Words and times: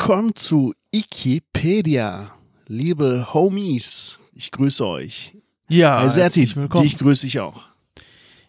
Willkommen 0.00 0.34
zu 0.36 0.74
Wikipedia. 0.92 2.30
Liebe 2.68 3.34
Homies, 3.34 4.20
ich 4.32 4.52
grüße 4.52 4.86
euch. 4.86 5.36
Ja, 5.68 6.08
Serti, 6.08 6.20
herzlich 6.42 6.56
willkommen. 6.56 6.84
dich 6.84 6.96
grüße 6.96 7.26
ich 7.26 7.40
auch. 7.40 7.64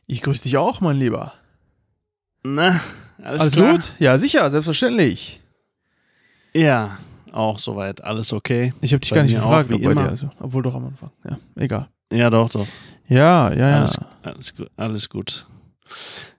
Ich 0.05 0.21
grüße 0.21 0.43
dich 0.43 0.57
auch, 0.57 0.79
mein 0.79 0.97
Lieber. 0.97 1.33
Na, 2.43 2.79
alles, 3.23 3.41
Alles 3.41 3.53
klar? 3.53 3.71
gut? 3.73 3.95
Ja, 3.97 4.19
sicher, 4.19 4.49
selbstverständlich. 4.51 5.41
Ja, 6.55 6.99
auch 7.31 7.57
soweit. 7.57 8.03
Alles 8.03 8.31
okay? 8.31 8.71
Ich 8.81 8.93
habe 8.93 8.99
dich 9.01 9.09
Bei 9.09 9.15
gar 9.17 9.23
nicht 9.23 9.33
mir 9.33 9.39
auch, 9.43 9.45
gefragt, 9.49 9.69
wie 9.71 9.83
immer. 9.83 9.95
dir, 9.95 10.09
also, 10.09 10.29
obwohl 10.39 10.61
doch 10.61 10.75
am 10.75 10.85
Anfang. 10.85 11.11
Ja, 11.27 11.39
egal. 11.55 11.89
Ja, 12.13 12.29
doch, 12.29 12.49
doch. 12.51 12.67
Ja, 13.07 13.51
ja, 13.51 13.69
ja. 13.69 13.77
Alles, 13.77 13.97
alles, 14.21 14.55
gut, 14.55 14.69
alles 14.77 15.09
gut. 15.09 15.47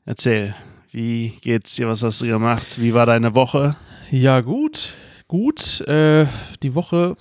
Erzähl, 0.04 0.54
wie 0.92 1.30
geht's 1.42 1.74
dir? 1.74 1.88
Was 1.88 2.04
hast 2.04 2.20
du 2.20 2.26
gemacht? 2.26 2.80
Wie 2.80 2.94
war 2.94 3.06
deine 3.06 3.34
Woche? 3.34 3.74
Ja, 4.12 4.40
gut, 4.40 4.92
gut. 5.28 5.82
Äh, 5.82 6.26
die 6.64 6.74
Woche. 6.74 7.16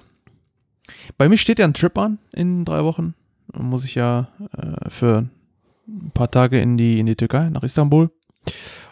Bei 1.19 1.29
mir 1.29 1.37
steht 1.37 1.59
ja 1.59 1.65
ein 1.65 1.75
Trip 1.75 1.95
an 1.99 2.17
in 2.33 2.65
drei 2.65 2.83
Wochen. 2.83 3.13
Da 3.53 3.61
muss 3.61 3.85
ich 3.85 3.93
ja 3.93 4.29
äh, 4.57 4.89
für 4.89 5.29
ein 5.87 6.11
paar 6.15 6.31
Tage 6.31 6.59
in 6.59 6.77
die, 6.77 6.99
in 6.99 7.05
die 7.05 7.15
Türkei, 7.15 7.49
nach 7.49 7.61
Istanbul. 7.61 8.09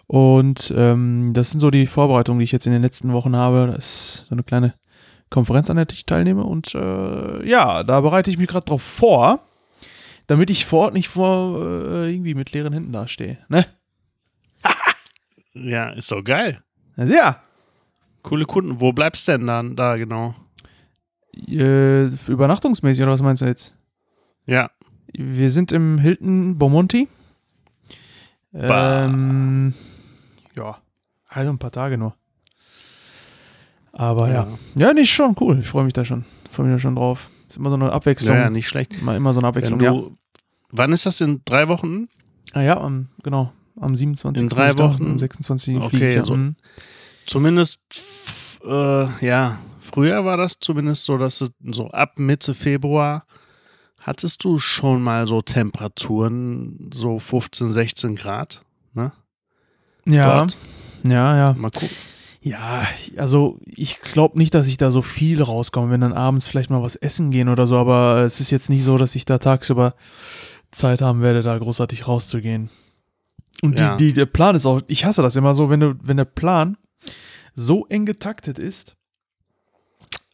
Und 0.06 0.72
ähm, 0.78 1.32
das 1.34 1.50
sind 1.50 1.60
so 1.60 1.72
die 1.72 1.88
Vorbereitungen, 1.88 2.38
die 2.38 2.44
ich 2.44 2.52
jetzt 2.52 2.68
in 2.68 2.72
den 2.72 2.84
letzten 2.84 3.14
Wochen 3.14 3.36
habe. 3.36 3.74
Das 3.76 3.86
ist 3.86 4.26
so 4.28 4.36
eine 4.36 4.44
kleine 4.44 4.76
Konferenz, 5.32 5.72
an 5.72 5.78
der 5.78 5.88
ich 5.90 6.06
teilnehme. 6.06 6.44
Und 6.44 6.76
äh, 6.76 7.50
ja, 7.50 7.82
da 7.82 8.02
bereite 8.02 8.30
ich 8.30 8.38
mich 8.38 8.48
gerade 8.48 8.66
drauf 8.66 8.84
vor, 8.84 9.40
damit 10.28 10.52
ich 10.52 10.68
vor 10.68 10.86
Ort 10.86 10.94
nicht 10.94 11.08
vor 11.08 11.66
äh, 11.66 12.14
irgendwie 12.14 12.36
mit 12.36 12.52
leeren 12.52 12.74
Händen 12.74 12.94
dastehe. 12.94 13.40
Ne? 13.50 13.66
Ja, 15.60 15.90
ist 15.90 16.12
doch 16.12 16.24
geil. 16.24 16.62
Also, 16.96 17.16
ja, 17.16 17.42
Coole 18.28 18.46
Kunden. 18.46 18.82
Wo 18.82 18.92
bleibst 18.92 19.28
du 19.28 19.34
denn 19.34 19.48
dann 19.48 19.76
da 19.78 19.96
genau? 19.96 20.36
äh, 21.48 22.06
übernachtungsmäßig, 22.28 23.04
oder 23.04 23.14
was 23.14 23.22
meinst 23.22 23.42
du 23.42 23.46
jetzt? 23.46 23.74
Ja, 24.46 24.70
Wir 25.14 25.50
sind 25.50 25.72
im 25.72 25.98
Hilton 25.98 26.58
Beaumonti. 26.58 27.08
Bah. 28.52 29.06
Ähm, 29.06 29.74
ja, 30.56 30.78
also 31.28 31.52
ein 31.52 31.58
paar 31.58 31.72
Tage 31.72 31.98
nur. 31.98 32.16
Aber 33.94 34.30
ja. 34.30 34.48
Ja, 34.76 34.94
nicht 34.94 35.12
schon 35.12 35.36
cool. 35.40 35.60
Ich 35.60 35.68
freue 35.68 35.86
mich 35.86 35.94
da 35.94 36.04
schon. 36.04 36.26
Freue 36.52 36.68
mich 36.68 36.76
da 36.76 36.80
schon 36.80 36.96
drauf. 36.96 37.30
Ist 37.48 37.58
immer 37.58 37.70
so 37.70 37.76
eine 37.76 37.92
Abwechslung. 37.94 38.36
ja, 38.36 38.44
ja 38.44 38.50
nicht 38.50 38.68
schlecht. 38.68 39.00
immer, 39.00 39.16
immer 39.16 39.34
so 39.34 39.40
eine 39.40 39.48
Abwechslung. 39.48 39.80
du, 39.80 39.86
ja. 39.86 40.04
Wann 40.72 40.92
ist 40.92 41.06
das? 41.06 41.22
In 41.22 41.42
drei 41.46 41.70
Wochen? 41.70 42.10
Ah, 42.52 42.62
ja, 42.62 42.78
am, 42.78 43.08
genau. 43.24 43.54
Am 43.80 43.96
27. 43.96 44.44
In 44.44 44.50
drei 44.50 44.78
Wochen? 44.78 45.06
Am 45.06 45.20
26. 45.20 45.78
Okay, 45.78 46.10
ich, 46.10 46.16
ja. 46.16 46.24
so-. 46.24 46.38
Zumindest, 47.28 47.80
äh, 48.66 49.26
ja, 49.26 49.60
früher 49.80 50.26
war 50.26 50.38
das 50.38 50.60
zumindest 50.60 51.04
so, 51.04 51.18
dass 51.18 51.40
du 51.40 51.48
so 51.72 51.90
ab 51.92 52.18
Mitte 52.20 52.54
Februar 52.54 53.26
hattest 54.00 54.44
du 54.46 54.58
schon 54.58 55.02
mal 55.02 55.28
so 55.28 55.42
Temperaturen, 55.42 56.90
so 56.94 57.20
15, 57.20 57.72
16 57.72 58.16
Grad. 58.16 58.64
Ne? 58.94 59.12
Ja, 60.06 60.38
Dort. 60.40 60.58
ja, 61.04 61.36
ja. 61.36 61.54
Mal 61.58 61.72
gucken. 61.72 61.90
Ja, 62.42 62.88
also 63.18 63.60
ich 63.66 64.00
glaube 64.00 64.38
nicht, 64.38 64.54
dass 64.54 64.68
ich 64.68 64.78
da 64.78 64.90
so 64.92 65.02
viel 65.02 65.42
rauskomme, 65.42 65.92
wenn 65.92 66.00
dann 66.00 66.14
abends 66.14 66.48
vielleicht 66.48 66.70
mal 66.70 66.82
was 66.82 66.96
essen 66.96 67.30
gehen 67.30 67.50
oder 67.50 67.68
so, 67.68 67.76
aber 67.76 68.24
es 68.26 68.40
ist 68.40 68.52
jetzt 68.52 68.70
nicht 68.70 68.86
so, 68.86 68.98
dass 68.98 69.16
ich 69.16 69.26
da 69.26 69.38
tagsüber 69.38 69.96
Zeit 70.72 71.02
haben 71.02 71.22
werde, 71.22 71.44
da 71.44 71.58
großartig 71.58 72.08
rauszugehen. 72.08 72.70
Und 73.62 73.78
Ja. 73.78 73.98
die, 73.98 74.08
die, 74.08 74.14
der 74.14 74.28
Plan 74.28 74.56
ist 74.56 74.66
auch, 74.66 74.80
ich 74.88 75.04
hasse 75.04 75.22
das 75.22 75.36
immer 75.36 75.56
so, 75.56 75.70
wenn 75.70 75.82
du, 75.82 75.96
wenn 76.02 76.16
der 76.16 76.26
Plan 76.26 76.78
so 77.58 77.86
eng 77.88 78.06
getaktet 78.06 78.60
ist, 78.60 78.96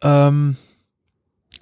ähm, 0.04 0.58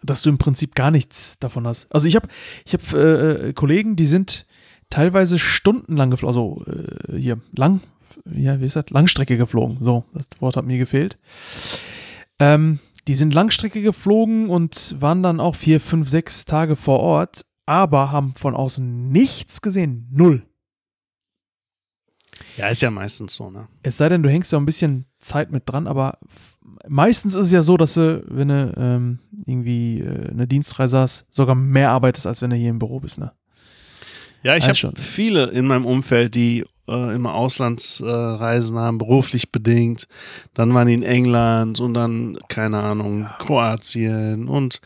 dass 0.04 0.24
du 0.24 0.30
im 0.30 0.40
Prinzip 0.40 0.76
gar 0.76 0.92
nichts 0.92 1.38
davon 1.40 1.68
hast. 1.68 1.94
Also 1.94 2.08
ich 2.08 2.16
habe 2.16 2.28
ich 2.66 2.74
hab, 2.74 2.94
äh, 2.94 3.50
äh, 3.50 3.54
Kollegen, 3.54 3.96
die 3.96 4.08
sind 4.08 4.46
teilweise 4.90 5.40
stundenlang 5.40 6.10
geflogen, 6.10 6.36
also 6.36 6.64
äh, 6.66 7.18
hier 7.18 7.40
lang, 7.56 7.82
ja, 8.26 8.60
wie 8.60 8.66
ist 8.66 8.76
das? 8.76 8.90
Langstrecke 8.90 9.38
geflogen. 9.38 9.78
So, 9.82 10.04
das 10.14 10.26
Wort 10.40 10.58
hat 10.58 10.66
mir 10.66 10.80
gefehlt. 10.80 11.18
Ähm, 12.40 12.80
die 13.08 13.16
sind 13.16 13.34
Langstrecke 13.34 13.82
geflogen 13.82 14.50
und 14.50 14.96
waren 15.00 15.24
dann 15.24 15.40
auch 15.40 15.56
vier, 15.56 15.80
fünf, 15.80 16.10
sechs 16.10 16.46
Tage 16.46 16.76
vor 16.76 17.00
Ort, 17.00 17.46
aber 17.66 18.12
haben 18.12 18.34
von 18.36 18.56
außen 18.56 19.10
nichts 19.10 19.62
gesehen. 19.62 20.08
Null. 20.12 20.44
Ja, 22.58 22.68
ist 22.68 22.82
ja 22.82 22.92
meistens 22.92 23.36
so, 23.36 23.50
ne? 23.50 23.68
Es 23.84 23.98
sei 23.98 24.10
denn, 24.10 24.24
du 24.24 24.30
hängst 24.30 24.52
ja 24.52 24.58
ein 24.60 24.66
bisschen 24.66 25.06
Zeit 25.20 25.52
mit 25.52 25.64
dran, 25.66 25.88
aber 25.88 26.18
meistens 26.88 27.36
ist 27.36 27.48
es 27.48 27.52
ja 27.52 27.62
so, 27.64 27.78
dass 27.78 27.94
du, 27.96 28.24
wenn 28.28 28.48
du 28.50 28.74
ähm, 28.78 29.20
irgendwie 29.46 30.00
äh, 30.02 30.30
eine 30.30 30.48
Dienstreise 30.48 31.00
hast, 31.00 31.26
sogar 31.32 31.56
mehr 31.56 31.92
arbeitest, 31.92 32.28
als 32.28 32.42
wenn 32.42 32.50
du 32.50 32.56
hier 32.56 32.70
im 32.70 32.80
Büro 32.80 33.00
bist, 33.00 33.20
ne? 33.20 33.32
Ja, 34.44 34.56
ich 34.56 34.66
Ja, 34.66 34.74
habe 34.74 34.94
viele 35.00 35.46
in 35.52 35.68
meinem 35.68 35.86
Umfeld, 35.86 36.34
die 36.34 36.66
äh, 36.88 37.16
immer 37.16 37.36
Auslandsreisen 37.36 38.78
haben, 38.78 38.98
beruflich 38.98 39.52
bedingt. 39.52 40.08
Dann 40.54 40.74
waren 40.74 40.88
die 40.88 40.96
in 40.96 41.04
England 41.04 41.80
und 41.80 41.94
dann, 41.94 42.38
keine 42.48 42.82
Ahnung, 42.82 43.28
Kroatien 43.40 44.48
und 44.48 44.82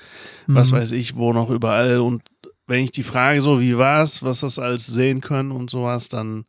was 0.48 0.72
Mhm. 0.72 0.76
weiß 0.76 0.92
ich, 0.92 1.16
wo 1.16 1.32
noch 1.34 1.50
überall. 1.50 2.00
Und 2.00 2.24
wenn 2.68 2.84
ich 2.84 2.92
die 2.92 3.04
frage, 3.04 3.42
so 3.42 3.62
wie 3.62 3.78
war's, 3.78 4.24
was 4.24 4.42
das 4.42 4.60
alles 4.60 4.88
sehen 4.88 5.22
können 5.22 5.52
und 5.52 5.70
sowas, 5.70 6.10
dann 6.10 6.46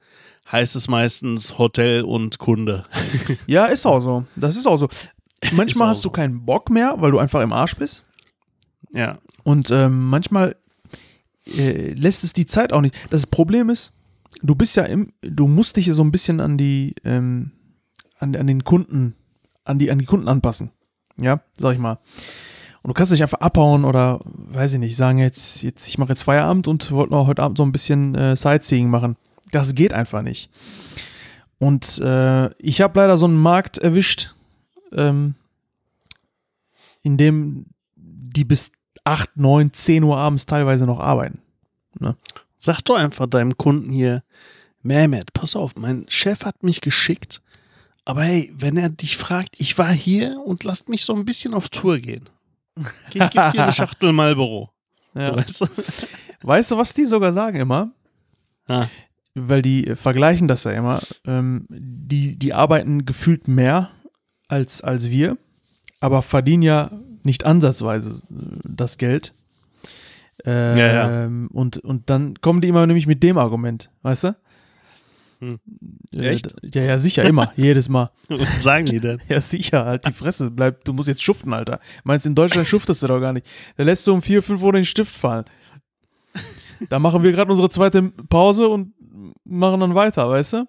heißt 0.50 0.76
es 0.76 0.88
meistens 0.88 1.58
Hotel 1.58 2.02
und 2.02 2.38
Kunde. 2.38 2.84
Ja, 3.46 3.66
ist 3.66 3.86
auch 3.86 4.00
so. 4.00 4.24
Das 4.36 4.56
ist 4.56 4.66
auch 4.66 4.76
so. 4.76 4.88
Manchmal 5.52 5.88
auch 5.88 5.90
hast 5.90 6.02
so. 6.02 6.08
du 6.08 6.12
keinen 6.12 6.44
Bock 6.44 6.70
mehr, 6.70 6.94
weil 6.98 7.10
du 7.10 7.18
einfach 7.18 7.42
im 7.42 7.52
Arsch 7.52 7.76
bist. 7.76 8.04
ja, 8.92 9.18
Und 9.42 9.70
ähm, 9.70 10.08
manchmal 10.08 10.56
äh, 11.56 11.92
lässt 11.92 12.24
es 12.24 12.32
die 12.32 12.46
Zeit 12.46 12.72
auch 12.72 12.80
nicht. 12.80 12.94
Das 13.10 13.26
Problem 13.26 13.70
ist, 13.70 13.92
du 14.42 14.54
bist 14.54 14.76
ja 14.76 14.84
im, 14.84 15.12
du 15.22 15.46
musst 15.46 15.76
dich 15.76 15.92
so 15.92 16.02
ein 16.02 16.10
bisschen 16.10 16.40
an 16.40 16.56
die, 16.58 16.94
ähm, 17.04 17.52
an, 18.18 18.34
an 18.34 18.46
den 18.46 18.64
Kunden, 18.64 19.14
an 19.64 19.78
die, 19.78 19.90
an 19.90 19.98
die 19.98 20.06
Kunden 20.06 20.28
anpassen. 20.28 20.70
Ja, 21.20 21.40
sag 21.58 21.74
ich 21.74 21.78
mal. 21.78 21.98
Und 22.82 22.90
du 22.90 22.94
kannst 22.94 23.10
nicht 23.10 23.22
einfach 23.22 23.40
abhauen 23.40 23.84
oder, 23.84 24.20
weiß 24.24 24.74
ich 24.74 24.78
nicht, 24.78 24.96
sagen 24.96 25.18
jetzt, 25.18 25.62
jetzt 25.62 25.88
ich 25.88 25.98
mache 25.98 26.10
jetzt 26.10 26.22
Feierabend 26.22 26.68
und 26.68 26.92
wollte 26.92 27.12
noch 27.12 27.26
heute 27.26 27.42
Abend 27.42 27.58
so 27.58 27.64
ein 27.64 27.72
bisschen 27.72 28.14
äh, 28.14 28.36
Sightseeing 28.36 28.88
machen. 28.88 29.16
Das 29.50 29.74
geht 29.74 29.92
einfach 29.92 30.22
nicht. 30.22 30.50
Und 31.58 31.98
äh, 31.98 32.50
ich 32.58 32.80
habe 32.80 32.98
leider 32.98 33.16
so 33.16 33.26
einen 33.26 33.40
Markt 33.40 33.78
erwischt, 33.78 34.34
ähm, 34.92 35.34
in 37.02 37.16
dem 37.16 37.66
die 37.94 38.44
bis 38.44 38.72
8, 39.04 39.36
9, 39.36 39.72
10 39.72 40.04
Uhr 40.04 40.16
abends 40.16 40.46
teilweise 40.46 40.84
noch 40.84 41.00
arbeiten. 41.00 41.40
sag 42.58 42.82
doch 42.82 42.96
einfach 42.96 43.26
deinem 43.26 43.56
Kunden 43.56 43.90
hier, 43.90 44.22
Mehmet, 44.82 45.32
pass 45.32 45.56
auf, 45.56 45.74
mein 45.76 46.06
Chef 46.08 46.44
hat 46.44 46.62
mich 46.62 46.80
geschickt, 46.80 47.40
aber 48.04 48.22
hey, 48.22 48.52
wenn 48.56 48.76
er 48.76 48.88
dich 48.88 49.16
fragt, 49.16 49.56
ich 49.58 49.76
war 49.78 49.90
hier 49.92 50.40
und 50.44 50.62
lasst 50.62 50.88
mich 50.88 51.04
so 51.04 51.14
ein 51.14 51.24
bisschen 51.24 51.54
auf 51.54 51.68
Tour 51.70 51.98
gehen. 51.98 52.28
Ich 53.08 53.30
gebe 53.30 53.50
dir 53.52 53.62
eine 53.62 53.72
Schachtel 53.72 54.12
Marlboro. 54.12 54.70
Ja. 55.14 55.34
Weißt 55.34 55.62
du? 55.62 55.66
Weißt 56.42 56.70
du, 56.70 56.76
was 56.76 56.94
die 56.94 57.04
sogar 57.04 57.32
sagen 57.32 57.58
immer? 57.58 57.90
Ah. 58.68 58.86
Weil 59.38 59.60
die 59.60 59.86
äh, 59.86 59.96
vergleichen 59.96 60.48
das 60.48 60.64
ja 60.64 60.72
immer. 60.72 61.00
Ähm, 61.26 61.66
die, 61.68 62.38
die 62.38 62.54
arbeiten 62.54 63.04
gefühlt 63.04 63.48
mehr 63.48 63.90
als, 64.48 64.82
als 64.82 65.10
wir, 65.10 65.36
aber 66.00 66.22
verdienen 66.22 66.62
ja 66.62 66.90
nicht 67.22 67.44
ansatzweise 67.44 68.22
äh, 68.30 68.58
das 68.64 68.96
Geld. 68.96 69.34
Ähm, 70.44 70.76
Ja, 70.76 71.24
Und, 71.52 71.78
und 71.78 72.08
dann 72.08 72.40
kommen 72.40 72.60
die 72.62 72.68
immer 72.68 72.86
nämlich 72.86 73.06
mit 73.06 73.22
dem 73.22 73.36
Argument, 73.36 73.90
weißt 74.02 74.24
du? 74.24 74.36
Hm. 75.40 75.58
Äh, 76.18 76.28
Echt? 76.28 76.54
Ja, 76.74 76.82
ja, 76.82 76.98
sicher, 76.98 77.24
immer, 77.24 77.52
jedes 77.56 77.90
Mal. 77.90 78.10
Was 78.28 78.62
sagen 78.62 78.86
die 78.86 79.00
denn? 79.00 79.20
Ja, 79.28 79.42
sicher, 79.42 79.84
halt 79.84 80.06
die 80.06 80.12
Fresse, 80.12 80.50
bleib, 80.50 80.82
du 80.84 80.94
musst 80.94 81.08
jetzt 81.08 81.22
schuften, 81.22 81.52
Alter. 81.52 81.78
Meinst 82.04 82.24
in 82.24 82.34
Deutschland 82.34 82.66
schuftest 82.66 83.02
du 83.02 83.06
doch 83.06 83.20
gar 83.20 83.34
nicht. 83.34 83.46
Da 83.76 83.82
lässt 83.84 84.06
du 84.06 84.14
um 84.14 84.22
4, 84.22 84.42
5 84.42 84.62
Uhr 84.62 84.72
den 84.72 84.86
Stift 84.86 85.14
fallen. 85.14 85.44
Da 86.90 86.98
machen 86.98 87.22
wir 87.22 87.32
gerade 87.32 87.50
unsere 87.50 87.70
zweite 87.70 88.02
Pause 88.28 88.68
und 88.68 88.92
machen 89.44 89.80
dann 89.80 89.94
weiter, 89.94 90.28
weißt 90.28 90.52
du? 90.54 90.66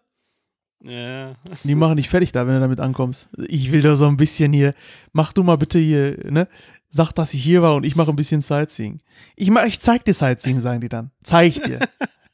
Ja. 0.83 1.35
Die 1.63 1.75
machen 1.75 1.97
dich 1.97 2.09
fertig 2.09 2.31
da, 2.31 2.45
wenn 2.45 2.53
du 2.53 2.59
damit 2.59 2.79
ankommst. 2.79 3.29
Ich 3.47 3.71
will 3.71 3.81
da 3.81 3.95
so 3.95 4.07
ein 4.07 4.17
bisschen 4.17 4.53
hier, 4.53 4.73
mach 5.11 5.33
du 5.33 5.43
mal 5.43 5.57
bitte 5.57 5.79
hier, 5.79 6.17
ne? 6.29 6.47
Sag, 6.89 7.11
dass 7.13 7.33
ich 7.33 7.43
hier 7.43 7.61
war 7.61 7.75
und 7.75 7.83
ich 7.83 7.95
mache 7.95 8.11
ein 8.11 8.15
bisschen 8.15 8.41
Sightseeing. 8.41 9.01
Ich, 9.35 9.49
mach, 9.49 9.65
ich 9.65 9.79
zeig 9.79 10.05
dir 10.05 10.13
Sightseeing, 10.13 10.59
sagen 10.59 10.79
die 10.79 10.89
dann. 10.89 11.11
Zeig 11.23 11.57
ich 11.57 11.61
dir. 11.61 11.79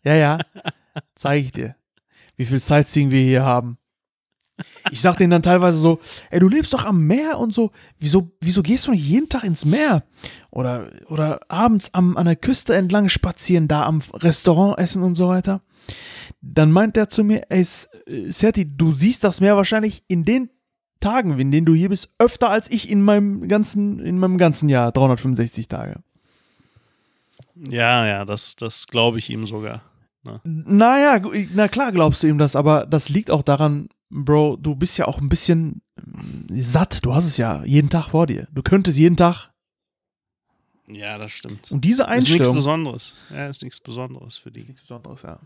Ja, 0.04 0.16
ja, 0.16 0.38
zeig 1.16 1.46
ich 1.46 1.52
dir. 1.54 1.76
Wie 2.36 2.46
viel 2.46 2.60
Sightseeing 2.60 3.10
wir 3.10 3.22
hier 3.22 3.46
haben. 3.46 3.78
Ich 4.92 5.02
sag 5.02 5.18
denen 5.18 5.32
dann 5.32 5.42
teilweise 5.42 5.78
so, 5.78 6.00
ey, 6.30 6.40
du 6.40 6.48
lebst 6.48 6.74
doch 6.74 6.86
am 6.86 7.08
Meer 7.08 7.40
und 7.40 7.54
so, 7.54 7.72
wieso, 8.00 8.32
wieso 8.42 8.62
gehst 8.62 8.86
du 8.86 8.92
nicht 8.92 9.08
jeden 9.08 9.30
Tag 9.30 9.44
ins 9.44 9.66
Meer? 9.66 10.04
Oder, 10.52 10.92
oder 11.08 11.40
abends 11.48 11.94
am, 11.94 12.18
an 12.18 12.26
der 12.26 12.36
Küste 12.36 12.76
entlang 12.76 13.10
spazieren, 13.10 13.68
da 13.68 13.84
am 13.86 14.02
Restaurant 14.14 14.78
essen 14.78 15.02
und 15.02 15.16
so 15.16 15.30
weiter. 15.30 15.62
Dann 16.42 16.72
meint 16.72 16.98
er 16.98 17.10
zu 17.10 17.24
mir, 17.24 17.44
ey, 17.50 17.62
äh, 17.62 18.32
Serti, 18.32 18.66
du 18.66 18.92
siehst 18.92 19.24
das 19.24 19.42
Meer 19.42 19.56
wahrscheinlich 19.56 20.04
in 20.08 20.26
den 20.26 20.50
Tagen, 21.00 21.38
in 21.40 21.52
denen 21.52 21.66
du 21.66 21.74
hier 21.74 21.90
bist, 21.90 22.14
öfter 22.20 22.50
als 22.50 22.72
ich 22.72 22.90
in 22.90 23.02
meinem 23.02 23.48
ganzen, 23.48 24.00
in 24.00 24.18
meinem 24.18 24.38
ganzen 24.38 24.70
Jahr, 24.70 24.92
365 24.92 25.68
Tage. 25.68 26.02
Ja, 27.56 28.06
ja, 28.06 28.26
das, 28.26 28.56
das 28.56 28.88
glaube 28.88 29.20
ich 29.20 29.30
ihm 29.30 29.46
sogar. 29.46 29.82
Ne? 30.24 30.40
Naja, 30.44 31.22
na 31.54 31.68
klar 31.68 31.92
glaubst 31.92 32.24
du 32.24 32.28
ihm 32.28 32.38
das, 32.38 32.56
aber 32.56 32.86
das 32.86 33.10
liegt 33.10 33.32
auch 33.32 33.44
daran, 33.44 33.90
Bro, 34.10 34.58
du 34.58 34.76
bist 34.76 34.98
ja 34.98 35.08
auch 35.08 35.20
ein 35.20 35.28
bisschen 35.28 35.82
mm, 35.96 36.62
satt. 36.62 37.04
Du 37.04 37.16
hast 37.16 37.26
es 37.26 37.38
ja 37.38 37.64
jeden 37.66 37.90
Tag 37.90 38.10
vor 38.10 38.28
dir. 38.28 38.48
Du 38.52 38.62
könntest 38.62 38.98
jeden 38.98 39.18
Tag. 39.18 39.50
Ja, 40.88 41.18
das 41.18 41.32
stimmt. 41.32 41.72
Und 41.72 41.84
diese 41.84 42.04
Ist 42.04 42.10
nichts 42.10 42.30
Einstellung. 42.30 42.56
Besonderes. 42.56 43.14
Ja, 43.32 43.48
ist 43.48 43.64
nichts 43.64 43.80
Besonderes 43.80 44.38
für 44.38 44.52
die. 44.52 44.62
Nichts 44.62 44.82
Besonderes, 44.82 45.24
ja. 45.24 45.40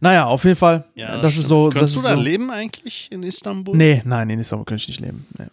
Naja, 0.00 0.26
auf 0.26 0.44
jeden 0.44 0.56
Fall. 0.56 0.84
Ja, 0.94 1.20
das, 1.20 1.32
ist 1.32 1.44
stimmt. 1.44 1.48
so. 1.48 1.62
Könntest 1.70 1.82
das 1.82 1.92
du 1.94 1.98
ist 2.00 2.06
da 2.12 2.14
so, 2.16 2.22
leben 2.22 2.50
eigentlich 2.50 3.10
in 3.12 3.22
Istanbul? 3.22 3.76
Nee, 3.76 4.02
nein, 4.04 4.28
in 4.30 4.38
Istanbul 4.38 4.64
könnte 4.66 4.82
ich 4.82 4.88
nicht 4.88 5.00
leben. 5.00 5.26
Nee. 5.38 5.46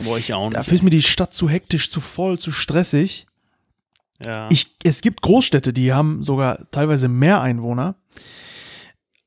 Boah, 0.00 0.18
ich 0.18 0.32
auch 0.32 0.44
nicht. 0.48 0.56
Dafür 0.56 0.74
ist 0.74 0.82
mir 0.82 0.90
die 0.90 1.02
Stadt 1.02 1.34
zu 1.34 1.48
hektisch, 1.48 1.90
zu 1.90 2.00
voll, 2.00 2.38
zu 2.38 2.52
stressig. 2.52 3.26
ja. 4.24 4.48
Ich, 4.50 4.74
es 4.84 5.00
gibt 5.00 5.22
Großstädte, 5.22 5.72
die 5.72 5.92
haben 5.92 6.22
sogar 6.22 6.70
teilweise 6.70 7.08
mehr 7.08 7.40
Einwohner. 7.40 7.94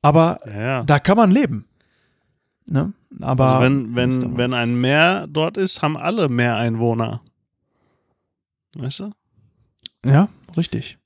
Aber 0.02 0.40
ja, 0.46 0.82
da 0.84 0.98
kann 0.98 1.16
man 1.16 1.30
leben. 1.30 1.66
Ne? 2.68 2.92
Aber 3.20 3.46
also 3.46 3.60
wenn, 3.62 3.94
wenn, 3.96 4.36
wenn 4.38 4.50
ist- 4.50 4.56
ein 4.56 4.80
Meer 4.80 5.26
dort 5.28 5.56
ist, 5.56 5.82
haben 5.82 5.96
alle 5.96 6.28
mehr 6.28 6.56
Einwohner. 6.56 7.20
Weißt 8.74 9.00
du? 9.00 9.10
Ja, 10.04 10.28
richtig. 10.56 10.98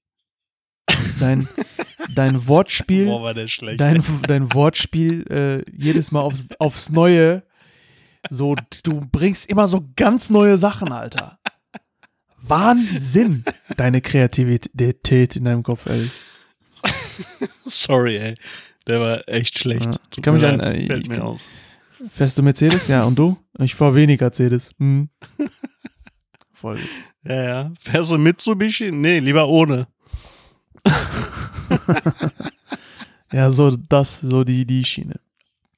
Dein, 1.21 1.49
dein 2.15 2.47
Wortspiel, 2.49 3.07
Boah, 3.07 3.33
dein, 3.35 4.03
dein 4.27 4.53
Wortspiel 4.55 5.25
äh, 5.31 5.71
jedes 5.77 6.11
Mal 6.13 6.21
aufs, 6.21 6.47
aufs 6.59 6.91
Neue. 6.91 7.43
So, 8.29 8.55
du 8.83 9.01
bringst 9.11 9.49
immer 9.49 9.67
so 9.69 9.89
ganz 9.97 10.29
neue 10.31 10.59
Sachen, 10.59 10.93
Alter. 10.93 11.39
Wahnsinn, 12.43 13.45
deine 13.77 14.01
Kreativität 14.01 15.37
in 15.37 15.45
deinem 15.45 15.63
Kopf, 15.63 15.87
ehrlich. 15.87 16.11
Sorry, 17.67 18.17
ey. 18.17 18.35
Der 18.87 19.01
war 19.01 19.29
echt 19.29 19.59
schlecht. 19.59 19.87
Ja. 19.87 20.01
Tut 20.11 20.25
Kann 20.25 20.35
mich 20.35 20.45
an- 20.45 20.59
leid. 20.59 20.75
äh, 20.83 20.87
Fällt 20.87 21.09
mir 21.09 21.25
aus. 21.25 21.43
Fährst 22.13 22.39
du 22.39 22.43
Mercedes? 22.43 22.89
Ja, 22.89 23.03
und 23.05 23.19
du? 23.19 23.37
Ich 23.59 23.75
fahr 23.75 23.95
weniger 23.95 24.27
Mercedes. 24.27 24.71
Hm. 24.79 25.11
Voll. 26.55 26.79
Ja, 27.25 27.43
ja. 27.43 27.73
Fährst 27.79 28.11
du 28.11 28.19
Mitsubishi? 28.19 28.91
Nee, 28.91 29.19
lieber 29.19 29.47
ohne. 29.49 29.87
Ja, 33.33 33.51
so 33.53 33.77
das, 33.77 34.21
so 34.21 34.43
die, 34.43 34.67
die 34.67 34.85
Schiene. 34.85 35.21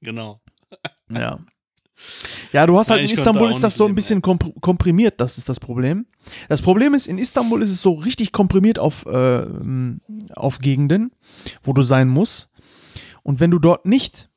Genau. 0.01 0.41
Ja. 1.11 1.39
Ja, 2.53 2.67
du 2.67 2.79
hast 2.79 2.91
halt 2.91 3.01
Ja, 3.03 3.07
in 3.07 3.13
Istanbul 3.13 3.51
ist 3.51 3.63
das 3.63 3.77
so 3.77 3.85
ein 3.87 3.95
bisschen 3.95 4.23
kompr- 4.23 4.59
komprimiert, 4.61 5.21
das 5.21 5.37
ist 5.39 5.49
das 5.49 5.61
Problem. 5.61 6.07
Das 6.49 6.63
Problem 6.63 6.95
ist, 6.95 7.07
in 7.07 7.19
Istanbul 7.19 7.63
ist 7.63 7.71
es 7.71 7.83
so 7.83 7.93
richtig 7.93 8.33
komprimiert 8.33 8.79
auf, 8.79 9.05
äh, 9.07 9.47
auf 10.35 10.59
Gegenden, 10.61 11.13
wo 11.63 11.73
du 11.75 11.83
sein 11.83 12.09
musst. 12.09 12.49
Und 13.23 13.39
wenn 13.41 13.51
du 13.51 13.59
dort 13.59 13.85
nicht 13.87 14.31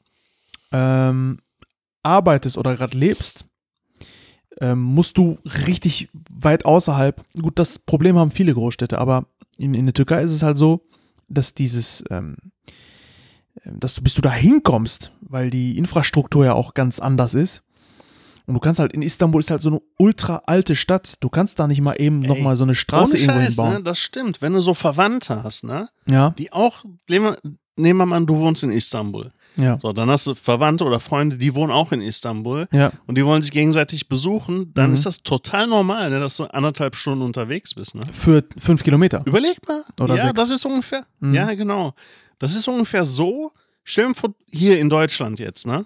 ähm, 0.74 1.40
arbeitest 2.04 2.58
oder 2.58 2.76
gerade 2.76 2.98
lebst, 2.98 3.46
ähm, 4.60 4.82
musst 4.82 5.18
du 5.18 5.38
richtig 5.68 6.10
weit 6.30 6.66
außerhalb. 6.66 7.24
Gut, 7.42 7.58
das 7.60 7.80
Problem 7.80 8.18
haben 8.18 8.32
viele 8.32 8.54
Großstädte, 8.54 9.00
aber 9.00 9.26
in, 9.58 9.74
in 9.74 9.86
der 9.86 9.94
Türkei 9.94 10.22
ist 10.22 10.32
es 10.34 10.44
halt 10.44 10.58
so, 10.58 10.86
dass 11.28 11.54
dieses, 11.54 12.04
ähm, 12.10 12.36
dass 13.66 13.96
du 13.96 14.02
bis 14.04 14.14
du 14.16 14.22
da 14.22 14.32
hinkommst, 14.32 15.12
weil 15.22 15.50
die 15.50 15.78
Infrastruktur 15.78 16.46
ja 16.46 16.54
auch 16.54 16.74
ganz 16.74 17.00
anders 17.00 17.34
ist. 17.34 17.62
Und 18.48 18.54
du 18.54 18.60
kannst 18.60 18.80
halt 18.80 18.94
in 18.94 19.02
Istanbul 19.02 19.40
ist 19.42 19.50
halt 19.50 19.62
so 19.64 19.70
eine 19.70 19.82
ultra 19.98 20.44
alte 20.46 20.76
Stadt. 20.76 21.16
Du 21.20 21.30
kannst 21.30 21.58
da 21.58 21.66
nicht 21.68 21.82
mal 21.82 21.96
eben 22.00 22.22
Ey, 22.22 22.28
nochmal 22.30 22.56
so 22.58 22.64
eine 22.64 22.76
Straße 22.76 23.18
irgendwo 23.18 23.40
Scheiß, 23.40 23.56
hinbauen. 23.56 23.74
ne? 23.74 23.84
Das 23.84 24.00
stimmt. 24.00 24.42
Wenn 24.42 24.54
du 24.54 24.62
so 24.62 24.76
Verwandte 24.76 25.44
hast, 25.44 25.64
ne? 25.64 25.90
Ja, 26.06 26.30
Die 26.32 26.52
auch, 26.54 26.86
nehmen 27.10 27.26
wir, 27.26 27.38
nehmen 27.76 28.00
wir 28.00 28.06
mal 28.06 28.18
an, 28.18 28.28
du 28.28 28.38
wohnst 28.38 28.62
in 28.62 28.70
Istanbul. 28.70 29.32
Ja, 29.58 29.80
So, 29.82 29.94
dann 29.94 30.10
hast 30.10 30.28
du 30.28 30.36
Verwandte 30.36 30.84
oder 30.84 31.00
Freunde, 31.00 31.38
die 31.38 31.54
wohnen 31.56 31.72
auch 31.72 31.92
in 31.92 32.02
Istanbul 32.02 32.68
ja. 32.72 32.92
und 33.08 33.18
die 33.18 33.26
wollen 33.26 33.42
sich 33.42 33.52
gegenseitig 33.52 34.08
besuchen, 34.10 34.74
dann 34.74 34.90
Mhm. 34.90 34.94
ist 34.96 35.06
das 35.06 35.24
total 35.24 35.68
normal, 35.68 36.10
ne, 36.10 36.20
dass 36.20 36.38
du 36.38 36.46
anderthalb 36.46 36.96
Stunden 36.96 37.24
unterwegs 37.24 37.74
bist, 37.74 37.96
ne? 37.96 38.02
Für 38.12 38.44
fünf 38.58 38.84
Kilometer. 38.84 39.22
Überleg 39.26 39.58
mal. 39.68 39.84
Oder 40.00 40.16
ja, 40.16 40.24
sechs. 40.28 40.34
das 40.36 40.50
ist 40.52 40.66
ungefähr. 40.66 41.06
Mhm. 41.20 41.34
Ja, 41.34 41.54
genau. 41.54 41.94
Das 42.40 42.56
ist 42.56 42.68
ungefähr 42.68 43.06
so. 43.06 43.52
Stell 43.84 44.08
dir 44.08 44.16
vor, 44.16 44.34
hier 44.50 44.80
in 44.80 44.90
Deutschland 44.90 45.40
jetzt, 45.40 45.66
ne? 45.68 45.86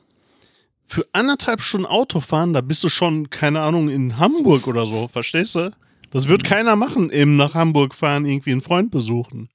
Für 0.85 1.05
anderthalb 1.13 1.61
Stunden 1.61 1.85
Autofahren, 1.85 2.53
da 2.53 2.61
bist 2.61 2.83
du 2.83 2.89
schon, 2.89 3.29
keine 3.29 3.61
Ahnung, 3.61 3.89
in 3.89 4.17
Hamburg 4.17 4.65
oder 4.67 4.87
so, 4.87 5.07
verstehst 5.07 5.53
du? 5.55 5.71
Das 6.09 6.27
wird 6.27 6.43
keiner 6.43 6.75
machen, 6.75 7.11
eben 7.11 7.35
nach 7.35 7.53
Hamburg 7.53 7.93
fahren, 7.93 8.25
irgendwie 8.25 8.51
einen 8.51 8.61
Freund 8.61 8.89
besuchen. 8.89 9.49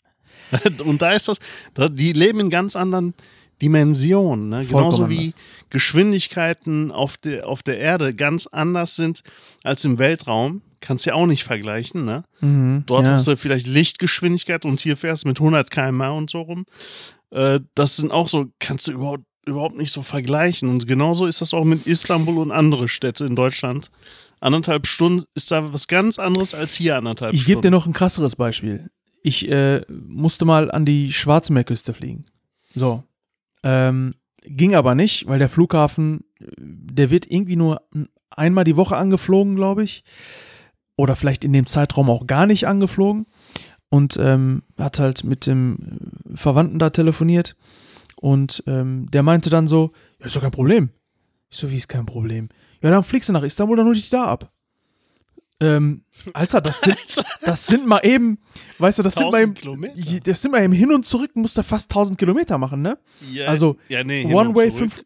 Und 0.85 1.03
da 1.03 1.11
ist 1.11 1.27
das, 1.27 1.39
da, 1.75 1.89
die 1.89 2.13
leben 2.13 2.39
in 2.39 2.51
ganz 2.51 2.77
anderen 2.77 3.15
Dimensionen, 3.65 4.51
ne? 4.51 4.67
Genauso 4.67 5.09
wie 5.09 5.19
anders. 5.19 5.35
Geschwindigkeiten 5.71 6.93
auf 6.93 7.17
der, 7.17 7.49
auf 7.49 7.63
der 7.63 7.79
Erde 7.79 8.15
ganz 8.15 8.47
anders 8.47 8.95
sind 8.95 9.23
als 9.63 9.85
im 9.85 9.99
Weltraum. 9.99 10.61
Kannst 10.81 11.07
ja 11.07 11.15
auch 11.15 11.25
nicht 11.27 11.45
vergleichen, 11.45 12.05
ne? 12.05 12.25
Mhm. 12.41 12.85
Dort 12.85 13.07
ja. 13.07 13.13
hast 13.15 13.27
du 13.27 13.37
vielleicht 13.39 13.67
Lichtgeschwindigkeit 13.67 14.67
und 14.67 14.81
hier 14.81 14.99
fährst 14.99 15.25
mit 15.25 15.39
100 15.41 15.71
km/h 15.71 16.11
und 16.11 16.29
so 16.31 16.43
rum. 16.43 16.67
Äh, 17.31 17.61
das 17.75 17.97
sind 17.97 18.13
auch 18.13 18.29
so, 18.29 18.47
kannst 18.59 18.87
du 18.87 18.93
überhaupt, 18.93 19.25
überhaupt 19.47 19.79
nicht 19.79 19.93
so 19.93 20.03
vergleichen. 20.03 20.69
Und 20.69 20.87
genauso 20.87 21.25
ist 21.25 21.41
das 21.41 21.55
auch 21.55 21.65
mit 21.65 21.87
Istanbul 21.87 22.37
und 22.37 22.53
andere 22.53 22.89
Städte 22.89 23.25
in 23.25 23.35
Deutschland. 23.35 23.91
Anderthalb 24.41 24.87
Stunden 24.87 25.25
ist 25.35 25.51
da 25.51 25.73
was 25.73 25.89
ganz 25.89 26.19
anderes 26.19 26.53
als 26.53 26.75
hier 26.75 26.97
anderthalb 26.97 27.33
Ich 27.33 27.47
gebe 27.47 27.63
dir 27.63 27.69
Stunden. 27.69 27.75
noch 27.77 27.87
ein 27.87 27.95
krasseres 27.95 28.37
Beispiel. 28.37 28.91
Ich 29.23 29.49
äh, 29.49 29.81
musste 29.89 30.45
mal 30.45 30.71
an 30.71 30.85
die 30.85 31.15
Schwarzmeerküste 31.15 31.95
fliegen. 31.95 32.27
So. 32.75 33.03
Ähm, 33.65 34.15
ging 34.45 34.75
aber 34.75 34.95
nicht, 34.95 35.27
weil 35.27 35.39
der 35.39 35.49
Flughafen, 35.49 36.25
äh, 36.39 36.47
der 36.59 37.11
wird 37.11 37.29
irgendwie 37.29 37.57
nur 37.57 37.83
einmal 38.31 38.65
die 38.65 38.77
Woche 38.77 38.97
angeflogen, 38.97 39.57
glaube 39.57 39.83
ich. 39.83 40.05
Oder 40.97 41.17
vielleicht 41.17 41.45
in 41.45 41.53
dem 41.53 41.67
Zeitraum 41.67 42.09
auch 42.09 42.27
gar 42.27 42.47
nicht 42.47 42.69
angeflogen. 42.69 43.27
Und 43.89 44.17
ähm, 44.21 44.63
hat 44.79 44.99
halt 45.01 45.25
mit 45.25 45.47
dem 45.47 45.79
äh, 46.33 46.37
Verwandten 46.37 46.79
da 46.79 46.91
telefoniert. 46.91 47.57
Und 48.17 48.63
ähm, 48.67 49.11
der 49.11 49.23
meinte 49.23 49.51
dann 49.51 49.67
so: 49.67 49.91
Ja, 50.21 50.27
ist 50.27 50.37
doch 50.37 50.43
kein 50.43 50.51
Problem. 50.51 50.91
Ich 51.51 51.59
so, 51.59 51.71
wie 51.71 51.77
ist 51.77 51.89
kein 51.89 52.07
Problem? 52.07 52.49
Ja, 52.83 52.91
dann 52.91 53.05
fliegst 53.05 53.29
du 53.29 53.33
nach 53.33 53.43
Istanbul, 53.43 53.77
dann 53.77 53.87
hol 53.87 53.95
ich 53.95 54.03
dich 54.03 54.11
da 54.11 54.27
ab. 54.27 54.53
Ähm, 55.65 56.05
Alter, 56.33 56.61
das 56.61 56.81
sind, 56.83 56.97
das 57.43 57.67
sind 57.67 57.87
mal 57.87 58.01
eben, 58.05 58.39
weißt 58.79 58.99
du, 58.99 59.03
das 59.03 59.15
sind 59.15 59.31
mal 59.31 59.39
1000 59.43 59.43
eben, 59.43 59.55
Kilometer. 59.55 60.21
das 60.25 60.43
sind 60.43 60.51
mal 60.53 60.63
eben 60.63 60.73
hin 60.73 60.93
und 60.93 61.05
zurück, 61.07 61.31
musst 61.35 61.57
du 61.57 61.63
fast 61.63 61.91
1000 61.91 62.19
Kilometer 62.19 62.59
machen, 62.59 62.83
ne? 62.83 62.99
Ja, 63.33 63.47
also, 63.49 63.77
ja, 63.89 64.05
nee, 64.05 64.25
One 64.33 64.55
Way, 64.55 64.69
zurück. 64.69 64.79
fünf, 64.93 65.05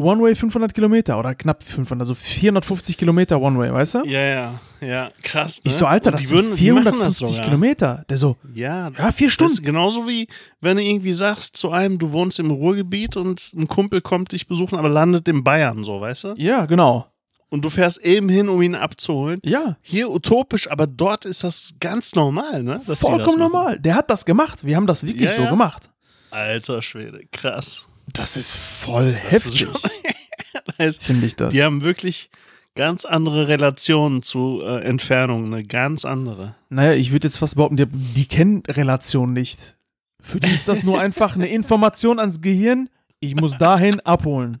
One 0.00 0.22
Way 0.22 0.36
500 0.36 0.72
Kilometer 0.72 1.18
oder 1.18 1.34
knapp 1.34 1.60
500, 1.64 2.02
also 2.04 2.14
450 2.14 2.96
Kilometer 2.96 3.40
One 3.42 3.58
Way, 3.58 3.72
weißt 3.72 3.94
du? 3.96 4.02
Ja, 4.06 4.20
ja, 4.20 4.60
ja, 4.80 5.10
krass. 5.24 5.56
Ne? 5.64 5.72
Ich 5.72 5.76
so, 5.76 5.86
Alter, 5.86 6.12
das 6.12 6.20
sind 6.28 6.36
würden, 6.36 6.50
das 6.52 6.60
450 6.60 7.26
sogar. 7.28 7.44
Kilometer. 7.44 8.04
Der 8.08 8.16
so, 8.16 8.36
Ja, 8.54 8.90
ja, 8.96 9.10
vier 9.10 9.26
Das 9.26 9.34
Stunden. 9.34 9.52
ist 9.54 9.62
genauso 9.64 10.06
wie, 10.08 10.28
wenn 10.60 10.76
du 10.76 10.84
irgendwie 10.84 11.12
sagst 11.12 11.56
zu 11.56 11.72
einem, 11.72 11.98
du 11.98 12.12
wohnst 12.12 12.38
im 12.38 12.52
Ruhrgebiet 12.52 13.16
und 13.16 13.52
ein 13.56 13.66
Kumpel 13.66 14.00
kommt 14.00 14.30
dich 14.30 14.46
besuchen, 14.46 14.78
aber 14.78 14.88
landet 14.88 15.26
in 15.26 15.42
Bayern, 15.42 15.82
so, 15.82 16.00
weißt 16.00 16.24
du? 16.24 16.34
Ja, 16.36 16.66
genau. 16.66 17.06
Und 17.50 17.64
du 17.64 17.70
fährst 17.70 17.98
eben 18.04 18.28
hin, 18.28 18.48
um 18.48 18.60
ihn 18.60 18.74
abzuholen. 18.74 19.40
Ja, 19.42 19.78
Hier 19.80 20.10
utopisch, 20.10 20.70
aber 20.70 20.86
dort 20.86 21.24
ist 21.24 21.44
das 21.44 21.74
ganz 21.80 22.14
normal, 22.14 22.62
ne? 22.62 22.80
dass 22.86 23.00
vollkommen 23.00 23.38
normal. 23.38 23.78
Der 23.78 23.94
hat 23.94 24.10
das 24.10 24.24
gemacht. 24.26 24.64
Wir 24.64 24.76
haben 24.76 24.86
das 24.86 25.02
wirklich 25.02 25.30
Ja, 25.30 25.36
so 25.36 25.42
ja. 25.42 25.50
gemacht. 25.50 25.88
Alter 26.30 26.82
Schwede, 26.82 27.22
krass. 27.32 27.86
Das 28.12 28.36
ist 28.36 28.52
voll 28.54 29.12
Das 29.12 29.32
heftig, 29.32 29.66
finde 31.00 31.26
ich 31.26 31.36
das. 31.36 31.52
die 31.52 31.62
haben 31.62 31.82
wirklich 31.82 32.30
ganz 32.74 33.04
andere 33.04 33.48
Relationen 33.48 34.22
zu 34.22 34.60
äh, 34.62 34.82
Entfernungen, 34.84 35.52
eine 35.52 35.64
ganz 35.64 36.04
andere. 36.04 36.54
Naja, 36.68 36.92
ich 36.92 37.10
würde 37.12 37.28
jetzt 37.28 37.38
fast 37.38 37.56
behaupten, 37.56 37.76
die, 37.76 37.86
die 37.86 38.26
kennen 38.26 38.62
Relation 38.68 39.32
nicht. 39.32 39.76
Für 40.20 40.38
die 40.38 40.50
ist 40.52 40.68
das 40.68 40.82
nur 40.84 41.00
einfach 41.00 41.34
eine 41.34 41.48
Information 41.48 42.18
ans 42.18 42.40
Gehirn. 42.40 42.88
Ich 43.20 43.34
muss 43.34 43.58
dahin 43.58 44.00
abholen. 44.00 44.58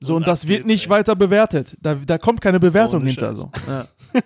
So, 0.00 0.14
Und 0.16 0.22
und, 0.22 0.28
das 0.28 0.46
wird 0.46 0.60
geht's, 0.60 0.68
nicht 0.68 0.84
ey. 0.84 0.90
weiter 0.90 1.14
bewertet. 1.16 1.76
Da, 1.80 1.94
da 1.94 2.18
kommt 2.18 2.40
keine 2.40 2.60
Bewertung 2.60 3.00
Ohne 3.02 3.10
hinter. 3.10 3.30
Scheiß. 3.30 3.38
So. 3.38 3.50
Ja. 3.70 3.86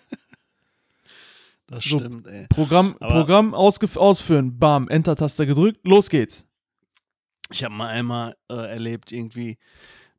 Das 1.70 1.84
So. 1.84 1.98
stimmt, 1.98 2.26
ey. 2.26 2.46
Programm, 2.48 2.96
Aber- 3.00 3.12
Programm 3.14 3.54
ausführen. 3.54 4.58
Bam, 4.58 4.88
Enter-Taste 4.88 5.46
gedrückt. 5.46 5.86
Los 5.86 6.08
geht's. 6.08 6.46
Ich 7.50 7.62
habe 7.64 7.74
mal 7.74 7.88
einmal 7.88 8.34
äh, 8.50 8.54
erlebt, 8.54 9.12
irgendwie, 9.12 9.58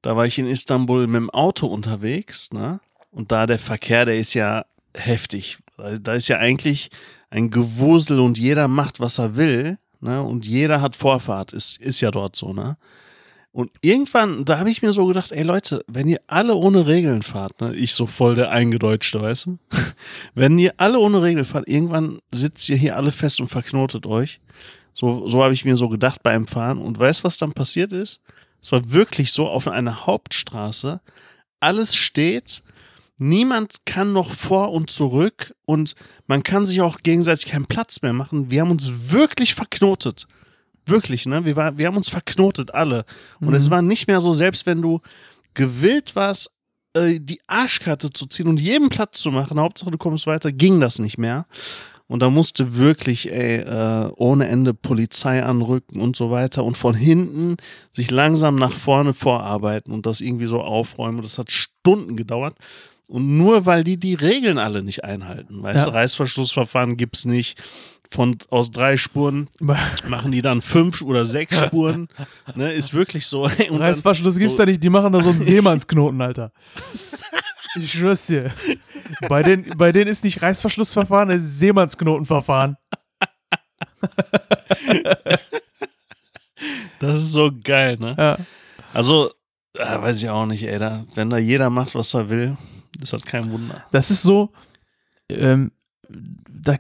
da 0.01 0.15
war 0.15 0.25
ich 0.25 0.37
in 0.39 0.47
Istanbul 0.47 1.07
mit 1.07 1.15
dem 1.21 1.29
Auto 1.31 1.67
unterwegs, 1.67 2.51
ne? 2.53 2.79
Und 3.11 3.31
da 3.31 3.47
der 3.47 3.57
Verkehr, 3.59 4.05
der 4.05 4.17
ist 4.19 4.33
ja 4.35 4.63
heftig. 4.95 5.57
Da- 5.77 5.97
Da 5.97 6.13
ist 6.13 6.27
ja 6.27 6.37
eigentlich 6.37 6.89
ein 7.31 7.49
Gewusel 7.49 8.19
und 8.19 8.37
jeder 8.37 8.67
macht, 8.67 8.99
was 8.99 9.17
er 9.19 9.35
will, 9.35 9.77
ne? 10.01 10.21
Und 10.21 10.45
jeder 10.45 10.81
hat 10.81 10.95
Vorfahrt, 10.95 11.51
ist, 11.53 11.77
ist 11.79 12.01
ja 12.01 12.11
dort 12.11 12.35
so, 12.35 12.53
ne? 12.53 12.77
Und 13.51 13.71
irgendwann, 13.81 14.45
da 14.45 14.59
habe 14.59 14.69
ich 14.69 14.83
mir 14.83 14.93
so 14.93 15.07
gedacht, 15.07 15.31
ey 15.31 15.43
Leute, 15.43 15.83
wenn 15.87 16.07
ihr 16.07 16.21
alle 16.27 16.55
ohne 16.55 16.85
Regeln 16.85 17.23
fahrt, 17.23 17.59
ne, 17.61 17.75
ich 17.75 17.93
so 17.93 18.05
voll 18.05 18.35
der 18.35 18.51
Eingedeutschte, 18.51 19.21
weißt 19.21 19.47
du? 19.47 19.57
wenn 20.35 20.59
ihr 20.59 20.73
alle 20.77 20.99
ohne 20.99 21.21
Regeln 21.21 21.45
fahrt, 21.45 21.67
irgendwann 21.67 22.19
sitzt 22.31 22.69
ihr 22.69 22.77
hier 22.77 22.95
alle 22.95 23.11
fest 23.11 23.41
und 23.41 23.47
verknotet 23.47 24.05
euch. 24.05 24.39
So, 24.93 25.27
so 25.27 25.43
habe 25.43 25.53
ich 25.53 25.65
mir 25.65 25.77
so 25.77 25.89
gedacht 25.89 26.21
beim 26.21 26.45
Fahren. 26.45 26.77
Und 26.77 26.99
weißt 26.99 27.23
was 27.23 27.37
dann 27.37 27.53
passiert 27.53 27.91
ist? 27.91 28.21
Es 28.61 28.71
war 28.71 28.91
wirklich 28.91 29.31
so 29.31 29.47
auf 29.47 29.67
einer 29.67 30.05
Hauptstraße. 30.05 31.01
Alles 31.59 31.95
steht. 31.95 32.63
Niemand 33.17 33.85
kann 33.85 34.13
noch 34.13 34.31
vor 34.31 34.71
und 34.71 34.89
zurück 34.89 35.53
und 35.65 35.95
man 36.27 36.41
kann 36.43 36.65
sich 36.65 36.79
auch 36.81 36.99
gegenseitig 36.99 37.47
keinen 37.47 37.65
Platz 37.65 38.01
mehr 38.01 38.13
machen. 38.13 38.49
Wir 38.49 38.61
haben 38.61 38.71
uns 38.71 39.11
wirklich 39.11 39.55
verknotet. 39.55 40.27
Wirklich, 40.89 41.25
ne? 41.25 41.45
Wir, 41.45 41.55
war, 41.55 41.77
wir 41.77 41.87
haben 41.87 41.97
uns 41.97 42.09
verknotet, 42.09 42.73
alle. 42.73 43.05
Und 43.39 43.49
Mhm. 43.49 43.53
es 43.55 43.69
war 43.69 43.81
nicht 43.81 44.07
mehr 44.07 44.21
so, 44.21 44.31
selbst 44.31 44.65
wenn 44.65 44.81
du 44.81 44.99
gewillt 45.53 46.15
warst, 46.15 46.51
äh, 46.93 47.19
die 47.19 47.39
Arschkarte 47.47 48.11
zu 48.11 48.25
ziehen 48.27 48.47
und 48.47 48.59
jedem 48.61 48.89
Platz 48.89 49.19
zu 49.19 49.31
machen, 49.31 49.59
Hauptsache 49.59 49.91
du 49.91 49.97
kommst 49.97 50.27
weiter, 50.27 50.51
ging 50.51 50.79
das 50.79 50.99
nicht 50.99 51.17
mehr. 51.17 51.45
Und 52.07 52.21
da 52.23 52.31
musste 52.31 52.77
wirklich, 52.77 53.31
ey, 53.31 53.57
äh, 53.57 54.09
ohne 54.15 54.47
Ende 54.47 54.73
Polizei 54.73 55.43
anrücken 55.43 56.01
und 56.01 56.15
so 56.15 56.31
weiter 56.31 56.63
und 56.63 56.75
von 56.75 56.95
hinten 56.95 57.57
sich 57.91 58.09
langsam 58.09 58.55
nach 58.55 58.71
vorne 58.71 59.13
vorarbeiten 59.13 59.93
und 59.93 60.07
das 60.07 60.19
irgendwie 60.19 60.47
so 60.47 60.59
aufräumen. 60.61 61.17
Und 61.19 61.25
das 61.25 61.37
hat 61.37 61.51
Stunden 61.51 62.15
gedauert. 62.15 62.55
Und 63.07 63.37
nur 63.37 63.67
weil 63.67 63.83
die 63.83 63.99
die 63.99 64.15
Regeln 64.15 64.57
alle 64.57 64.81
nicht 64.83 65.03
einhalten. 65.03 65.61
Weißt 65.61 65.79
Ja. 65.79 65.91
du, 65.91 65.93
Reißverschlussverfahren 65.97 66.97
gibt's 66.97 67.25
nicht. 67.25 67.61
Von, 68.11 68.37
aus 68.49 68.71
drei 68.71 68.97
Spuren 68.97 69.47
machen 70.07 70.31
die 70.31 70.41
dann 70.41 70.61
fünf 70.61 71.01
oder 71.03 71.25
sechs 71.27 71.59
Spuren. 71.59 72.07
ne, 72.55 72.73
ist 72.73 72.93
wirklich 72.93 73.27
so. 73.27 73.43
Und 73.69 73.77
Reißverschluss 73.81 74.37
gibt's 74.37 74.57
so- 74.57 74.63
da 74.63 74.65
nicht, 74.69 74.83
die 74.83 74.89
machen 74.89 75.11
da 75.13 75.21
so 75.21 75.29
einen 75.29 75.41
Seemannsknoten, 75.43 76.19
Alter. 76.21 76.51
Ich 77.79 77.91
schwör's 77.91 78.25
dir. 78.25 78.51
Bei 79.27 79.43
denen, 79.43 79.77
bei 79.77 79.91
denen 79.91 80.07
ist 80.09 80.23
nicht 80.23 80.41
Reißverschlussverfahren, 80.41 81.29
es 81.29 81.43
ist 81.43 81.59
Seemannsknotenverfahren. 81.59 82.77
das 86.99 87.19
ist 87.19 87.31
so 87.31 87.51
geil, 87.63 87.97
ne? 87.99 88.15
Ja. 88.17 88.37
Also, 88.93 89.31
äh, 89.77 90.01
weiß 90.01 90.21
ich 90.23 90.29
auch 90.29 90.45
nicht, 90.45 90.63
ey. 90.67 90.79
Da, 90.79 91.05
wenn 91.15 91.29
da 91.29 91.37
jeder 91.37 91.69
macht, 91.69 91.95
was 91.95 92.13
er 92.13 92.29
will, 92.29 92.57
ist 93.01 93.13
das 93.13 93.23
kein 93.23 93.51
Wunder. 93.51 93.85
Das 93.91 94.09
ist 94.11 94.23
so, 94.23 94.51
ähm, 95.29 95.71
da, 96.09 96.75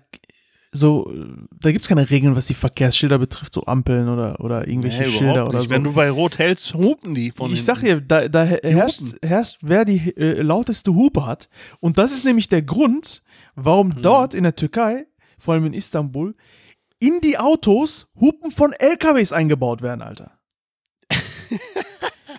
so, 0.71 1.11
da 1.59 1.71
gibt's 1.71 1.87
keine 1.87 2.07
Regeln, 2.09 2.35
was 2.35 2.45
die 2.45 2.53
Verkehrsschilder 2.53 3.17
betrifft, 3.17 3.53
so 3.53 3.63
Ampeln 3.65 4.07
oder, 4.07 4.39
oder 4.39 4.67
irgendwelche 4.67 5.03
Nee, 5.03 5.09
Schilder 5.09 5.47
oder 5.49 5.61
so. 5.61 5.69
Wenn 5.69 5.83
du 5.83 5.93
bei 5.93 6.09
Rot 6.11 6.37
hältst, 6.37 6.73
hupen 6.75 7.15
die 7.15 7.31
von 7.31 7.51
ich 7.51 7.59
hinten. 7.59 7.65
sag 7.65 7.81
dir, 7.81 8.01
da, 8.01 8.27
da 8.27 8.43
herrscht, 8.43 9.01
herrscht, 9.23 9.57
wer 9.61 9.83
die 9.85 10.15
äh, 10.15 10.41
lauteste 10.43 10.93
Hupe 10.93 11.25
hat. 11.25 11.49
Und 11.79 11.97
das 11.97 12.11
ist 12.11 12.23
nämlich 12.25 12.49
der 12.49 12.61
Grund, 12.61 13.23
warum 13.55 13.87
Mhm. 13.89 14.01
dort 14.03 14.33
in 14.35 14.43
der 14.43 14.55
Türkei, 14.55 15.07
vor 15.39 15.55
allem 15.55 15.65
in 15.65 15.73
Istanbul, 15.73 16.35
in 16.99 17.19
die 17.21 17.37
Autos 17.39 18.07
Hupen 18.19 18.51
von 18.51 18.71
LKWs 18.73 19.31
eingebaut 19.33 19.81
werden, 19.81 20.01
Alter. 20.03 20.37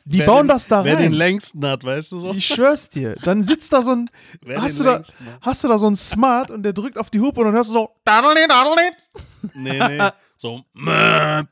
Die 0.07 0.19
Wer 0.21 0.26
bauen 0.26 0.42
den, 0.45 0.49
das 0.49 0.66
da 0.66 0.85
Wer 0.85 0.97
den 0.97 1.04
rein. 1.07 1.12
längsten 1.12 1.64
hat, 1.66 1.85
weißt 1.85 2.12
du 2.12 2.21
so? 2.21 2.33
Ich 2.33 2.47
schwör's 2.47 2.88
dir. 2.88 3.14
Dann 3.23 3.42
sitzt 3.42 3.73
da 3.73 3.83
so 3.83 3.90
ein, 3.92 4.11
Wer 4.45 4.61
hast 4.62 4.80
du 4.80 4.85
da- 4.85 4.95
hat. 4.99 5.14
hast 5.42 5.62
du 5.64 5.69
da 5.69 5.78
so 5.78 5.87
ein 5.88 5.97
Smart 5.97 6.50
und 6.50 6.62
der 6.62 6.73
drückt 6.73 6.97
auf 6.99 7.11
die 7.11 7.21
Hupe 7.21 7.40
und 7.40 7.47
dann 7.47 7.54
hörst 7.54 7.71
du 7.71 7.75
so. 7.75 7.90
Nee, 9.54 9.78
nee. 9.78 10.09
So, 10.37 10.62
möp, 10.75 11.49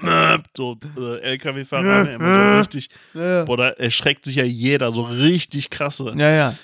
möp, 0.00 0.42
so 0.56 0.76
äh, 0.96 1.20
LKW-Fahrer, 1.22 2.04
ne, 2.04 2.12
immer 2.14 2.52
so 2.52 2.58
richtig. 2.58 2.88
Ja, 3.14 3.44
Boah, 3.44 3.56
da 3.56 3.68
erschreckt 3.70 4.24
sich 4.24 4.36
ja 4.36 4.44
jeder, 4.44 4.92
so 4.92 5.02
richtig 5.02 5.70
krasse. 5.70 6.12
ja. 6.16 6.30
ja. 6.30 6.54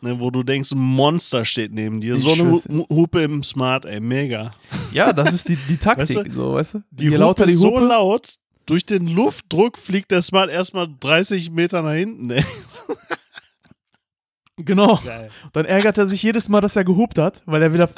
Ne, 0.00 0.18
wo 0.18 0.30
du 0.30 0.42
denkst, 0.42 0.72
ein 0.72 0.78
Monster 0.78 1.44
steht 1.44 1.72
neben 1.72 2.00
dir. 2.00 2.14
Ich 2.16 2.22
so 2.22 2.32
eine 2.32 2.50
Hu- 2.52 2.86
Hupe 2.90 3.22
im 3.22 3.42
Smart, 3.42 3.84
ey, 3.84 4.00
mega. 4.00 4.50
Ja, 4.92 5.12
das 5.12 5.32
ist 5.32 5.48
die, 5.48 5.56
die 5.56 5.76
Taktik, 5.76 6.16
Weißt 6.16 6.26
du, 6.26 6.32
so, 6.32 6.54
weißt 6.54 6.74
du? 6.74 6.82
Die 6.90 7.04
Je 7.04 7.10
Hupe 7.10 7.18
lauter 7.18 7.46
die 7.46 7.52
ist 7.52 7.58
so 7.60 7.70
Hupe, 7.70 7.84
laut, 7.86 8.34
durch 8.66 8.84
den 8.84 9.06
Luftdruck 9.06 9.78
fliegt 9.78 10.10
der 10.10 10.22
Smart 10.22 10.50
erstmal 10.50 10.88
30 11.00 11.50
Meter 11.50 11.82
nach 11.82 11.92
hinten, 11.92 12.30
ey. 12.30 12.44
genau. 14.56 15.00
Geil. 15.04 15.30
Dann 15.52 15.66
ärgert 15.66 15.98
er 15.98 16.06
sich 16.06 16.22
jedes 16.22 16.48
Mal, 16.48 16.60
dass 16.60 16.76
er 16.76 16.84
gehupt 16.84 17.18
hat, 17.18 17.42
weil 17.46 17.62
er 17.62 17.72
wieder 17.72 17.88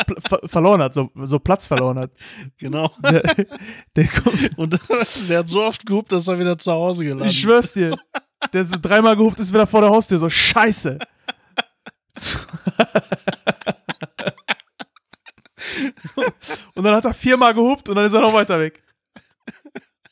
verloren 0.44 0.82
hat, 0.82 0.94
so, 0.94 1.10
so 1.14 1.38
Platz 1.38 1.66
verloren 1.66 1.98
hat. 1.98 2.10
Genau. 2.58 2.90
Der, 3.02 3.22
der 3.94 4.08
Und 4.56 4.78
der 5.28 5.38
hat 5.38 5.48
so 5.48 5.62
oft 5.62 5.86
gehupt, 5.86 6.12
dass 6.12 6.28
er 6.28 6.38
wieder 6.38 6.58
zu 6.58 6.72
Hause 6.72 7.04
gelandet 7.04 7.30
ich 7.30 7.40
schwör's 7.40 7.72
dir, 7.72 7.96
der 8.52 8.62
ist 8.62 8.80
dreimal 8.80 9.16
gehupt, 9.16 9.40
ist 9.40 9.52
wieder 9.52 9.66
vor 9.66 9.80
der 9.80 9.90
Haustür, 9.90 10.18
so 10.18 10.30
scheiße. 10.30 10.98
so, 12.16 12.38
und 16.74 16.84
dann 16.84 16.94
hat 16.94 17.04
er 17.04 17.14
viermal 17.14 17.54
gehupt 17.54 17.88
und 17.88 17.96
dann 17.96 18.06
ist 18.06 18.14
er 18.14 18.20
noch 18.20 18.32
weiter 18.32 18.58
weg. 18.58 18.82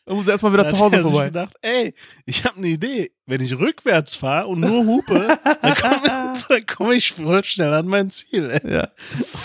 Dann 0.07 0.17
muss 0.17 0.27
er 0.27 0.33
erstmal 0.33 0.53
wieder 0.53 0.69
zu 0.69 0.79
Hause 0.79 1.01
vorbei. 1.01 1.27
gedacht, 1.27 1.55
ey, 1.63 1.95
ich 2.27 2.45
habe 2.45 2.59
eine 2.59 2.69
Idee. 2.69 3.13
Wenn 3.27 3.41
ich 3.41 3.59
rückwärts 3.59 4.15
fahre 4.15 4.49
und 4.49 4.61
nur 4.61 4.85
hupe, 4.85 5.39
dann 5.63 5.75
komme 5.75 6.65
komm 6.77 6.93
ich 6.93 7.13
voll 7.13 7.43
schnell 7.43 7.73
an 7.73 7.87
mein 7.87 8.11
Ziel. 8.11 8.51
Ey. 8.51 8.71
Ja. 8.71 8.89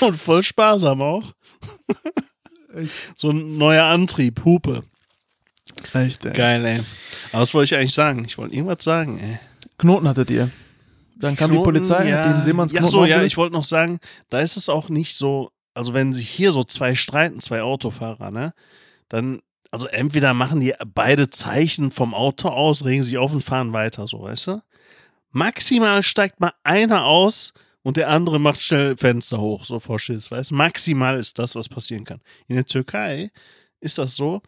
Und 0.01 0.19
voll 0.19 0.43
sparsam 0.43 1.01
auch. 1.01 1.31
so 3.15 3.31
ein 3.31 3.57
neuer 3.57 3.85
Antrieb, 3.85 4.43
Hupe. 4.43 4.83
Echt, 5.93 6.25
ey. 6.25 6.33
Geil, 6.33 6.65
ey. 6.65 6.81
Aber 7.31 7.41
was 7.41 7.53
wollte 7.53 7.73
ich 7.73 7.79
eigentlich 7.79 7.93
sagen? 7.93 8.25
Ich 8.25 8.37
wollte 8.37 8.55
irgendwas 8.55 8.83
sagen, 8.83 9.17
ey. 9.19 9.39
Knoten 9.77 10.07
hattet 10.07 10.29
ihr. 10.29 10.51
Dann 11.15 11.35
kam 11.35 11.51
die 11.51 11.57
Knoten, 11.57 11.71
Polizei, 11.73 12.09
ja. 12.09 12.33
den 12.33 12.43
Seemannsknoten 12.43 12.85
Ja, 12.85 12.91
so, 12.91 13.05
ja, 13.05 13.21
ich 13.23 13.37
wollte 13.37 13.53
noch 13.53 13.63
sagen, 13.63 13.99
da 14.29 14.39
ist 14.39 14.55
es 14.55 14.69
auch 14.69 14.89
nicht 14.89 15.15
so, 15.15 15.51
also 15.73 15.93
wenn 15.93 16.13
sich 16.13 16.29
hier 16.29 16.51
so 16.51 16.63
zwei 16.63 16.95
streiten, 16.95 17.39
zwei 17.41 17.61
Autofahrer, 17.61 18.31
ne, 18.31 18.53
dann, 19.09 19.41
also 19.71 19.87
entweder 19.87 20.33
machen 20.33 20.59
die 20.59 20.73
beide 20.93 21.29
Zeichen 21.29 21.91
vom 21.91 22.13
Auto 22.13 22.49
aus, 22.49 22.85
regen 22.85 23.03
sich 23.03 23.17
auf 23.17 23.33
und 23.33 23.41
fahren 23.43 23.73
weiter, 23.73 24.07
so, 24.07 24.21
weißt 24.23 24.47
du? 24.47 24.61
Maximal 25.31 26.01
steigt 26.03 26.39
mal 26.39 26.53
einer 26.63 27.05
aus 27.05 27.53
und 27.83 27.97
der 27.97 28.09
andere 28.09 28.39
macht 28.39 28.61
schnell 28.61 28.97
Fenster 28.97 29.39
hoch, 29.39 29.65
so 29.65 29.79
vor 29.79 29.99
Schiss, 29.99 30.31
weißt 30.31 30.51
du? 30.51 30.55
Maximal 30.55 31.19
ist 31.19 31.37
das, 31.37 31.55
was 31.55 31.69
passieren 31.69 32.03
kann. 32.03 32.19
In 32.47 32.55
der 32.55 32.65
Türkei 32.65 33.29
ist 33.79 33.97
das 33.97 34.15
so, 34.15 34.41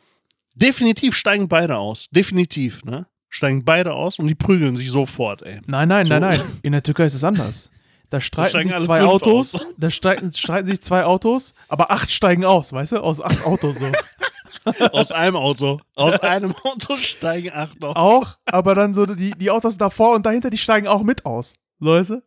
definitiv 0.56 1.16
steigen 1.16 1.48
beide 1.48 1.78
aus, 1.78 2.08
definitiv, 2.12 2.84
ne? 2.84 3.08
Steigen 3.30 3.64
beide 3.64 3.94
aus 3.94 4.20
und 4.20 4.28
die 4.28 4.36
prügeln 4.36 4.76
sich 4.76 4.92
sofort, 4.92 5.42
ey. 5.44 5.62
Nein, 5.66 5.88
nein, 5.88 6.06
So. 6.08 6.14
nein, 6.14 6.22
nein. 6.22 6.42
In 6.64 6.74
der 6.74 6.84
Türkei 6.84 7.06
ist 7.06 7.14
es 7.14 7.24
anders. 7.24 7.72
Da 8.10 8.20
streiten 8.20 8.68
sich 8.68 8.78
zwei 8.80 9.04
Autos, 9.04 9.56
aus. 9.56 9.66
da 9.78 9.90
streiten, 9.90 10.34
streiten 10.34 10.68
sich 10.68 10.82
zwei 10.82 11.06
Autos, 11.06 11.54
aber 11.70 11.92
acht 11.92 12.12
steigen 12.12 12.44
aus, 12.44 12.74
weißt 12.74 12.92
du? 12.94 12.98
Aus 13.02 13.22
acht 13.22 13.46
Autos 13.46 13.78
so. 13.78 13.86
Aus 14.94 15.12
einem 15.12 15.36
Auto. 15.36 15.80
Aus 15.96 16.20
einem 16.20 16.54
Auto 16.64 16.96
steigen 16.98 17.52
acht 17.54 17.84
aus. 17.84 17.96
auch, 17.96 18.38
aber 18.46 18.76
dann 18.76 18.94
so 18.94 19.06
die, 19.06 19.32
die 19.32 19.50
Autos 19.50 19.78
davor 19.78 20.16
und 20.16 20.26
dahinter, 20.26 20.50
die 20.50 20.58
steigen 20.58 20.88
auch 20.88 21.04
mit 21.04 21.26
aus. 21.26 21.54
Weißt 21.80 22.12
du? 22.12 22.22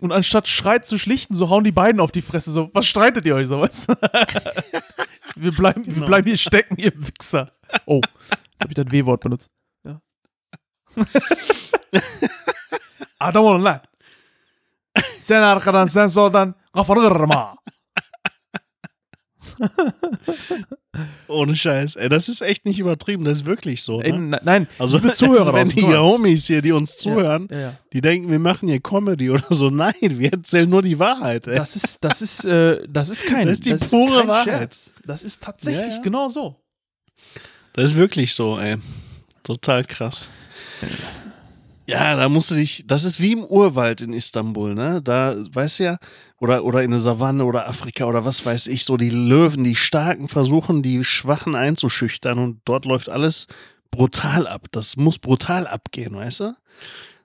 Und 0.00 0.10
anstatt 0.12 0.48
Streit 0.48 0.84
zu 0.86 0.98
schlichten, 0.98 1.34
so 1.36 1.48
hauen 1.48 1.62
die 1.64 1.70
beiden 1.72 2.00
auf 2.00 2.10
die 2.10 2.22
Fresse, 2.22 2.50
so, 2.50 2.70
was 2.72 2.86
streitet 2.86 3.24
ihr 3.26 3.34
euch 3.36 3.46
so, 3.46 3.60
weißt 3.60 3.88
wir, 5.36 5.52
bleiben, 5.52 5.86
wir 5.86 5.94
Genau. 5.94 6.06
bleiben 6.06 6.26
hier 6.26 6.36
stecken, 6.36 6.76
ihr 6.78 6.92
Wichser. 6.96 7.52
Oh, 7.84 8.00
jetzt 8.02 8.62
habe 8.62 8.70
ich 8.70 8.74
das 8.74 8.90
W-Wort 8.90 9.20
benutzt. 9.20 9.48
Ja. 9.84 10.00
I 10.96 11.00
don't 13.32 13.44
wanna 13.44 13.70
lie. 13.70 13.80
Sen 15.20 15.42
arkadan 15.42 15.88
sen 15.88 16.08
soldan 16.08 16.54
kafanı 16.72 17.00
kırma. 17.08 17.54
Ohne 21.28 21.54
Scheiß. 21.56 21.96
Ey, 21.96 22.08
das 22.08 22.28
ist 22.28 22.40
echt 22.40 22.64
nicht 22.64 22.78
übertrieben. 22.78 23.24
Das 23.24 23.38
ist 23.40 23.46
wirklich 23.46 23.82
so. 23.82 24.00
Ey, 24.00 24.12
Ne? 24.12 24.18
ne- 24.18 24.40
nein, 24.42 24.68
Also, 24.78 24.96
liebe 24.98 25.12
Zuhörer, 25.14 25.38
also 25.40 25.52
wenn 25.52 25.68
die 25.68 25.80
draußen, 25.80 25.98
Homies 25.98 26.46
hier, 26.46 26.62
die 26.62 26.72
uns 26.72 26.96
zuhören, 26.96 27.48
Ja, 27.50 27.58
ja. 27.58 27.72
die 27.92 28.00
denken, 28.00 28.30
wir 28.30 28.38
machen 28.38 28.68
hier 28.68 28.80
Comedy 28.80 29.30
oder 29.30 29.44
so. 29.50 29.68
Nein, 29.70 29.94
wir 30.00 30.32
erzählen 30.32 30.68
nur 30.68 30.82
die 30.82 30.98
Wahrheit. 30.98 31.46
Ey. 31.46 31.56
Das 31.56 31.76
ist, 31.76 31.98
das 32.02 32.22
ist, 32.22 32.44
äh, 32.44 32.86
das 32.88 33.08
ist 33.10 33.26
kein, 33.26 33.46
Das 33.46 33.54
ist 33.58 33.66
die 33.66 33.74
pure 33.74 34.20
kein 34.20 34.28
Wahrheit. 34.28 34.74
Scherz. 34.74 34.90
Das 35.04 35.22
ist 35.22 35.40
tatsächlich 35.42 35.82
Ja, 35.86 35.96
ja. 35.96 36.02
genau 36.02 36.28
so. 36.28 36.56
Das 37.74 37.84
ist 37.86 37.96
wirklich 37.96 38.32
so, 38.34 38.58
ey. 38.58 38.76
Total 39.42 39.84
krass. 39.84 40.30
Ja, 41.88 42.16
da 42.16 42.28
musst 42.28 42.50
du 42.50 42.56
dich, 42.56 42.82
das 42.86 43.04
ist 43.04 43.20
wie 43.20 43.32
im 43.32 43.44
Urwald 43.44 44.00
in 44.00 44.12
Istanbul, 44.12 44.74
ne? 44.74 45.00
Da, 45.04 45.36
weißt 45.52 45.78
du 45.78 45.84
ja, 45.84 45.98
oder, 46.38 46.64
oder 46.64 46.82
in 46.82 46.90
der 46.90 47.00
Savanne 47.00 47.44
oder 47.44 47.68
Afrika 47.68 48.04
oder 48.04 48.24
was 48.24 48.44
weiß 48.44 48.66
ich, 48.66 48.84
so 48.84 48.96
die 48.96 49.10
Löwen, 49.10 49.64
die 49.64 49.76
Starken 49.76 50.28
versuchen, 50.28 50.82
die 50.82 51.02
Schwachen 51.04 51.54
einzuschüchtern 51.54 52.38
und 52.38 52.60
dort 52.64 52.84
läuft 52.84 53.08
alles 53.08 53.46
brutal 53.90 54.46
ab. 54.46 54.66
Das 54.72 54.96
muss 54.96 55.18
brutal 55.18 55.66
abgehen, 55.66 56.14
weißt 56.14 56.40
du? 56.40 56.56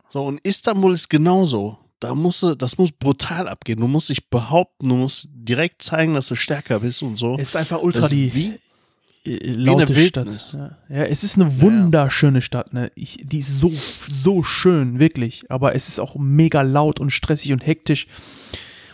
So, 0.10 0.26
und 0.26 0.40
Istanbul 0.42 0.94
ist 0.94 1.10
genauso. 1.10 1.78
Da 2.00 2.16
musst 2.16 2.42
du, 2.42 2.56
das 2.56 2.78
muss 2.78 2.92
brutal 2.92 3.48
abgehen. 3.48 3.80
Du 3.80 3.88
musst 3.88 4.10
dich 4.10 4.30
behaupten, 4.30 4.90
du 4.90 4.96
musst 4.96 5.28
direkt 5.34 5.84
zeigen, 5.84 6.14
dass 6.14 6.28
du 6.28 6.36
stärker 6.36 6.80
bist 6.80 7.04
und 7.04 7.16
so. 7.16 7.36
Es 7.38 7.50
ist 7.50 7.56
einfach 7.56 7.82
ultra 7.82 8.02
Das 8.02 8.10
die. 8.10 8.34
wie, 8.34 8.60
äh, 9.30 9.52
laute 9.52 9.94
eine 9.94 10.08
Stadt. 10.08 10.54
Ja. 10.54 10.78
ja, 10.90 11.04
es 11.04 11.24
ist 11.24 11.36
eine 11.36 11.62
wunderschöne 11.62 12.42
Stadt. 12.42 12.74
Ne? 12.74 12.92
Ich, 12.96 13.20
die 13.22 13.40
ist 13.40 13.60
so, 13.60 13.72
so 13.72 14.42
schön, 14.42 15.00
wirklich. 15.00 15.44
Aber 15.50 15.76
es 15.76 15.88
ist 15.90 16.00
auch 16.00 16.16
mega 16.16 16.62
laut 16.62 17.00
und 17.00 17.12
stressig 17.12 17.52
und 17.54 17.66
hektisch 17.66 18.08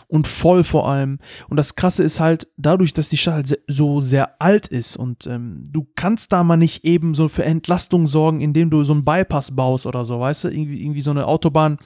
und 0.08 0.26
voll 0.26 0.64
vor 0.64 0.88
allem. 0.88 1.18
Und 1.48 1.56
das 1.58 1.76
Krasse 1.76 2.02
ist 2.02 2.18
halt, 2.18 2.48
dadurch, 2.56 2.94
dass 2.94 3.08
die 3.10 3.16
Stadt 3.16 3.34
halt 3.34 3.60
so 3.66 4.00
sehr 4.00 4.40
alt 4.40 4.66
ist 4.66 4.96
und 4.96 5.26
ähm, 5.26 5.64
du 5.70 5.86
kannst 5.94 6.32
da 6.32 6.42
mal 6.42 6.56
nicht 6.56 6.84
eben 6.84 7.14
so 7.14 7.28
für 7.28 7.44
Entlastung 7.44 8.06
sorgen, 8.06 8.40
indem 8.40 8.70
du 8.70 8.82
so 8.84 8.94
einen 8.94 9.04
Bypass 9.04 9.54
baust 9.54 9.86
oder 9.86 10.04
so, 10.04 10.18
weißt 10.18 10.44
du, 10.44 10.48
irgendwie, 10.48 10.82
irgendwie 10.82 11.02
so 11.02 11.10
eine 11.10 11.26
Autobahn 11.26 11.76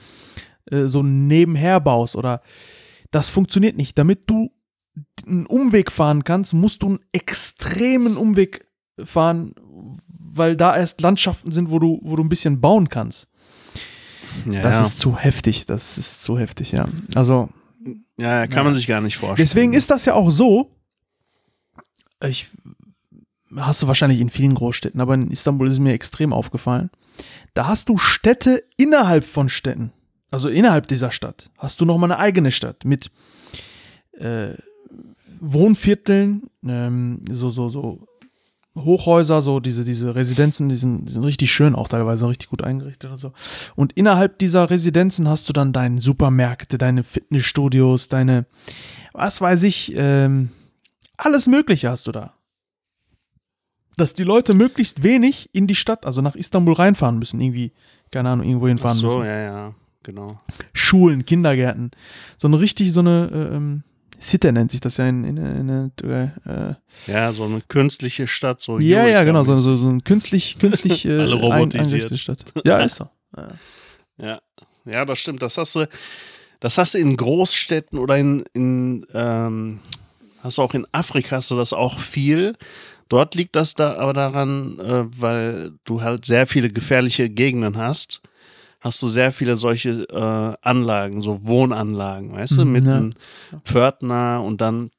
äh, 0.71 0.85
so 0.85 1.03
nebenher 1.03 1.79
baust 1.79 2.15
oder 2.15 2.41
das 3.11 3.29
funktioniert 3.29 3.77
nicht. 3.77 3.97
Damit 3.97 4.29
du 4.29 4.51
einen 5.27 5.45
Umweg 5.45 5.91
fahren 5.91 6.23
kannst, 6.23 6.53
musst 6.53 6.81
du 6.81 6.87
einen 6.87 6.99
extremen 7.11 8.17
Umweg 8.17 8.67
fahren, 9.03 9.53
weil 10.17 10.55
da 10.55 10.75
erst 10.75 11.01
Landschaften 11.01 11.51
sind, 11.51 11.69
wo 11.69 11.79
du, 11.79 11.99
wo 12.03 12.15
du 12.15 12.23
ein 12.23 12.29
bisschen 12.29 12.61
bauen 12.61 12.89
kannst. 12.89 13.29
Ja, 14.49 14.61
Das 14.61 14.79
ja. 14.79 14.85
ist 14.85 14.99
zu 14.99 15.17
heftig, 15.17 15.65
das 15.65 15.97
ist 15.97 16.21
zu 16.21 16.39
heftig, 16.39 16.71
ja. 16.71 16.87
Also, 17.15 17.49
ja, 18.17 18.41
ja, 18.41 18.47
kann 18.47 18.63
man 18.63 18.73
sich 18.73 18.87
gar 18.87 19.01
nicht 19.01 19.17
vorstellen. 19.17 19.45
deswegen 19.45 19.73
ist 19.73 19.91
das 19.91 20.05
ja 20.05 20.13
auch 20.13 20.29
so, 20.29 20.71
ich, 22.23 22.47
hast 23.55 23.81
du 23.81 23.87
wahrscheinlich 23.87 24.19
in 24.19 24.29
vielen 24.29 24.55
Großstädten, 24.55 25.01
aber 25.01 25.13
in 25.15 25.31
Istanbul 25.31 25.67
ist 25.67 25.79
mir 25.79 25.93
extrem 25.93 26.33
aufgefallen, 26.33 26.89
da 27.53 27.67
hast 27.67 27.89
du 27.89 27.97
Städte 27.97 28.63
innerhalb 28.77 29.25
von 29.25 29.49
Städten, 29.49 29.91
also 30.31 30.49
innerhalb 30.49 30.87
dieser 30.87 31.11
Stadt, 31.11 31.49
hast 31.57 31.81
du 31.81 31.85
nochmal 31.85 32.11
eine 32.11 32.19
eigene 32.19 32.51
Stadt 32.51 32.85
mit 32.85 33.11
äh, 34.13 34.53
Wohnvierteln, 35.39 36.43
ähm, 36.65 37.21
so, 37.29 37.49
so, 37.49 37.69
so 37.69 38.07
Hochhäuser, 38.75 39.41
so 39.43 39.59
diese, 39.59 39.83
diese 39.83 40.15
Residenzen, 40.15 40.67
die 40.67 40.75
sind, 40.75 41.05
die 41.05 41.13
sind 41.13 41.23
richtig 41.23 41.51
schön, 41.51 41.75
auch 41.75 41.87
teilweise 41.87 42.27
richtig 42.27 42.49
gut 42.49 42.63
eingerichtet 42.63 43.11
und 43.11 43.19
so. 43.19 43.31
Und 43.75 43.93
innerhalb 43.93 44.39
dieser 44.39 44.69
Residenzen 44.69 45.29
hast 45.29 45.47
du 45.47 45.53
dann 45.53 45.73
deine 45.73 46.01
Supermärkte, 46.01 46.79
deine 46.79 47.03
Fitnessstudios, 47.03 48.07
deine, 48.09 48.45
was 49.13 49.41
weiß 49.41 49.63
ich, 49.63 49.93
ähm, 49.95 50.49
alles 51.17 51.47
Mögliche 51.47 51.89
hast 51.89 52.07
du 52.07 52.11
da. 52.11 52.33
Dass 53.95 54.15
die 54.15 54.23
Leute 54.23 54.55
möglichst 54.55 55.03
wenig 55.03 55.51
in 55.53 55.67
die 55.67 55.75
Stadt, 55.75 56.07
also 56.07 56.21
nach 56.21 56.35
Istanbul 56.35 56.73
reinfahren 56.73 57.19
müssen, 57.19 57.39
irgendwie, 57.39 57.73
keine 58.09 58.29
Ahnung, 58.29 58.47
irgendwo 58.47 58.65
Ach 58.65 58.69
hinfahren 58.69 58.97
so, 58.97 59.07
müssen. 59.07 59.25
ja, 59.25 59.39
ja, 59.39 59.75
genau. 60.01 60.39
Schulen, 60.73 61.25
Kindergärten. 61.25 61.91
So 62.37 62.47
eine 62.47 62.59
richtig, 62.59 62.91
so 62.91 63.01
eine, 63.01 63.29
äh, 63.31 63.55
ähm, 63.55 63.83
Sitte 64.23 64.51
nennt 64.51 64.71
sich 64.71 64.79
das 64.79 64.97
ja 64.97 65.07
in, 65.07 65.23
in, 65.23 65.37
in, 65.37 65.69
in 66.01 66.31
äh, 66.45 66.73
Ja, 67.07 67.33
so 67.33 67.43
eine 67.43 67.61
künstliche 67.61 68.27
Stadt, 68.27 68.61
so 68.61 68.79
ja, 68.79 69.05
ja, 69.07 69.23
genau, 69.23 69.43
so, 69.43 69.57
so, 69.57 69.77
so 69.77 69.87
ein 69.89 70.03
künstlich, 70.03 70.57
künstlich 70.59 71.05
äh, 71.05 71.11
Alle 71.19 71.33
ein, 71.35 71.39
robotisiert. 71.39 71.83
eingerichtete 71.83 72.17
Stadt. 72.17 72.45
Ja, 72.63 72.79
ist 72.79 72.95
so. 72.95 73.09
Ja. 73.35 73.47
Ja, 74.17 74.39
ja, 74.85 75.05
das 75.05 75.19
stimmt. 75.19 75.41
Das 75.41 75.57
hast 75.57 75.75
du, 75.75 75.87
das 76.59 76.77
hast 76.77 76.93
du 76.93 76.99
in 76.99 77.15
Großstädten 77.17 77.99
oder 77.99 78.17
in, 78.17 78.43
in 78.53 79.05
ähm, 79.13 79.79
hast 80.41 80.57
du 80.57 80.61
auch 80.61 80.73
in 80.73 80.85
Afrika 80.91 81.37
hast 81.37 81.51
du 81.51 81.55
das 81.55 81.73
auch 81.73 81.99
viel. 81.99 82.55
Dort 83.09 83.35
liegt 83.35 83.55
das 83.55 83.73
da 83.75 83.95
aber 83.97 84.13
daran, 84.13 84.79
äh, 84.79 85.03
weil 85.19 85.71
du 85.83 86.01
halt 86.01 86.25
sehr 86.25 86.47
viele 86.47 86.69
gefährliche 86.69 87.29
Gegenden 87.29 87.77
hast, 87.77 88.21
hast 88.83 89.01
du 89.01 89.07
sehr 89.07 89.31
viele 89.31 89.55
solche 89.55 90.05
äh, 90.09 90.57
Anlagen, 90.67 91.21
so 91.21 91.45
Wohnanlagen, 91.45 92.33
weißt 92.33 92.57
du, 92.57 92.65
Mhm, 92.65 92.71
mit 92.71 92.85
ja. 92.85 92.95
einem 92.95 93.13
Pförtner 93.63 94.43
und 94.43 94.59
dann 94.61 94.91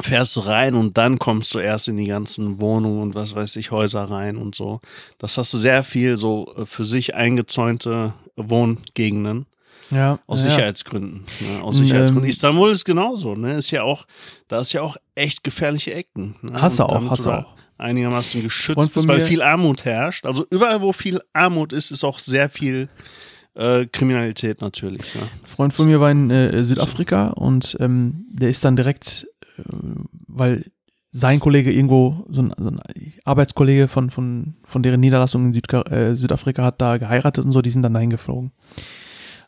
fährst 0.00 0.34
du 0.36 0.40
rein 0.40 0.74
und 0.74 0.96
dann 0.98 1.18
kommst 1.18 1.54
du 1.54 1.58
erst 1.58 1.88
in 1.88 1.96
die 1.96 2.06
ganzen 2.06 2.60
Wohnungen 2.60 3.02
und 3.02 3.14
was 3.14 3.34
weiß 3.34 3.56
ich, 3.56 3.70
Häuser 3.70 4.04
rein 4.04 4.36
und 4.36 4.54
so. 4.54 4.80
Das 5.18 5.36
hast 5.38 5.52
du 5.52 5.58
sehr 5.58 5.82
viel 5.84 6.16
so 6.16 6.52
äh, 6.56 6.66
für 6.66 6.84
sich 6.84 7.14
eingezäunte 7.14 8.12
Wohngegenden 8.36 9.46
ja. 9.90 10.18
aus 10.26 10.44
ja. 10.44 10.50
Sicherheitsgründen. 10.50 11.24
Ne? 11.40 11.62
Aus 11.62 11.78
Ähm, 11.78 11.84
Sicherheitsgründen. 11.86 12.30
Istanbul 12.30 12.70
ist 12.70 12.84
genauso, 12.84 13.34
ne? 13.34 13.56
Ist 13.56 13.70
ja 13.70 13.82
auch, 13.82 14.06
da 14.48 14.60
ist 14.60 14.72
ja 14.72 14.82
auch 14.82 14.96
echt 15.14 15.44
gefährliche 15.44 15.94
Ecken. 15.94 16.36
Ne? 16.42 16.60
Hast 16.60 16.78
du 16.78 16.84
auch, 16.84 17.10
hast 17.10 17.26
du 17.26 17.30
auch. 17.30 17.54
Einigermaßen 17.80 18.42
geschützt 18.42 18.94
bist, 18.94 19.08
weil 19.08 19.20
viel 19.20 19.42
Armut 19.42 19.84
herrscht. 19.84 20.26
Also 20.26 20.46
überall, 20.50 20.80
wo 20.80 20.92
viel 20.92 21.20
Armut 21.32 21.72
ist, 21.72 21.90
ist 21.90 22.04
auch 22.04 22.18
sehr 22.18 22.48
viel 22.48 22.88
äh, 23.54 23.86
Kriminalität 23.86 24.60
natürlich. 24.60 25.14
Ne? 25.14 25.22
Ein 25.22 25.46
Freund 25.46 25.74
von 25.74 25.86
mir 25.86 26.00
war 26.00 26.10
in 26.10 26.30
äh, 26.30 26.64
Südafrika 26.64 27.28
und 27.28 27.76
ähm, 27.80 28.26
der 28.30 28.50
ist 28.50 28.64
dann 28.64 28.76
direkt, 28.76 29.26
äh, 29.58 29.62
weil 30.28 30.64
sein 31.12 31.40
Kollege 31.40 31.72
irgendwo, 31.72 32.24
so 32.28 32.42
ein, 32.42 32.54
so 32.56 32.70
ein 32.70 32.80
Arbeitskollege 33.24 33.88
von, 33.88 34.10
von, 34.10 34.54
von 34.62 34.82
deren 34.82 35.00
Niederlassung 35.00 35.46
in 35.46 35.52
Südka 35.52 35.82
äh, 35.82 36.14
Südafrika 36.14 36.62
hat 36.62 36.80
da 36.80 36.98
geheiratet 36.98 37.44
und 37.44 37.52
so, 37.52 37.62
die 37.62 37.70
sind 37.70 37.82
dann 37.82 37.94
dahin 37.94 38.10
geflogen. 38.10 38.52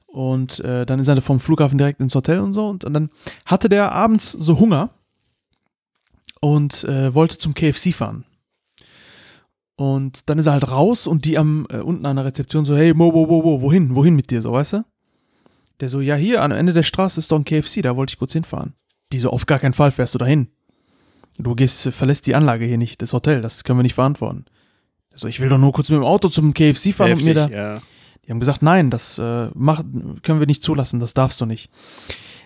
Und 0.07 0.61
äh, 0.61 0.85
dann 0.85 1.01
ist 1.01 1.09
er 1.09 1.23
vom 1.23 1.41
Flughafen 1.41 1.79
direkt 1.79 2.01
ins 2.01 2.15
Hotel 2.15 2.41
und 2.41 2.53
so. 2.53 2.69
Und, 2.69 2.85
und 2.85 2.93
dann 2.93 3.11
hatte 3.47 3.69
der 3.69 3.93
abends 3.93 4.33
so 4.33 4.59
Hunger 4.59 4.91
und 6.43 6.85
äh, 6.85 7.15
wollte 7.15 7.39
zum 7.39 7.55
KFC 7.55 7.95
fahren. 7.95 8.25
Und 9.77 10.29
dann 10.29 10.39
ist 10.39 10.47
er 10.47 10.53
halt 10.53 10.71
raus 10.71 11.07
und 11.07 11.25
die 11.25 11.39
am 11.39 11.67
äh, 11.71 11.79
unten 11.79 12.05
an 12.05 12.17
der 12.17 12.27
Rezeption 12.27 12.65
so, 12.65 12.77
hey, 12.77 12.93
Mo, 12.93 13.15
wo, 13.15 13.29
wo, 13.29 13.45
wo, 13.45 13.63
wohin, 13.63 13.95
wohin 13.95 14.15
mit 14.15 14.31
dir, 14.31 14.43
so, 14.43 14.53
weißt 14.53 14.75
du? 14.75 14.85
Der 15.81 15.89
so, 15.89 16.01
ja, 16.01 16.17
hier 16.17 16.43
am 16.43 16.53
Ende 16.53 16.73
der 16.73 16.83
Straße 16.83 17.21
ist 17.21 17.31
doch 17.31 17.39
ein 17.39 17.45
KFC, 17.45 17.81
da 17.83 17.97
wollte 17.97 18.13
ich 18.13 18.19
kurz 18.19 18.33
hinfahren. 18.33 18.75
Die 19.13 19.19
so, 19.19 19.31
auf 19.31 19.47
gar 19.47 19.61
keinen 19.61 19.73
Fall 19.73 19.93
fährst 19.93 20.15
du 20.15 20.19
dahin. 20.19 20.49
Du 21.39 21.55
gehst, 21.55 21.87
äh, 21.87 21.93
verlässt 21.93 22.27
die 22.27 22.35
Anlage 22.35 22.67
hier 22.67 22.79
nicht, 22.79 23.03
das 23.03 23.13
Hotel, 23.13 23.41
das 23.41 23.65
können 23.65 23.79
wir 23.79 23.85
nicht 23.85 23.95
verantworten. 23.95 24.45
Der 25.13 25.19
so, 25.19 25.29
ich 25.29 25.39
will 25.39 25.49
doch 25.49 25.59
nur 25.59 25.73
kurz 25.73 25.91
mit 25.91 25.99
dem 25.99 26.05
Auto 26.05 26.29
zum 26.29 26.55
KFC 26.55 26.93
fahren 26.93 27.13
und 27.13 27.25
mir 27.25 27.35
da. 27.35 27.43
Heftig, 27.43 27.57
ja. 27.57 27.81
Die 28.27 28.31
haben 28.31 28.41
gesagt, 28.41 28.63
nein, 28.63 28.91
das 28.91 29.19
äh, 29.19 29.49
mach, 29.55 29.83
können 30.23 30.41
wir 30.41 30.47
nicht 30.47 30.63
zulassen, 30.63 31.01
das 31.01 31.15
darfst 31.15 31.41
du 31.41 31.47
nicht. 31.47 31.71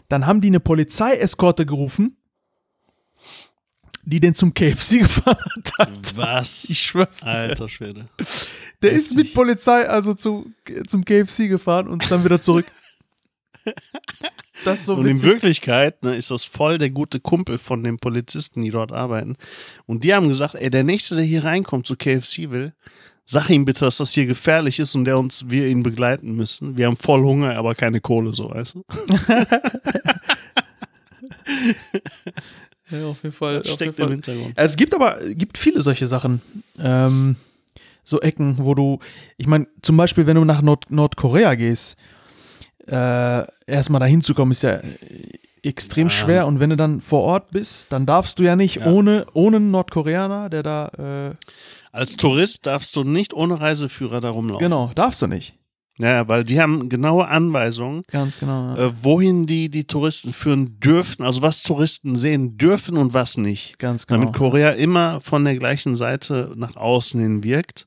Dann 0.08 0.26
haben 0.26 0.40
die 0.40 0.48
eine 0.48 0.60
Polizeieskorte 0.60 1.66
gerufen, 1.66 2.16
die 4.06 4.20
den 4.20 4.34
zum 4.34 4.54
KFC 4.54 4.90
gefahren 5.00 5.62
hat. 5.78 6.16
Was? 6.16 6.70
Ich 6.70 6.80
schwör's 6.80 7.18
dir. 7.18 7.26
Alter 7.26 7.68
Schwede. 7.68 8.08
Der 8.80 8.92
ist 8.92 9.14
mit 9.14 9.34
Polizei 9.34 9.86
also 9.88 10.14
zu, 10.14 10.50
zum 10.86 11.04
KFC 11.04 11.48
gefahren 11.48 11.88
und 11.88 12.10
dann 12.10 12.24
wieder 12.24 12.40
zurück. 12.40 12.66
So 14.64 14.94
und 14.94 15.06
in 15.06 15.16
witzig. 15.16 15.28
Wirklichkeit 15.28 16.02
ne, 16.02 16.16
ist 16.16 16.30
das 16.30 16.44
voll 16.44 16.78
der 16.78 16.88
gute 16.88 17.20
Kumpel 17.20 17.58
von 17.58 17.84
den 17.84 17.98
Polizisten, 17.98 18.62
die 18.62 18.70
dort 18.70 18.90
arbeiten. 18.90 19.36
Und 19.84 20.02
die 20.02 20.14
haben 20.14 20.28
gesagt, 20.28 20.54
ey, 20.54 20.70
der 20.70 20.82
Nächste, 20.82 21.14
der 21.14 21.24
hier 21.24 21.44
reinkommt 21.44 21.86
zu 21.86 21.94
KFC 21.94 22.50
will, 22.50 22.72
sag 23.26 23.50
ihm 23.50 23.66
bitte, 23.66 23.84
dass 23.84 23.98
das 23.98 24.12
hier 24.12 24.24
gefährlich 24.24 24.78
ist 24.78 24.94
und 24.94 25.04
der 25.04 25.18
uns, 25.18 25.44
wir 25.48 25.68
ihn 25.68 25.82
begleiten 25.82 26.34
müssen. 26.34 26.78
Wir 26.78 26.86
haben 26.86 26.96
voll 26.96 27.22
Hunger, 27.22 27.54
aber 27.54 27.74
keine 27.74 28.00
Kohle, 28.00 28.32
so 28.32 28.50
weißt 28.50 28.76
du. 28.76 28.84
Ja, 32.90 33.06
auf 33.06 33.22
jeden 33.22 33.34
Fall. 33.34 33.58
Das 33.62 33.72
steckt 33.72 33.98
im 33.98 34.04
Fall. 34.04 34.12
Hintergrund. 34.12 34.52
Es 34.56 34.76
gibt 34.76 34.94
aber 34.94 35.18
gibt 35.34 35.58
viele 35.58 35.82
solche 35.82 36.06
Sachen. 36.06 36.40
Ähm, 36.78 37.36
so 38.04 38.20
Ecken, 38.20 38.56
wo 38.58 38.74
du, 38.74 39.00
ich 39.36 39.46
meine, 39.48 39.66
zum 39.82 39.96
Beispiel, 39.96 40.26
wenn 40.26 40.36
du 40.36 40.44
nach 40.44 40.62
Nord 40.62 40.90
Nordkorea 40.90 41.54
gehst, 41.56 41.96
äh, 42.86 43.44
erstmal 43.66 44.00
dahin 44.00 44.22
zu 44.22 44.34
kommen, 44.34 44.52
ist 44.52 44.62
ja 44.62 44.74
äh, 44.76 44.82
extrem 45.62 46.06
Ja. 46.06 46.10
schwer. 46.10 46.46
Und 46.46 46.60
wenn 46.60 46.70
du 46.70 46.76
dann 46.76 47.00
vor 47.00 47.22
Ort 47.22 47.50
bist, 47.50 47.90
dann 47.90 48.06
darfst 48.06 48.38
du 48.38 48.44
ja 48.44 48.54
nicht 48.54 48.76
Ja. 48.76 48.86
ohne, 48.86 49.26
ohne 49.32 49.58
Nordkoreaner, 49.58 50.48
der 50.48 50.62
da, 50.62 51.32
äh, 51.32 51.34
Als 51.90 52.16
Tourist 52.16 52.66
darfst 52.66 52.94
du 52.94 53.02
nicht 53.02 53.34
ohne 53.34 53.60
Reiseführer 53.60 54.20
da 54.20 54.30
rumlaufen. 54.30 54.62
genau, 54.64 54.92
darfst 54.94 55.20
du 55.22 55.26
nicht. 55.26 55.54
Ja, 55.98 56.28
weil 56.28 56.44
die 56.44 56.60
haben 56.60 56.90
genaue 56.90 57.26
Anweisungen, 57.26 58.02
Ganz 58.10 58.38
genau. 58.38 58.74
Ja. 58.76 58.86
äh, 58.88 58.92
wohin 59.02 59.46
die 59.46 59.70
die 59.70 59.84
Touristen 59.86 60.34
führen 60.34 60.78
dürfen, 60.78 61.22
also 61.24 61.40
was 61.40 61.62
Touristen 61.62 62.16
sehen 62.16 62.58
dürfen 62.58 62.98
und 62.98 63.14
was 63.14 63.38
nicht. 63.38 63.78
Ganz 63.78 64.06
genau. 64.06 64.20
Damit 64.20 64.36
Korea 64.36 64.70
immer 64.72 65.20
von 65.22 65.44
der 65.44 65.56
gleichen 65.56 65.96
Seite 65.96 66.52
nach 66.56 66.76
außen 66.76 67.18
hin 67.18 67.42
wirkt. 67.42 67.86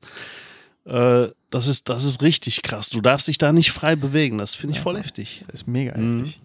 Äh, 0.86 1.28
das, 1.52 1.68
ist, 1.68 1.88
das 1.90 2.04
ist 2.04 2.24
richtig 2.24 2.64
krass. 2.64 2.90
Du 2.90 3.00
darfst 3.02 3.28
dich 3.28 3.38
da 3.38 3.54
nicht 3.54 3.72
frei 3.72 3.96
bewegen. 3.96 4.40
Das 4.40 4.56
finde 4.56 4.74
ich 4.76 4.82
voll 4.82 4.98
heftig. 4.98 5.44
Das 5.52 5.62
ist 5.62 5.68
mega 5.68 5.96
Mhm. 5.96 6.20
heftig. 6.22 6.40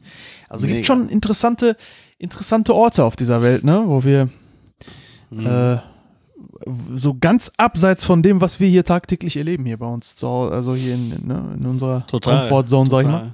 Also 0.51 0.65
es 0.67 0.69
gibt 0.69 0.77
Mega. 0.81 0.87
schon 0.87 1.09
interessante, 1.09 1.77
interessante 2.19 2.75
Orte 2.75 3.05
auf 3.05 3.17
dieser 3.17 3.43
Welt, 3.43 3.65
ne, 3.65 3.85
wo 3.87 4.05
wir 4.05 4.29
Mhm. 5.31 5.47
äh, 5.47 5.79
so 6.95 7.15
ganz 7.19 7.51
abseits 7.57 8.05
von 8.05 8.23
dem, 8.23 8.41
was 8.41 8.61
wir 8.61 8.69
hier 8.69 8.85
tagtäglich 8.85 9.37
erleben 9.37 9.65
hier 9.67 9.79
bei 9.79 9.87
uns 9.87 10.17
zu 10.17 10.27
Hause, 10.27 10.55
also 10.55 10.75
hier 10.75 10.95
in, 10.95 11.09
ne, 11.27 11.57
in 11.59 11.67
unserer 11.67 12.07
Total, 12.07 12.41
Comfortzone, 12.41 12.91
sag 12.91 13.01
ich 13.03 13.11
mal. 13.11 13.33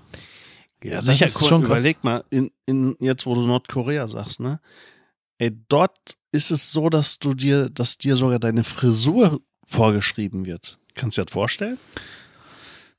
Ja, 0.83 0.97
Das 0.97 1.07
sicher, 1.07 1.29
guck, 1.33 1.49
schon 1.49 1.65
überleg 1.65 2.03
mal, 2.05 2.25
in, 2.31 2.51
in, 2.67 2.97
jetzt 3.01 3.27
wo 3.27 3.35
du 3.35 3.47
Nordkorea 3.47 4.09
sagst, 4.09 4.41
ne? 4.41 4.61
Ey, 5.39 5.57
dort 5.69 6.17
ist 6.33 6.51
es 6.51 6.73
so, 6.73 6.89
dass 6.89 7.19
du 7.19 7.35
dir, 7.35 7.71
dass 7.71 7.99
dir 7.99 8.17
sogar 8.17 8.39
deine 8.39 8.65
Frisur 8.65 9.41
vorgeschrieben 9.65 10.47
wird. 10.47 10.79
Kannst 10.95 11.17
du 11.17 11.23
dir 11.23 11.27
das 11.27 11.33
vorstellen? 11.33 11.79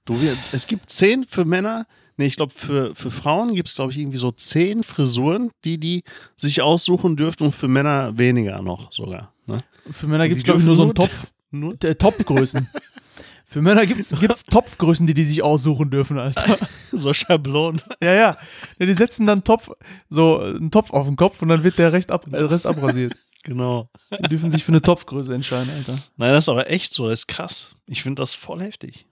Du, 0.05 0.17
es 0.51 0.67
gibt 0.67 0.89
zehn 0.89 1.23
für 1.23 1.45
Männer, 1.45 1.85
nee, 2.17 2.25
ich 2.25 2.35
glaube, 2.35 2.53
für, 2.53 2.95
für 2.95 3.11
Frauen 3.11 3.53
gibt 3.53 3.69
es, 3.69 3.75
glaube 3.75 3.91
ich, 3.91 3.99
irgendwie 3.99 4.17
so 4.17 4.31
zehn 4.31 4.83
Frisuren, 4.83 5.51
die 5.63 5.79
die 5.79 6.03
sich 6.37 6.61
aussuchen 6.61 7.15
dürfen 7.15 7.43
und 7.45 7.51
für 7.51 7.67
Männer 7.67 8.17
weniger 8.17 8.61
noch 8.61 8.91
sogar. 8.91 9.33
Ne? 9.45 9.59
Für 9.89 10.07
Männer 10.07 10.27
gibt 10.27 10.39
es, 10.39 10.43
glaube 10.43 10.59
ich, 10.59 10.65
nur 10.65 10.75
so 10.75 10.83
einen 10.83 10.95
Topf. 10.95 11.33
Nur, 11.51 11.83
Äh, 11.83 11.95
Topfgrößen. 11.95 12.67
Für 13.45 13.61
Männer 13.61 13.85
gibt 13.85 13.99
es 13.99 14.45
Topfgrößen, 14.45 15.05
die 15.05 15.13
die 15.13 15.25
sich 15.25 15.43
aussuchen 15.43 15.89
dürfen, 15.89 16.17
Alter. 16.17 16.57
so 16.93 17.13
Schablonen. 17.13 17.81
Ja, 18.01 18.13
ja. 18.13 18.37
ja 18.79 18.85
die 18.85 18.93
setzen 18.93 19.25
dann 19.25 19.43
Topf, 19.43 19.71
so 20.09 20.39
äh, 20.39 20.55
einen 20.55 20.71
Topf 20.71 20.91
auf 20.91 21.05
den 21.05 21.17
Kopf 21.17 21.41
und 21.41 21.49
dann 21.49 21.65
wird 21.65 21.77
der 21.77 21.91
Recht 21.91 22.11
ab, 22.11 22.27
äh, 22.31 22.37
Rest 22.37 22.65
abrasiert. 22.65 23.13
Genau. 23.43 23.89
Die 24.23 24.29
dürfen 24.29 24.51
sich 24.51 24.63
für 24.63 24.71
eine 24.71 24.83
Topfgröße 24.83 25.33
entscheiden, 25.33 25.73
Alter. 25.75 25.93
Nein, 26.15 26.31
das 26.31 26.43
ist 26.43 26.49
aber 26.49 26.69
echt 26.69 26.93
so, 26.93 27.09
das 27.09 27.21
ist 27.21 27.27
krass. 27.27 27.75
Ich 27.87 28.03
finde 28.03 28.21
das 28.21 28.35
voll 28.35 28.61
heftig. 28.61 29.07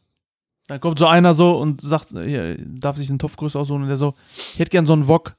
Dann 0.67 0.79
kommt 0.79 0.99
so 0.99 1.07
einer 1.07 1.33
so 1.33 1.57
und 1.57 1.81
sagt, 1.81 2.09
hier, 2.09 2.55
darf 2.59 2.95
sich 2.95 3.09
eine 3.09 3.17
Topfgröße 3.17 3.57
aussuchen 3.57 3.81
und 3.81 3.87
der 3.87 3.97
so, 3.97 4.13
ich 4.53 4.59
hätte 4.59 4.69
gern 4.69 4.85
so 4.85 4.93
einen 4.93 5.07
Wok. 5.07 5.35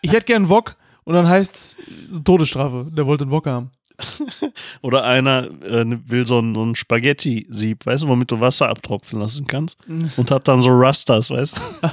ich 0.00 0.12
hätte 0.12 0.26
gern 0.26 0.42
einen 0.42 0.48
Wok 0.48 0.76
und 1.04 1.14
dann 1.14 1.28
heißt 1.28 1.76
Todesstrafe. 2.24 2.88
Der 2.90 3.06
wollte 3.06 3.24
einen 3.24 3.32
Wok 3.32 3.46
haben. 3.46 3.70
Oder 4.82 5.04
einer 5.04 5.48
äh, 5.62 5.84
will 6.06 6.26
so 6.26 6.38
ein, 6.38 6.54
so 6.54 6.64
ein 6.64 6.74
Spaghetti-Sieb, 6.74 7.86
weißt 7.86 8.04
du, 8.04 8.08
womit 8.08 8.30
du 8.30 8.40
Wasser 8.40 8.68
abtropfen 8.68 9.20
lassen 9.20 9.46
kannst. 9.46 9.78
Und 10.16 10.30
hat 10.30 10.48
dann 10.48 10.62
so 10.62 10.70
Rastas, 10.70 11.30
weißt 11.30 11.56
du? 11.56 11.90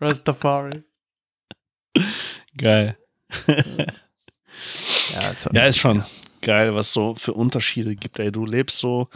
Rastafari. 0.00 0.82
Geil. 2.56 2.96
Ja, 5.12 5.30
ist 5.30 5.48
Ja, 5.52 5.64
ist 5.66 5.78
schon 5.78 6.04
geil, 6.40 6.74
was 6.74 6.92
so 6.92 7.14
für 7.14 7.32
Unterschiede 7.32 7.96
gibt. 7.96 8.18
Ey, 8.18 8.32
du 8.32 8.46
lebst 8.46 8.78
so 8.78 9.08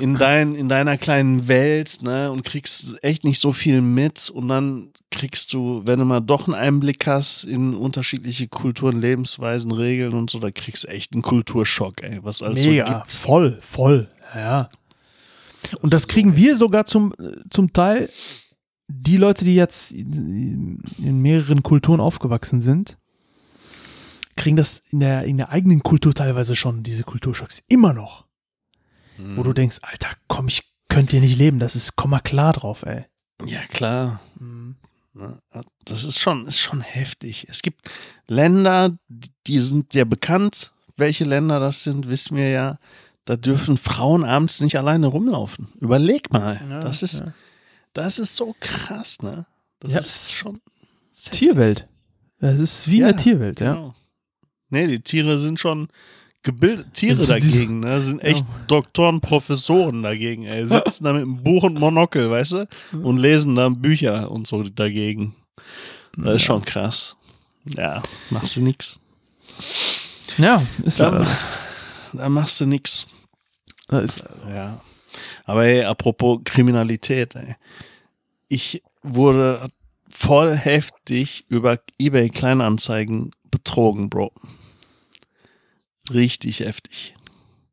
in, 0.00 0.16
dein, 0.16 0.54
in 0.54 0.68
deiner 0.68 0.96
kleinen 0.98 1.48
Welt, 1.48 1.98
ne, 2.02 2.30
und 2.30 2.44
kriegst 2.44 3.02
echt 3.02 3.24
nicht 3.24 3.38
so 3.38 3.52
viel 3.52 3.80
mit. 3.82 4.30
Und 4.30 4.48
dann 4.48 4.90
kriegst 5.10 5.52
du, 5.52 5.82
wenn 5.84 5.98
du 5.98 6.04
mal 6.04 6.20
doch 6.20 6.46
einen 6.46 6.54
Einblick 6.54 7.06
hast 7.06 7.44
in 7.44 7.74
unterschiedliche 7.74 8.48
Kulturen, 8.48 9.00
Lebensweisen, 9.00 9.70
Regeln 9.70 10.14
und 10.14 10.30
so, 10.30 10.38
da 10.38 10.50
kriegst 10.50 10.84
du 10.84 10.88
echt 10.88 11.12
einen 11.12 11.22
Kulturschock, 11.22 12.02
ey, 12.02 12.18
was 12.22 12.42
alles 12.42 12.62
so 12.62 12.70
Mega, 12.70 12.98
gibt. 12.98 13.12
voll, 13.12 13.58
voll. 13.60 14.08
Ja. 14.34 14.68
Und 15.80 15.92
das 15.92 16.08
kriegen 16.08 16.36
wir 16.36 16.56
sogar 16.56 16.86
zum, 16.86 17.14
zum 17.50 17.72
Teil, 17.72 18.10
die 18.88 19.16
Leute, 19.16 19.44
die 19.44 19.54
jetzt 19.54 19.92
in 19.92 20.80
mehreren 20.98 21.62
Kulturen 21.62 22.00
aufgewachsen 22.00 22.60
sind, 22.60 22.98
kriegen 24.36 24.56
das 24.56 24.82
in 24.90 25.00
der, 25.00 25.24
in 25.24 25.38
der 25.38 25.50
eigenen 25.50 25.82
Kultur 25.82 26.14
teilweise 26.14 26.56
schon, 26.56 26.82
diese 26.82 27.04
Kulturschocks. 27.04 27.62
Immer 27.68 27.92
noch. 27.92 28.26
Wo 29.18 29.42
du 29.42 29.52
denkst, 29.52 29.78
Alter, 29.82 30.08
komm, 30.28 30.48
ich 30.48 30.62
könnte 30.88 31.12
hier 31.12 31.20
nicht 31.20 31.36
leben. 31.38 31.58
Das 31.58 31.76
ist, 31.76 31.96
komm 31.96 32.10
mal 32.10 32.20
klar 32.20 32.52
drauf, 32.52 32.82
ey. 32.82 33.04
Ja, 33.44 33.60
klar. 33.68 34.20
Ne, 34.40 35.38
Das 35.84 36.04
ist 36.04 36.18
schon, 36.18 36.46
ist 36.46 36.58
schon 36.60 36.80
heftig. 36.80 37.46
Es 37.48 37.62
gibt 37.62 37.88
Länder, 38.26 38.96
die 39.46 39.60
sind 39.60 39.94
ja 39.94 40.04
bekannt. 40.04 40.72
Welche 40.96 41.24
Länder 41.24 41.60
das 41.60 41.82
sind, 41.82 42.08
wissen 42.08 42.36
wir 42.36 42.50
ja. 42.50 42.78
Da 43.24 43.36
dürfen 43.36 43.76
Frauen 43.76 44.24
abends 44.24 44.60
nicht 44.60 44.76
alleine 44.76 45.06
rumlaufen. 45.06 45.68
Überleg 45.80 46.32
mal. 46.32 46.60
Ja, 46.68 46.80
das 46.80 47.02
ist, 47.02 47.20
ja. 47.20 47.32
das 47.92 48.18
ist 48.18 48.36
so 48.36 48.54
krass, 48.60 49.22
ne? 49.22 49.46
Das 49.80 49.92
Ja, 49.92 49.98
ist 50.00 50.32
schon. 50.32 50.60
Tierwelt. 51.30 51.88
Das 52.40 52.60
ist 52.60 52.88
wie 52.88 52.98
Ja, 52.98 53.08
eine 53.08 53.16
Tierwelt, 53.16 53.60
ja. 53.60 53.74
Genau. 53.74 53.94
Nee, 54.68 54.86
die 54.88 55.00
Tiere 55.00 55.38
sind 55.38 55.58
schon 55.60 55.88
gebildet. 56.44 56.94
Tiere 56.94 57.16
diese- 57.16 57.32
dagegen, 57.32 57.80
ne? 57.80 58.00
Sind 58.00 58.20
echt 58.20 58.44
Doktoren, 58.68 59.20
Professoren 59.20 60.02
dagegen, 60.02 60.44
ey. 60.44 60.68
Sitzen 60.68 61.04
da 61.04 61.12
mit 61.12 61.22
einem 61.22 61.42
Buch 61.42 61.64
und 61.64 61.74
Monokel, 61.78 62.30
weißt 62.30 62.52
du? 62.52 62.68
Und 63.02 63.16
lesen 63.18 63.54
dann 63.56 63.80
Bücher 63.82 64.30
und 64.30 64.46
so 64.46 64.62
dagegen. 64.62 65.34
Das 66.16 66.36
ist 66.36 66.42
schon 66.44 66.62
krass. 66.62 67.16
Ja, 67.76 68.02
machst 68.30 68.54
du 68.56 68.60
nix. 68.60 68.98
Ja, 70.38 70.62
ist 70.84 71.00
Da, 71.00 71.26
da 72.12 72.28
machst 72.28 72.60
du 72.60 72.66
nix. 72.66 73.06
Ja. 74.48 74.80
Aber 75.44 75.64
ey, 75.64 75.82
apropos 75.84 76.40
Kriminalität, 76.44 77.34
ey. 77.34 77.56
Ich 78.48 78.82
wurde 79.02 79.68
voll 80.08 80.54
heftig 80.56 81.44
über 81.48 81.78
eBay 81.98 82.28
Kleinanzeigen 82.30 83.30
betrogen, 83.50 84.08
Bro. 84.10 84.32
Richtig 86.12 86.60
heftig. 86.60 87.14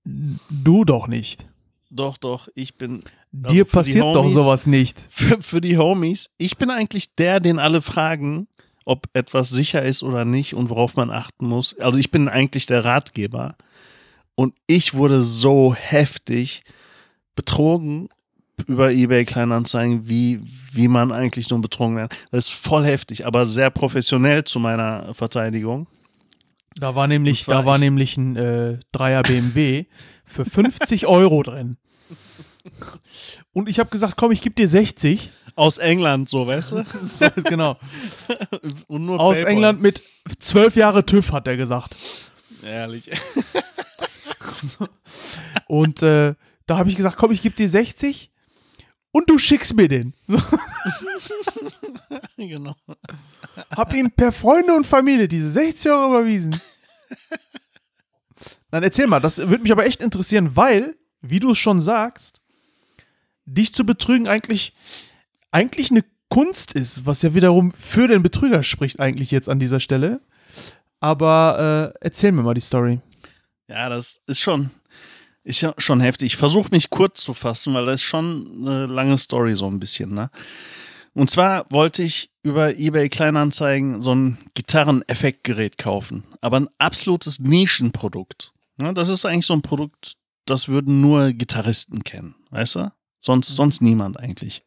du 0.04 0.84
doch 0.86 1.08
nicht. 1.08 1.46
Doch, 1.90 2.18
doch, 2.18 2.48
ich 2.56 2.76
bin 2.78 3.04
Dir 3.34 3.48
Also 3.50 3.56
die 3.56 3.64
passiert 3.66 4.16
doch 4.16 4.24
Homies- 4.26 4.34
sowas 4.34 4.66
nicht. 4.68 5.00
für, 5.10 5.42
für 5.42 5.62
die 5.62 5.78
Homies, 5.78 6.32
ich 6.38 6.58
bin 6.58 6.70
eigentlich 6.70 7.16
der, 7.16 7.40
den 7.40 7.60
alle 7.60 7.82
fragen, 7.82 8.48
ob 8.86 9.08
etwas 9.14 9.50
sicher 9.50 9.82
ist 9.84 10.02
oder 10.04 10.26
nicht 10.26 10.54
und 10.54 10.70
worauf 10.70 10.96
man 10.96 11.10
achten 11.12 11.48
muss. 11.48 11.78
Also 11.80 11.98
ich 11.98 12.12
bin 12.12 12.28
eigentlich 12.28 12.66
der 12.66 12.84
Ratgeber. 12.86 13.56
Und 14.36 14.54
ich 14.68 14.94
wurde 14.96 15.22
so 15.22 15.76
heftig 15.76 16.64
betrogen 17.36 18.08
über 18.68 18.92
eBay 18.92 19.26
Kleinanzeigen, 19.26 20.08
wie, 20.10 20.42
wie 20.74 20.88
man 20.88 21.12
eigentlich 21.12 21.50
nur 21.50 21.62
betrogen 21.62 21.96
wird. 21.98 22.16
Das 22.32 22.46
ist 22.48 22.54
voll 22.54 22.86
heftig, 22.86 23.26
aber 23.26 23.46
sehr 23.46 23.70
professionell 23.70 24.44
zu 24.46 24.60
meiner 24.60 25.14
Verteidigung. 25.14 25.88
Da 26.76 26.96
war 26.96 27.08
nämlich, 27.08 27.46
da 27.46 27.66
war 27.66 27.76
ich- 27.76 27.82
nämlich 27.82 28.18
ein 28.18 28.36
äh, 28.36 28.80
Dreier 28.92 29.24
BMW 29.24 29.86
für 30.26 30.46
50 30.46 31.08
Euro 31.08 31.44
drin. 31.44 31.78
Und 33.54 33.68
ich 33.70 33.80
habe 33.80 33.90
gesagt, 33.90 34.16
komm, 34.18 34.32
ich 34.32 34.42
gebe 34.42 34.56
dir 34.56 34.68
60. 34.70 35.30
Aus 35.56 35.78
England, 35.80 36.30
so, 36.30 36.48
weißt 36.48 36.72
du? 36.72 36.86
So, 37.06 37.26
genau. 37.44 37.72
Aus 38.88 39.36
Paypal. 39.36 39.52
England 39.52 39.82
mit 39.82 40.02
12 40.40 40.76
Jahre 40.78 41.06
TÜV, 41.06 41.34
hat 41.34 41.48
er 41.48 41.58
gesagt. 41.58 41.96
Ehrlich. 42.64 43.10
Und 45.68 46.02
äh, 46.04 46.36
da 46.68 46.78
habe 46.78 46.90
ich 46.90 46.96
gesagt, 46.96 47.18
komm, 47.18 47.32
ich 47.32 47.42
gebe 47.42 47.56
dir 47.56 47.68
60 47.70 48.31
und 49.12 49.30
du 49.30 49.38
schickst 49.38 49.76
mir 49.76 49.88
den. 49.88 50.14
Genau. 52.38 52.76
hab 53.76 53.94
ihm 53.94 54.10
per 54.10 54.32
Freunde 54.32 54.74
und 54.74 54.86
Familie 54.88 55.28
diese 55.28 55.50
60 55.52 55.92
Euro 55.92 56.10
überwiesen. 56.10 56.60
Dann 58.72 58.82
erzähl 58.82 59.06
mal, 59.06 59.20
das 59.20 59.38
würde 59.38 59.60
mich 59.60 59.72
aber 59.72 59.86
echt 59.86 60.02
interessieren, 60.02 60.56
weil, 60.56 60.96
wie 61.22 61.40
du 61.40 61.52
es 61.52 61.60
schon 61.60 61.80
sagst, 61.80 62.42
dich 63.46 63.76
zu 63.76 63.86
betrügen 63.86 64.28
eigentlich, 64.28 64.74
eigentlich 65.52 65.92
eine 65.92 66.04
Kunst 66.30 66.72
ist, 66.74 67.06
was 67.06 67.22
ja 67.22 67.34
wiederum 67.34 67.72
für 67.72 68.08
den 68.08 68.24
Betrüger 68.24 68.64
spricht 68.64 69.00
eigentlich 69.00 69.30
jetzt 69.30 69.50
an 69.50 69.60
dieser 69.60 69.80
Stelle. 69.80 70.22
Aber 71.00 71.94
äh, 71.94 72.00
erzähl 72.02 72.32
mir 72.32 72.44
mal 72.44 72.54
die 72.54 72.62
Story. 72.62 73.02
Ja, 73.68 73.90
das 73.90 74.22
ist 74.28 74.40
schon, 74.40 74.72
ist 75.44 75.62
ja 75.62 75.74
schon 75.78 76.02
heftig. 76.02 76.34
Ich 76.34 76.38
versuche 76.38 76.70
mich 76.72 76.90
kurz 76.90 77.24
zu 77.24 77.34
fassen, 77.34 77.74
weil 77.74 77.86
das 77.86 77.96
ist 77.96 78.04
schon 78.04 78.48
eine 78.62 78.86
lange 78.86 79.18
Story 79.18 79.56
so 79.56 79.68
ein 79.68 79.80
bisschen, 79.80 80.14
ne? 80.14 80.30
Und 81.14 81.30
zwar 81.30 81.66
wollte 81.70 82.04
ich 82.04 82.32
über 82.44 82.78
eBay 82.78 83.10
Kleinanzeigen 83.10 84.02
so 84.02 84.16
ein 84.16 84.38
Gitarreneffektgerät 84.54 85.78
kaufen, 85.78 86.24
aber 86.40 86.60
ein 86.60 86.70
absolutes 86.78 87.40
Nischenprodukt. 87.40 88.54
Ne? 88.78 88.94
Das 88.94 89.10
ist 89.10 89.26
eigentlich 89.26 89.46
so 89.46 89.54
ein 89.54 89.62
Produkt, 89.62 90.14
das 90.46 90.70
würden 90.70 91.02
nur 91.02 91.34
Gitarristen 91.34 92.04
kennen, 92.04 92.36
weißt 92.52 92.76
du? 92.76 92.92
Sonst, 93.20 93.50
sonst 93.50 93.82
niemand 93.82 94.20
eigentlich. 94.20 94.64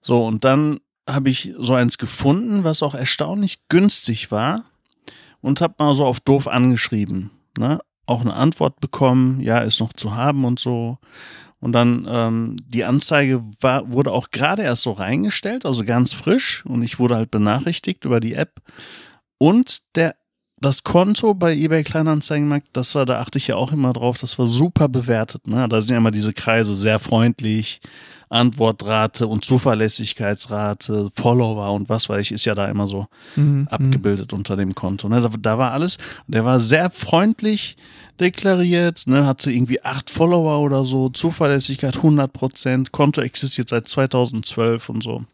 So, 0.00 0.24
und 0.24 0.44
dann 0.44 0.78
habe 1.08 1.28
ich 1.28 1.52
so 1.58 1.74
eins 1.74 1.98
gefunden, 1.98 2.64
was 2.64 2.82
auch 2.82 2.94
erstaunlich 2.94 3.66
günstig 3.68 4.30
war 4.30 4.64
und 5.40 5.60
habe 5.60 5.74
mal 5.78 5.94
so 5.94 6.06
auf 6.06 6.20
doof 6.20 6.46
angeschrieben. 6.46 7.30
Ne? 7.58 7.80
Auch 8.08 8.22
eine 8.22 8.34
Antwort 8.34 8.80
bekommen, 8.80 9.40
ja, 9.40 9.58
ist 9.58 9.80
noch 9.80 9.92
zu 9.92 10.16
haben 10.16 10.44
und 10.44 10.58
so. 10.58 10.98
Und 11.60 11.72
dann 11.72 12.06
ähm, 12.08 12.56
die 12.66 12.84
Anzeige 12.84 13.44
war, 13.60 13.92
wurde 13.92 14.12
auch 14.12 14.30
gerade 14.30 14.62
erst 14.62 14.82
so 14.82 14.92
reingestellt, 14.92 15.66
also 15.66 15.84
ganz 15.84 16.12
frisch. 16.12 16.64
Und 16.64 16.82
ich 16.82 16.98
wurde 16.98 17.16
halt 17.16 17.30
benachrichtigt 17.30 18.04
über 18.04 18.20
die 18.20 18.34
App. 18.34 18.60
Und 19.38 19.82
der, 19.96 20.14
das 20.60 20.84
Konto 20.84 21.34
bei 21.34 21.54
eBay 21.54 21.82
Kleinanzeigenmarkt, 21.84 22.68
das 22.72 22.94
war, 22.94 23.06
da 23.06 23.20
achte 23.20 23.38
ich 23.38 23.48
ja 23.48 23.56
auch 23.56 23.72
immer 23.72 23.92
drauf, 23.92 24.18
das 24.18 24.38
war 24.38 24.46
super 24.46 24.88
bewertet. 24.88 25.46
Ne? 25.46 25.68
Da 25.68 25.80
sind 25.80 25.90
ja 25.90 25.96
immer 25.96 26.12
diese 26.12 26.32
Kreise 26.32 26.74
sehr 26.74 26.98
freundlich, 26.98 27.80
Antwortrate 28.30 29.26
und 29.26 29.44
Zuverlässigkeitsrate, 29.44 31.10
Follower 31.14 31.72
und 31.72 31.88
was 31.88 32.08
weiß 32.08 32.20
ich, 32.20 32.32
ist 32.32 32.44
ja 32.44 32.54
da 32.54 32.66
immer 32.66 32.88
so 32.88 33.06
Mhm, 33.36 33.68
abgebildet 33.70 34.32
unter 34.32 34.56
dem 34.56 34.74
Konto. 34.74 35.08
Ne? 35.08 35.20
Da, 35.20 35.30
da 35.38 35.58
war 35.58 35.72
alles, 35.72 35.98
der 36.26 36.44
war 36.44 36.60
sehr 36.60 36.90
freundlich 36.90 37.76
deklariert, 38.20 39.06
ne? 39.06 39.26
hatte 39.26 39.52
irgendwie 39.52 39.82
acht 39.82 40.10
Follower 40.10 40.60
oder 40.60 40.84
so, 40.84 41.08
Zuverlässigkeit 41.08 41.96
100 41.96 42.32
Prozent, 42.32 42.92
Konto 42.92 43.20
existiert 43.20 43.68
seit 43.68 43.88
2012 43.88 44.88
und 44.88 45.02
so. 45.02 45.24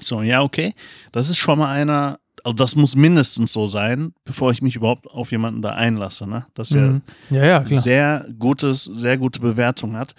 Ich 0.00 0.06
so, 0.06 0.22
ja, 0.22 0.42
okay, 0.42 0.74
das 1.12 1.28
ist 1.28 1.38
schon 1.38 1.58
mal 1.58 1.70
einer, 1.70 2.18
also 2.44 2.54
das 2.54 2.76
muss 2.76 2.96
mindestens 2.96 3.52
so 3.52 3.66
sein, 3.66 4.14
bevor 4.24 4.50
ich 4.50 4.62
mich 4.62 4.76
überhaupt 4.76 5.06
auf 5.06 5.32
jemanden 5.32 5.60
da 5.62 5.72
einlasse, 5.72 6.26
ne? 6.26 6.46
Dass 6.54 6.72
er 6.72 6.92
Mhm. 6.92 7.02
Ja, 7.30 7.44
ja, 7.44 7.66
sehr 7.66 8.26
gutes, 8.38 8.84
sehr 8.84 9.18
gute 9.18 9.40
Bewertung 9.40 9.96
hat. 9.96 10.14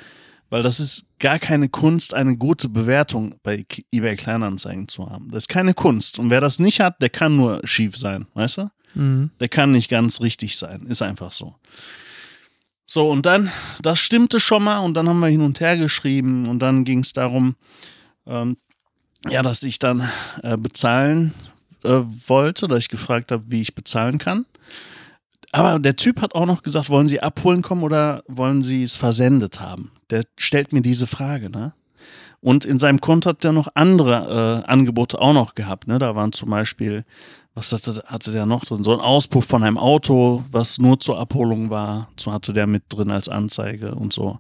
Weil 0.54 0.62
das 0.62 0.80
ist 0.80 1.08
gar 1.18 1.40
keine 1.40 1.68
Kunst, 1.68 2.14
eine 2.14 2.38
gute 2.38 2.70
Bewertung 2.70 3.34
bei 3.42 3.66
eBay 3.92 4.16
Kleinanzeigen 4.16 4.88
zu 4.88 5.10
haben. 5.10 5.32
Das 5.32 5.46
ist 5.46 5.48
keine 5.48 5.74
Kunst. 5.74 6.20
Und 6.20 6.30
wer 6.30 6.42
das 6.42 6.60
nicht 6.60 6.80
hat, 6.80 7.02
der 7.02 7.10
kann 7.10 7.36
nur 7.36 7.60
schief 7.64 7.98
sein, 7.98 8.28
weißt 8.36 8.58
du? 8.60 8.70
Mhm. 8.94 9.32
Der 9.40 9.50
kann 9.50 9.72
nicht 9.72 9.90
ganz 9.90 10.22
richtig 10.22 10.56
sein. 10.56 10.86
Ist 10.86 11.02
einfach 11.02 11.32
so. 11.32 11.56
So, 12.86 13.10
und 13.10 13.26
dann, 13.26 13.50
das 13.82 13.98
stimmte 13.98 14.40
schon 14.40 14.64
mal 14.64 14.78
und 14.78 14.94
dann 14.94 15.10
haben 15.10 15.22
wir 15.22 15.28
hin 15.28 15.42
und 15.42 15.60
her 15.60 15.76
geschrieben 15.76 16.46
und 16.48 16.60
dann 16.60 16.84
ging 16.84 17.00
es 17.00 17.14
darum, 17.14 17.56
ähm, 18.28 18.56
ja, 19.28 19.42
dass 19.42 19.64
ich 19.64 19.80
dann 19.80 20.08
äh, 20.44 20.56
bezahlen 20.56 21.34
äh, 21.84 22.02
wollte, 22.28 22.68
dass 22.68 22.78
ich 22.78 22.90
gefragt 22.90 23.32
habe, 23.32 23.46
wie 23.48 23.62
ich 23.62 23.74
bezahlen 23.74 24.20
kann. 24.20 24.46
Aber 25.52 25.80
der 25.80 25.96
Typ 25.96 26.22
hat 26.22 26.36
auch 26.36 26.46
noch 26.46 26.62
gesagt, 26.62 26.92
wollen 26.92 27.08
Sie 27.08 27.22
abholen 27.22 27.64
kommen 27.64 27.82
oder 27.82 28.24
wollen 28.28 28.62
Sie 28.62 28.84
es 28.84 28.96
versendet 28.96 29.60
haben? 29.60 29.92
Der 30.14 30.24
stellt 30.38 30.74
mir 30.74 30.82
diese 30.82 31.08
Frage, 31.08 31.50
ne? 31.50 31.74
Und 32.40 32.66
in 32.66 32.78
seinem 32.78 33.00
Konto 33.00 33.30
hat 33.30 33.44
er 33.46 33.54
noch 33.54 33.70
andere 33.74 34.64
äh, 34.66 34.70
Angebote 34.70 35.20
auch 35.20 35.34
noch 35.34 35.56
gehabt, 35.56 35.88
ne? 35.88 35.98
Da 35.98 36.16
waren 36.16 36.34
zum 36.34 36.50
Beispiel, 36.50 37.04
was 37.56 37.72
hatte, 37.72 38.04
hatte 38.06 38.32
der 38.32 38.46
noch 38.46 38.64
drin? 38.64 38.84
So 38.84 38.94
ein 38.94 39.00
Auspuff 39.00 39.46
von 39.46 39.64
einem 39.64 39.78
Auto, 39.78 40.44
was 40.52 40.78
nur 40.78 41.00
zur 41.00 41.18
Abholung 41.18 41.70
war. 41.70 42.10
So 42.18 42.32
hatte 42.32 42.54
der 42.54 42.68
mit 42.68 42.84
drin 42.90 43.10
als 43.10 43.28
Anzeige 43.28 43.96
und 43.96 44.14
so. 44.14 44.40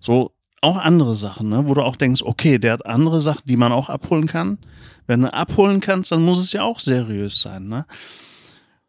So 0.00 0.32
auch 0.60 0.76
andere 0.76 1.16
Sachen, 1.16 1.48
ne? 1.48 1.66
wo 1.66 1.74
du 1.74 1.82
auch 1.82 1.96
denkst, 1.96 2.22
okay, 2.22 2.58
der 2.58 2.74
hat 2.74 2.86
andere 2.86 3.20
Sachen, 3.20 3.42
die 3.46 3.56
man 3.56 3.72
auch 3.72 3.88
abholen 3.88 4.26
kann. 4.26 4.58
Wenn 5.06 5.22
du 5.22 5.32
abholen 5.32 5.80
kannst, 5.80 6.12
dann 6.12 6.22
muss 6.22 6.40
es 6.40 6.52
ja 6.52 6.62
auch 6.62 6.80
seriös 6.80 7.40
sein. 7.40 7.68
Ne? 7.68 7.86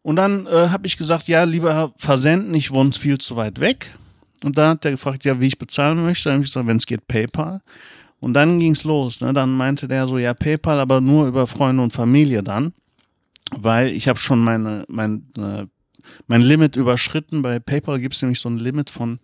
Und 0.01 0.15
dann 0.15 0.47
äh, 0.47 0.69
habe 0.69 0.87
ich 0.87 0.97
gesagt, 0.97 1.27
ja, 1.27 1.43
lieber 1.43 1.93
versenden, 1.97 2.53
ich 2.53 2.71
wohne 2.71 2.91
viel 2.91 3.17
zu 3.17 3.35
weit 3.35 3.59
weg. 3.59 3.91
Und 4.43 4.58
dann 4.58 4.71
hat 4.71 4.86
er 4.86 4.91
gefragt, 4.91 5.25
ja, 5.25 5.39
wie 5.39 5.47
ich 5.47 5.58
bezahlen 5.58 6.02
möchte. 6.02 6.25
Dann 6.25 6.36
habe 6.36 6.43
ich 6.43 6.52
gesagt, 6.52 6.67
wenn 6.67 6.78
es 6.78 6.86
geht, 6.86 7.08
PayPal. 7.08 7.62
Und 8.19 8.34
dann 8.34 8.60
ging 8.60 8.73
es 8.73 8.84
los. 8.84 9.21
Ne? 9.21 9.34
Dann 9.34 9.52
meinte 9.52 9.88
der 9.88 10.08
so, 10.08 10.17
ja, 10.17 10.34
PayPal, 10.34 10.80
aber 10.80 11.02
nur 11.02 11.28
über 11.28 11.47
Freunde 11.47 11.84
und 11.84 11.93
Familie 11.93 12.43
dann. 12.43 12.73
Weil 13.52 13.89
ich 13.89 14.08
habe 14.08 14.19
schon 14.19 14.39
meine, 14.39 14.86
mein, 14.88 15.25
äh, 15.38 15.65
mein 16.28 16.41
Limit 16.41 16.75
überschritten. 16.75 17.41
Bei 17.41 17.60
PayPal 17.60 17.99
gibt 17.99 18.15
es 18.15 18.21
nämlich 18.21 18.39
so 18.39 18.49
ein 18.49 18.58
Limit 18.58 18.89
von 18.89 19.19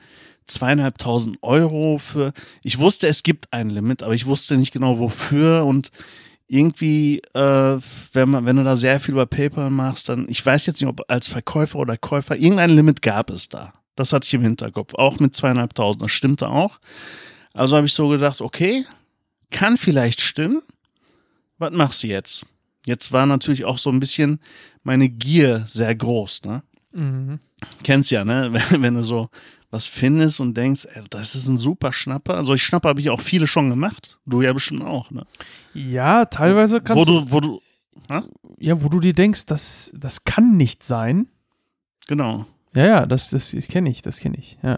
zweieinhalbtausend 0.47 1.37
Euro 1.41 1.97
für. 1.97 2.33
Ich 2.63 2.79
wusste, 2.79 3.07
es 3.07 3.23
gibt 3.23 3.51
ein 3.51 3.69
Limit, 3.69 4.03
aber 4.03 4.13
ich 4.13 4.25
wusste 4.25 4.57
nicht 4.57 4.73
genau 4.73 4.99
wofür 4.99 5.65
und 5.65 5.91
irgendwie, 6.47 7.21
äh, 7.33 7.79
wenn, 8.13 8.29
man, 8.29 8.45
wenn 8.45 8.55
du 8.55 8.63
da 8.63 8.77
sehr 8.77 8.99
viel 8.99 9.13
über 9.13 9.25
PayPal 9.25 9.69
machst, 9.69 10.09
dann, 10.09 10.27
ich 10.29 10.45
weiß 10.45 10.67
jetzt 10.67 10.81
nicht, 10.81 10.89
ob 10.89 11.01
als 11.07 11.27
Verkäufer 11.27 11.79
oder 11.79 11.97
Käufer, 11.97 12.35
irgendein 12.35 12.69
Limit 12.69 13.01
gab 13.01 13.31
es 13.31 13.49
da. 13.49 13.73
Das 13.95 14.13
hatte 14.13 14.25
ich 14.25 14.33
im 14.33 14.41
Hinterkopf, 14.41 14.93
auch 14.95 15.19
mit 15.19 15.35
zweieinhalbtausend, 15.35 16.03
das 16.03 16.11
stimmte 16.11 16.49
auch. 16.49 16.79
Also 17.53 17.77
habe 17.77 17.87
ich 17.87 17.93
so 17.93 18.09
gedacht, 18.09 18.41
okay, 18.41 18.85
kann 19.51 19.77
vielleicht 19.77 20.21
stimmen. 20.21 20.61
Was 21.57 21.71
machst 21.71 22.03
du 22.03 22.07
jetzt? 22.07 22.45
Jetzt 22.85 23.11
war 23.11 23.25
natürlich 23.25 23.65
auch 23.65 23.77
so 23.77 23.89
ein 23.89 23.99
bisschen 23.99 24.39
meine 24.83 25.09
Gier 25.09 25.63
sehr 25.67 25.95
groß, 25.95 26.43
ne? 26.43 26.63
Mhm. 26.91 27.39
Kennst 27.83 28.11
ja, 28.11 28.25
ne? 28.25 28.49
Wenn, 28.69 28.81
wenn 28.81 28.93
du 28.95 29.03
so 29.03 29.29
was 29.71 29.87
findest 29.87 30.39
und 30.39 30.55
denkst, 30.55 30.87
ey, 30.93 31.03
das 31.09 31.35
ist 31.35 31.47
ein 31.47 31.57
super 31.57 31.91
Schnapper. 31.91 32.35
Also 32.35 32.53
ich 32.53 32.63
Schnapper 32.63 32.89
habe 32.89 33.01
ich 33.01 33.09
auch 33.09 33.19
viele 33.19 33.47
schon 33.47 33.69
gemacht. 33.69 34.19
Du 34.25 34.41
ja 34.41 34.53
bestimmt 34.53 34.83
auch, 34.83 35.11
ne? 35.11 35.25
Ja, 35.73 36.25
teilweise 36.25 36.79
kannst 36.79 37.01
wo 37.01 37.05
du, 37.05 37.31
wo 37.31 37.39
du, 37.41 37.61
ha? 38.07 38.23
ja, 38.59 38.81
wo 38.81 38.87
du 38.87 38.99
dir 38.99 39.13
denkst, 39.13 39.45
das, 39.47 39.91
das 39.93 40.23
kann 40.23 40.55
nicht 40.55 40.83
sein. 40.83 41.27
genau, 42.07 42.45
Ja, 42.75 42.85
ja, 42.85 43.05
das, 43.05 43.29
das, 43.29 43.51
das 43.51 43.67
kenne 43.67 43.89
ich, 43.89 44.01
das 44.01 44.19
kenne 44.19 44.37
ich, 44.37 44.57
ja. 44.61 44.77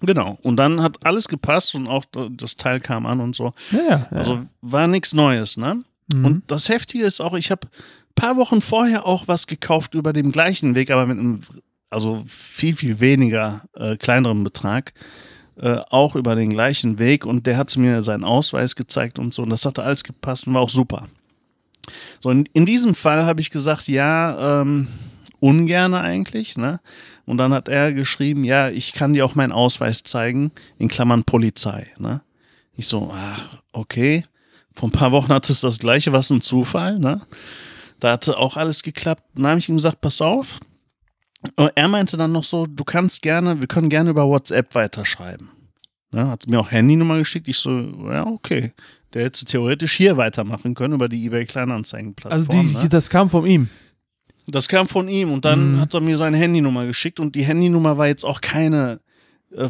genau. 0.00 0.38
Und 0.42 0.56
dann 0.56 0.82
hat 0.82 1.04
alles 1.04 1.28
gepasst 1.28 1.74
und 1.74 1.88
auch 1.88 2.04
das 2.30 2.56
Teil 2.56 2.80
kam 2.80 3.06
an 3.06 3.20
und 3.20 3.34
so. 3.34 3.52
Ja, 3.70 3.80
ja. 3.88 4.06
Also 4.10 4.46
war 4.60 4.86
nichts 4.86 5.14
Neues, 5.14 5.56
ne? 5.56 5.82
Mhm. 6.12 6.24
Und 6.24 6.42
das 6.50 6.68
Heftige 6.68 7.04
ist 7.04 7.20
auch, 7.20 7.34
ich 7.34 7.50
habe 7.50 7.66
ein 7.66 8.14
paar 8.14 8.36
Wochen 8.36 8.60
vorher 8.60 9.06
auch 9.06 9.26
was 9.26 9.46
gekauft 9.46 9.94
über 9.94 10.12
dem 10.12 10.30
gleichen 10.30 10.74
Weg, 10.74 10.90
aber 10.90 11.06
mit 11.06 11.18
einem, 11.18 11.40
also 11.88 12.22
viel, 12.26 12.76
viel 12.76 13.00
weniger 13.00 13.62
äh, 13.74 13.96
kleineren 13.96 14.44
Betrag. 14.44 14.92
Äh, 15.56 15.78
auch 15.90 16.16
über 16.16 16.34
den 16.34 16.50
gleichen 16.50 16.98
Weg 16.98 17.24
und 17.24 17.46
der 17.46 17.56
hat 17.56 17.76
mir 17.76 18.02
seinen 18.02 18.24
Ausweis 18.24 18.74
gezeigt 18.74 19.20
und 19.20 19.32
so 19.32 19.44
und 19.44 19.50
das 19.50 19.64
hatte 19.64 19.84
alles 19.84 20.02
gepasst 20.02 20.48
und 20.48 20.54
war 20.54 20.62
auch 20.62 20.68
super. 20.68 21.06
So, 22.18 22.30
in, 22.30 22.44
in 22.52 22.66
diesem 22.66 22.96
Fall 22.96 23.24
habe 23.24 23.40
ich 23.40 23.50
gesagt, 23.50 23.86
ja, 23.86 24.62
ähm, 24.62 24.88
ungerne 25.44 26.00
eigentlich, 26.00 26.56
ne? 26.56 26.80
Und 27.26 27.36
dann 27.36 27.52
hat 27.52 27.68
er 27.68 27.92
geschrieben, 27.92 28.44
ja, 28.44 28.70
ich 28.70 28.94
kann 28.94 29.12
dir 29.12 29.26
auch 29.26 29.34
meinen 29.34 29.52
Ausweis 29.52 30.02
zeigen, 30.02 30.52
in 30.78 30.88
Klammern 30.88 31.24
Polizei, 31.24 31.88
ne? 31.98 32.22
Ich 32.76 32.86
so, 32.88 33.12
ach, 33.14 33.58
okay. 33.72 34.24
Vor 34.72 34.88
ein 34.88 34.92
paar 34.92 35.12
Wochen 35.12 35.32
hatte 35.32 35.52
es 35.52 35.60
das 35.60 35.78
gleiche, 35.78 36.12
was 36.12 36.30
ein 36.30 36.40
Zufall, 36.40 36.98
ne? 36.98 37.20
Da 38.00 38.12
hatte 38.12 38.38
auch 38.38 38.56
alles 38.56 38.82
geklappt. 38.82 39.22
Dann 39.34 39.46
habe 39.46 39.58
ich 39.58 39.68
ihm 39.68 39.76
gesagt, 39.76 40.00
pass 40.00 40.22
auf. 40.22 40.60
Und 41.56 41.70
er 41.74 41.88
meinte 41.88 42.16
dann 42.16 42.32
noch 42.32 42.44
so, 42.44 42.64
du 42.64 42.82
kannst 42.82 43.20
gerne, 43.20 43.60
wir 43.60 43.68
können 43.68 43.90
gerne 43.90 44.10
über 44.10 44.26
WhatsApp 44.26 44.74
weiterschreiben. 44.74 45.50
Ne? 46.10 46.26
Hat 46.26 46.46
mir 46.46 46.58
auch 46.58 46.70
Handynummer 46.70 47.18
geschickt. 47.18 47.48
Ich 47.48 47.58
so, 47.58 47.70
ja, 48.08 48.26
okay. 48.26 48.72
Der 49.12 49.24
hätte 49.24 49.44
theoretisch 49.44 49.92
hier 49.92 50.16
weitermachen 50.16 50.74
können 50.74 50.94
über 50.94 51.08
die 51.08 51.26
eBay 51.26 51.44
Kleinanzeigen-Plattform. 51.44 52.58
also 52.58 52.78
die, 52.78 52.82
ne? 52.84 52.88
das 52.88 53.10
kam 53.10 53.28
von 53.28 53.44
ihm. 53.46 53.68
Das 54.46 54.68
kam 54.68 54.88
von 54.88 55.08
ihm 55.08 55.32
und 55.32 55.44
dann 55.44 55.74
Mhm. 55.74 55.80
hat 55.80 55.94
er 55.94 56.00
mir 56.00 56.16
seine 56.18 56.36
Handynummer 56.36 56.84
geschickt 56.86 57.18
und 57.20 57.34
die 57.34 57.44
Handynummer 57.44 57.96
war 57.98 58.06
jetzt 58.08 58.24
auch 58.24 58.40
keine, 58.40 59.00
äh, 59.56 59.68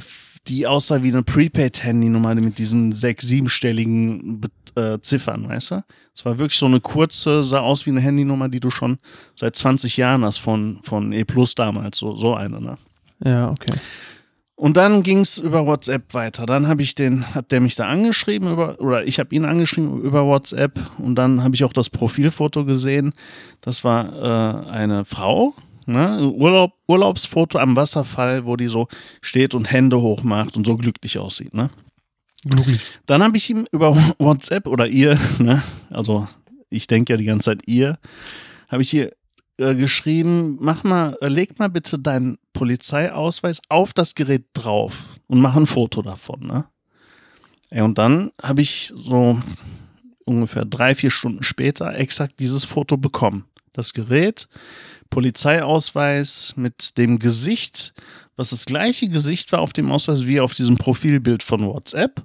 die 0.49 0.67
aussah 0.67 1.03
wie 1.03 1.09
eine 1.13 1.23
Prepaid-Handynummer 1.23 2.35
mit 2.35 2.59
diesen 2.59 2.93
sechs, 2.93 3.27
siebenstelligen 3.29 4.41
Be- 4.41 4.49
äh, 4.77 5.01
Ziffern, 5.01 5.49
weißt 5.49 5.71
du? 5.71 5.85
Es 6.15 6.25
war 6.25 6.39
wirklich 6.39 6.59
so 6.59 6.67
eine 6.67 6.81
kurze, 6.81 7.45
sah 7.45 7.61
aus 7.61 7.87
wie 7.87 7.91
eine 7.91 8.01
Handynummer, 8.01 8.49
die 8.49 8.59
du 8.61 8.71
schon 8.71 8.99
seit 9.37 9.55
20 9.55 9.97
Jahren 9.97 10.25
hast 10.25 10.39
von, 10.39 10.81
von 10.83 11.13
E 11.13 11.25
Plus 11.25 11.55
damals, 11.55 11.99
so, 11.99 12.17
so 12.17 12.35
eine, 12.35 12.61
ne? 12.61 12.79
Ja, 13.25 13.51
okay. 13.51 13.73
Und 14.57 14.77
dann 14.77 15.03
ging 15.03 15.19
es 15.19 15.39
über 15.39 15.67
WhatsApp 15.67 16.15
weiter. 16.15 16.47
Dann 16.47 16.69
habe 16.69 16.83
ich 16.83 16.95
den, 16.95 17.35
hat 17.35 17.51
der 17.51 17.61
mich 17.61 17.75
da 17.75 17.89
angeschrieben 17.89 18.53
über, 18.53 18.81
oder 18.81 19.05
ich 19.05 19.19
habe 19.19 19.35
ihn 19.35 19.45
angeschrieben 19.45 20.01
über 20.01 20.27
WhatsApp 20.27 20.79
und 20.99 21.17
dann 21.17 21.43
habe 21.43 21.57
ich 21.57 21.65
auch 21.65 21.73
das 21.73 21.91
Profilfoto 21.91 22.65
gesehen. 22.65 23.13
Das 23.61 23.83
war 23.83 24.13
äh, 24.67 24.71
eine 24.71 25.05
Frau, 25.05 25.55
ne? 25.87 26.31
Urlaub, 26.33 26.73
Urlaubsfoto 26.87 27.59
am 27.59 27.75
Wasserfall, 27.75 28.47
wo 28.47 28.55
die 28.55 28.69
so 28.69 28.87
steht 29.21 29.55
und 29.55 29.73
Hände 29.73 30.01
hoch 30.01 30.23
macht 30.23 30.57
und 30.57 30.67
so 30.67 30.77
glücklich 30.77 31.19
aussieht, 31.19 31.53
ne? 31.53 31.71
Glücklich. 32.45 32.81
Dann 33.07 33.25
habe 33.25 33.37
ich 33.37 33.51
ihm 33.51 33.67
über 33.73 33.97
WhatsApp 34.19 34.69
oder 34.69 34.87
ihr, 34.87 35.19
ne? 35.41 35.65
Also 35.91 36.29
ich 36.71 36.87
denke 36.87 37.15
ja 37.15 37.17
die 37.17 37.25
ganze 37.25 37.51
Zeit 37.51 37.63
ihr, 37.67 37.99
habe 38.69 38.83
ich 38.83 38.95
ihr 38.95 39.11
äh, 39.59 39.75
geschrieben, 39.75 40.59
mach 40.61 40.85
mal, 40.85 41.17
äh, 41.21 41.29
leg 41.29 41.59
mal 41.59 41.69
bitte 41.69 41.99
deinen 41.99 42.39
Polizeiausweis 42.55 43.61
auf 43.69 43.93
das 43.93 44.15
Gerät 44.15 44.47
drauf 44.55 45.21
und 45.27 45.41
mach 45.41 45.57
ein 45.57 45.67
Foto 45.67 46.01
davon, 46.01 46.47
ne? 46.47 46.67
Ja, 47.71 47.85
und 47.85 47.99
dann 47.99 48.31
habe 48.43 48.63
ich 48.63 48.93
so 48.95 49.39
ungefähr 50.25 50.65
drei, 50.65 50.95
vier 50.95 51.11
Stunden 51.11 51.43
später 51.43 51.95
exakt 51.97 52.39
dieses 52.39 52.65
Foto 52.65 52.97
bekommen. 52.97 53.45
Das 53.73 53.93
Gerät, 53.93 54.49
Polizeiausweis 55.11 56.55
mit 56.57 56.97
dem 56.97 57.19
Gesicht, 57.19 57.93
was 58.37 58.51
das 58.51 58.65
gleiche 58.65 59.09
Gesicht 59.09 59.53
war 59.53 59.61
auf 59.61 59.73
dem 59.73 59.91
Ausweis 59.91 60.25
wie 60.25 60.41
auf 60.41 60.55
diesem 60.55 60.77
Profilbild 60.77 61.43
von 61.43 61.67
WhatsApp. 61.67 62.23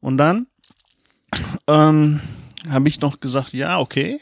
Und 0.00 0.16
dann 0.16 0.46
ähm, 1.66 2.20
habe 2.68 2.88
ich 2.88 3.00
noch 3.00 3.20
gesagt, 3.20 3.52
ja, 3.52 3.78
okay. 3.78 4.18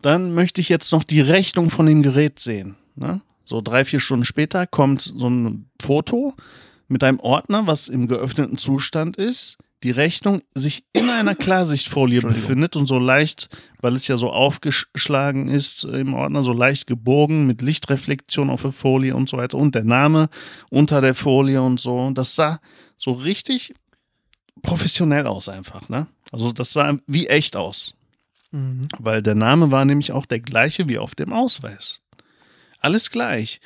Dann 0.00 0.32
möchte 0.34 0.60
ich 0.60 0.68
jetzt 0.68 0.92
noch 0.92 1.04
die 1.04 1.20
Rechnung 1.20 1.70
von 1.70 1.86
dem 1.86 2.02
Gerät 2.02 2.38
sehen. 2.38 2.76
Ne? 2.94 3.22
So 3.52 3.60
drei, 3.60 3.84
vier 3.84 4.00
Stunden 4.00 4.24
später 4.24 4.66
kommt 4.66 5.02
so 5.02 5.28
ein 5.28 5.68
Foto 5.78 6.34
mit 6.88 7.04
einem 7.04 7.20
Ordner, 7.20 7.66
was 7.66 7.86
im 7.86 8.08
geöffneten 8.08 8.56
Zustand 8.56 9.18
ist. 9.18 9.58
Die 9.82 9.90
Rechnung 9.90 10.40
sich 10.54 10.84
in 10.94 11.10
einer 11.10 11.34
Klarsichtfolie 11.34 12.22
befindet 12.22 12.76
und 12.76 12.86
so 12.86 12.98
leicht, 12.98 13.50
weil 13.82 13.94
es 13.94 14.08
ja 14.08 14.16
so 14.16 14.30
aufgeschlagen 14.30 15.48
ist 15.48 15.84
im 15.84 16.14
Ordner, 16.14 16.42
so 16.42 16.54
leicht 16.54 16.86
gebogen 16.86 17.46
mit 17.46 17.60
Lichtreflexion 17.60 18.48
auf 18.48 18.62
der 18.62 18.72
Folie 18.72 19.14
und 19.14 19.28
so 19.28 19.36
weiter 19.36 19.58
und 19.58 19.74
der 19.74 19.84
Name 19.84 20.30
unter 20.70 21.02
der 21.02 21.14
Folie 21.14 21.60
und 21.60 21.78
so. 21.78 22.10
Das 22.12 22.34
sah 22.34 22.58
so 22.96 23.12
richtig 23.12 23.74
professionell 24.62 25.26
aus 25.26 25.50
einfach, 25.50 25.90
ne? 25.90 26.06
Also 26.30 26.52
das 26.52 26.72
sah 26.72 26.96
wie 27.06 27.26
echt 27.26 27.54
aus. 27.54 27.92
Mhm. 28.50 28.80
Weil 28.98 29.22
der 29.22 29.34
Name 29.34 29.70
war 29.70 29.84
nämlich 29.84 30.12
auch 30.12 30.24
der 30.24 30.40
gleiche 30.40 30.88
wie 30.88 30.96
auf 30.96 31.14
dem 31.14 31.34
Ausweis. 31.34 32.01
Alles 32.82 33.10
gleich. 33.10 33.60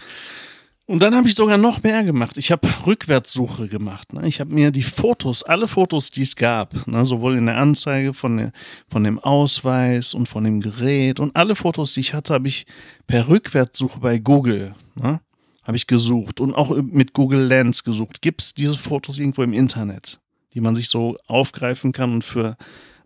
Und 0.88 1.02
dann 1.02 1.16
habe 1.16 1.26
ich 1.26 1.34
sogar 1.34 1.58
noch 1.58 1.82
mehr 1.82 2.04
gemacht. 2.04 2.36
Ich 2.36 2.52
habe 2.52 2.68
Rückwärtssuche 2.86 3.66
gemacht. 3.66 4.12
Ne? 4.12 4.28
Ich 4.28 4.38
habe 4.38 4.54
mir 4.54 4.70
die 4.70 4.84
Fotos, 4.84 5.42
alle 5.42 5.66
Fotos, 5.66 6.12
die 6.12 6.22
es 6.22 6.36
gab, 6.36 6.86
ne? 6.86 7.04
sowohl 7.04 7.36
in 7.36 7.46
der 7.46 7.56
Anzeige 7.56 8.14
von, 8.14 8.36
der, 8.36 8.52
von 8.86 9.02
dem 9.02 9.18
Ausweis 9.18 10.14
und 10.14 10.28
von 10.28 10.44
dem 10.44 10.60
Gerät 10.60 11.18
und 11.18 11.34
alle 11.34 11.56
Fotos, 11.56 11.94
die 11.94 12.00
ich 12.00 12.14
hatte, 12.14 12.34
habe 12.34 12.46
ich 12.46 12.66
per 13.08 13.26
Rückwärtssuche 13.26 13.98
bei 13.98 14.18
Google. 14.18 14.76
Ne? 14.94 15.20
Habe 15.64 15.76
ich 15.76 15.88
gesucht 15.88 16.38
und 16.38 16.54
auch 16.54 16.76
mit 16.80 17.14
Google 17.14 17.44
Lens 17.44 17.82
gesucht. 17.82 18.22
Gibt 18.22 18.42
es 18.42 18.54
diese 18.54 18.78
Fotos 18.78 19.18
irgendwo 19.18 19.42
im 19.42 19.52
Internet, 19.52 20.20
die 20.54 20.60
man 20.60 20.76
sich 20.76 20.88
so 20.88 21.16
aufgreifen 21.26 21.90
kann 21.90 22.12
und 22.12 22.22
für 22.22 22.56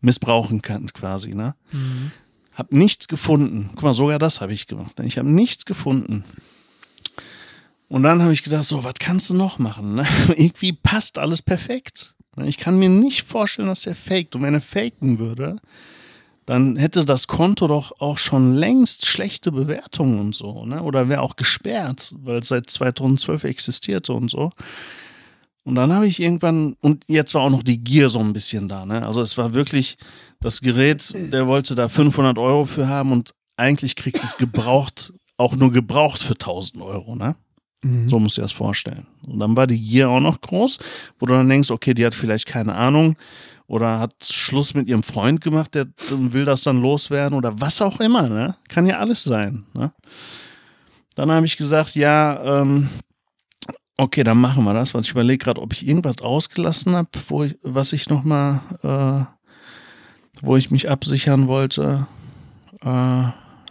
missbrauchen 0.03 0.61
kann, 0.61 0.93
quasi, 0.93 1.35
ne? 1.35 1.55
Mhm. 1.73 2.11
Hab 2.55 2.73
nichts 2.73 3.09
gefunden. 3.09 3.71
Guck 3.75 3.83
mal, 3.83 3.95
sogar 3.95 4.19
das 4.19 4.41
habe 4.41 4.53
ich 4.53 4.67
gemacht. 4.67 4.99
Ich 5.01 5.19
habe 5.19 5.29
nichts 5.29 5.65
gefunden. 5.65 6.25
Und 7.89 8.03
dann 8.05 8.23
habe 8.23 8.33
ich 8.33 8.43
gedacht, 8.43 8.65
so, 8.65 8.85
was 8.85 8.95
kannst 8.99 9.31
du 9.31 9.35
noch 9.35 9.59
machen? 9.59 9.95
Ne? 9.95 10.07
Irgendwie 10.29 10.73
passt 10.73 11.19
alles 11.19 11.43
perfekt. 11.43 12.15
Ich 12.45 12.59
kann 12.59 12.79
mir 12.79 12.89
nicht 12.89 13.23
vorstellen, 13.23 13.69
dass 13.69 13.87
er 13.87 13.95
faked. 13.95 14.37
Und 14.37 14.43
wenn 14.43 14.55
er 14.55 14.61
faken 14.61 15.19
würde, 15.19 15.57
dann 16.47 16.77
hätte 16.77 17.05
das 17.05 17.27
Konto 17.27 17.69
doch 17.69 18.01
auch 18.01 18.19
schon 18.19 18.55
längst 18.55 19.07
schlechte 19.07 19.53
Bewertungen 19.53 20.19
und 20.19 20.35
so, 20.35 20.65
ne? 20.65 20.83
Oder 20.83 21.09
wäre 21.09 21.21
auch 21.21 21.37
gesperrt, 21.37 22.15
weil 22.19 22.39
es 22.39 22.49
seit 22.49 22.69
2012 22.69 23.45
existierte 23.45 24.13
und 24.13 24.31
so. 24.31 24.51
Und 25.65 25.75
dann 25.75 25.93
habe 25.93 26.07
ich 26.07 26.21
irgendwann, 26.21 26.75
und 26.81 27.05
jetzt 27.07 27.35
war 27.35 27.43
auch 27.43 27.51
noch 27.51 27.63
die 27.63 27.83
Gier 27.83 28.09
so 28.09 28.19
ein 28.19 28.33
bisschen 28.33 28.69
da, 28.69 28.87
ne? 28.87 29.07
Also 29.07 29.21
es 29.21 29.37
war 29.37 29.53
wirklich, 29.53 29.99
das 30.41 30.61
Gerät, 30.61 31.13
der 31.33 31.47
wollte 31.47 31.75
da 31.75 31.89
500 31.89 32.39
Euro 32.39 32.65
für 32.65 32.89
haben 32.89 33.13
und 33.13 33.33
eigentlich 33.57 33.95
kriegst 33.95 34.23
du 34.23 34.27
es 34.27 34.37
gebraucht, 34.37 35.13
auch 35.37 35.55
nur 35.55 35.71
gebraucht 35.71 36.23
für 36.23 36.33
1000 36.33 36.83
Euro, 36.83 37.15
ne? 37.15 37.37
So 38.09 38.19
musst 38.19 38.37
du 38.37 38.41
dir 38.41 38.45
das 38.45 38.53
vorstellen. 38.53 39.07
Und 39.27 39.39
dann 39.39 39.57
war 39.57 39.67
die 39.67 39.81
Gier 39.81 40.11
auch 40.11 40.21
noch 40.21 40.41
groß, 40.41 40.79
wo 41.19 41.27
du 41.27 41.33
dann 41.33 41.49
denkst, 41.49 41.71
okay, 41.71 41.95
die 41.95 42.05
hat 42.05 42.15
vielleicht 42.15 42.47
keine 42.47 42.75
Ahnung 42.75 43.17
oder 43.67 44.01
hat 44.01 44.13
Schluss 44.23 44.75
mit 44.75 44.89
ihrem 44.89 45.03
Freund 45.03 45.41
gemacht, 45.41 45.75
der 45.75 45.87
will 46.11 46.45
das 46.45 46.63
dann 46.63 46.81
loswerden 46.83 47.37
oder 47.39 47.59
was 47.61 47.81
auch 47.81 48.01
immer, 48.01 48.29
ne? 48.29 48.57
Kann 48.69 48.87
ja 48.87 48.99
alles 48.99 49.25
sein, 49.25 49.65
ne? 49.75 49.93
Dann 51.15 51.31
habe 51.31 51.47
ich 51.47 51.57
gesagt, 51.57 51.95
ja, 51.97 52.61
ähm, 52.63 52.89
okay, 54.01 54.25
dann 54.25 54.39
machen 54.39 54.65
wir 54.65 54.75
das. 54.75 54.95
Was 54.95 55.07
ich 55.07 55.13
überlege 55.13 55.45
gerade, 55.45 55.61
ob 55.61 55.73
ich 55.73 55.87
irgendwas 55.87 56.21
ausgelassen 56.23 56.97
habe, 56.97 57.09
wo 57.29 57.45
ich, 57.45 57.57
was 57.63 57.93
ich 57.93 58.09
noch 58.09 58.25
mal, 58.25 58.61
äh, 58.83 59.25
wo 60.43 60.57
ich 60.57 60.71
mich 60.71 60.91
absichern 60.91 61.47
wollte. 61.47 62.07
Äh, 62.83 63.23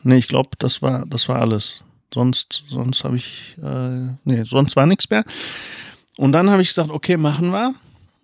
nee, 0.03 0.17
ich 0.17 0.27
glaube, 0.27 0.49
das 0.59 0.81
war, 0.81 1.05
das 1.07 1.27
war 1.29 1.39
alles. 1.39 1.83
Sonst, 2.13 2.63
sonst 2.69 3.03
habe 3.03 3.17
ich, 3.17 3.57
äh, 3.63 4.15
nee, 4.23 4.43
sonst 4.43 4.75
war 4.75 4.85
nichts 4.85 5.09
mehr. 5.09 5.23
Und 6.17 6.31
dann 6.31 6.49
habe 6.49 6.61
ich 6.61 6.69
gesagt, 6.69 6.91
okay, 6.91 7.17
machen 7.17 7.51
wir. 7.51 7.73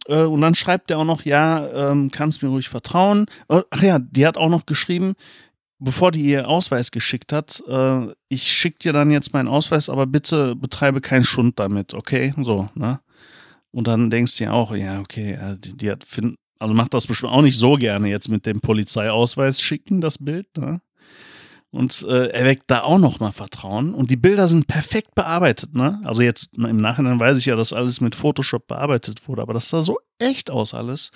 Äh, 0.07 0.23
und 0.23 0.41
dann 0.41 0.55
schreibt 0.55 0.91
er 0.91 0.99
auch 0.99 1.05
noch, 1.05 1.23
ja, 1.23 1.67
ähm, 1.91 2.11
kannst 2.11 2.43
mir 2.43 2.49
ruhig 2.49 2.69
vertrauen. 2.69 3.25
Äh, 3.49 3.61
ach 3.69 3.81
ja, 3.81 3.99
die 3.99 4.27
hat 4.27 4.37
auch 4.37 4.49
noch 4.49 4.65
geschrieben, 4.65 5.15
bevor 5.79 6.11
die 6.11 6.21
ihr 6.21 6.47
Ausweis 6.47 6.91
geschickt 6.91 7.33
hat, 7.33 7.61
äh, 7.67 8.07
ich 8.29 8.53
schicke 8.53 8.79
dir 8.79 8.93
dann 8.93 9.11
jetzt 9.11 9.33
meinen 9.33 9.47
Ausweis, 9.47 9.89
aber 9.89 10.07
bitte 10.07 10.55
betreibe 10.55 11.01
keinen 11.01 11.23
Schund 11.23 11.59
damit, 11.59 11.93
okay? 11.93 12.33
So, 12.41 12.69
ne? 12.75 12.99
Und 13.71 13.87
dann 13.87 14.09
denkst 14.09 14.37
du 14.37 14.45
ja 14.45 14.51
auch, 14.51 14.73
ja, 14.73 15.01
okay, 15.01 15.37
die, 15.59 15.75
die 15.75 15.91
hat, 15.91 16.05
find, 16.05 16.37
also 16.59 16.73
macht 16.73 16.93
das 16.93 17.07
bestimmt 17.07 17.33
auch 17.33 17.41
nicht 17.41 17.57
so 17.57 17.73
gerne 17.73 18.07
jetzt 18.09 18.29
mit 18.29 18.45
dem 18.45 18.61
Polizeiausweis 18.61 19.61
schicken, 19.61 20.01
das 20.01 20.17
Bild, 20.17 20.47
ne? 20.57 20.81
Und 21.71 22.05
äh, 22.07 22.27
er 22.27 22.45
weckt 22.45 22.71
da 22.71 22.83
auch 22.83 22.99
noch 22.99 23.19
mal 23.19 23.33
Vertrauen. 23.33 23.93
Und 23.93 24.09
die 24.09 24.15
Bilder 24.15 24.47
sind 24.47 24.65
perfekt 24.65 25.13
bearbeitet, 25.13 25.75
ne? 25.75 25.99
Also 26.05 26.21
jetzt 26.21 26.51
im 26.55 26.77
Nachhinein 26.77 27.19
weiß 27.19 27.37
ich 27.37 27.47
ja, 27.47 27.57
dass 27.57 27.73
alles 27.73 27.99
mit 27.99 28.15
Photoshop 28.15 28.65
bearbeitet 28.67 29.27
wurde, 29.27 29.41
aber 29.41 29.53
das 29.53 29.67
sah 29.67 29.83
so 29.83 29.99
echt 30.17 30.49
aus 30.49 30.73
alles. 30.73 31.11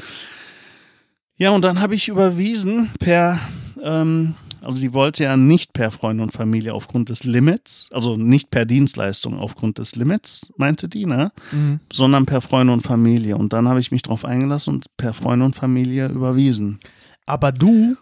Ja, 1.37 1.51
und 1.51 1.61
dann 1.61 1.79
habe 1.79 1.95
ich 1.95 2.09
überwiesen 2.09 2.91
per, 2.99 3.39
ähm, 3.81 4.35
also 4.61 4.77
sie 4.77 4.93
wollte 4.93 5.23
ja 5.23 5.37
nicht 5.37 5.73
per 5.73 5.91
Freunde 5.91 6.23
und 6.23 6.31
Familie 6.31 6.73
aufgrund 6.73 7.09
des 7.09 7.23
Limits, 7.23 7.89
also 7.91 8.17
nicht 8.17 8.51
per 8.51 8.65
Dienstleistung 8.65 9.37
aufgrund 9.37 9.77
des 9.77 9.95
Limits, 9.95 10.51
meinte 10.57 10.87
die, 10.87 11.05
ne? 11.05 11.31
Mhm. 11.51 11.79
Sondern 11.91 12.25
per 12.25 12.41
Freunde 12.41 12.73
und 12.73 12.81
Familie. 12.81 13.37
Und 13.37 13.53
dann 13.53 13.67
habe 13.67 13.79
ich 13.79 13.91
mich 13.91 14.01
drauf 14.01 14.25
eingelassen 14.25 14.75
und 14.75 14.97
per 14.97 15.13
Freunde 15.13 15.45
und 15.45 15.55
Familie 15.55 16.07
überwiesen. 16.07 16.79
Aber 17.25 17.51
du 17.51 17.95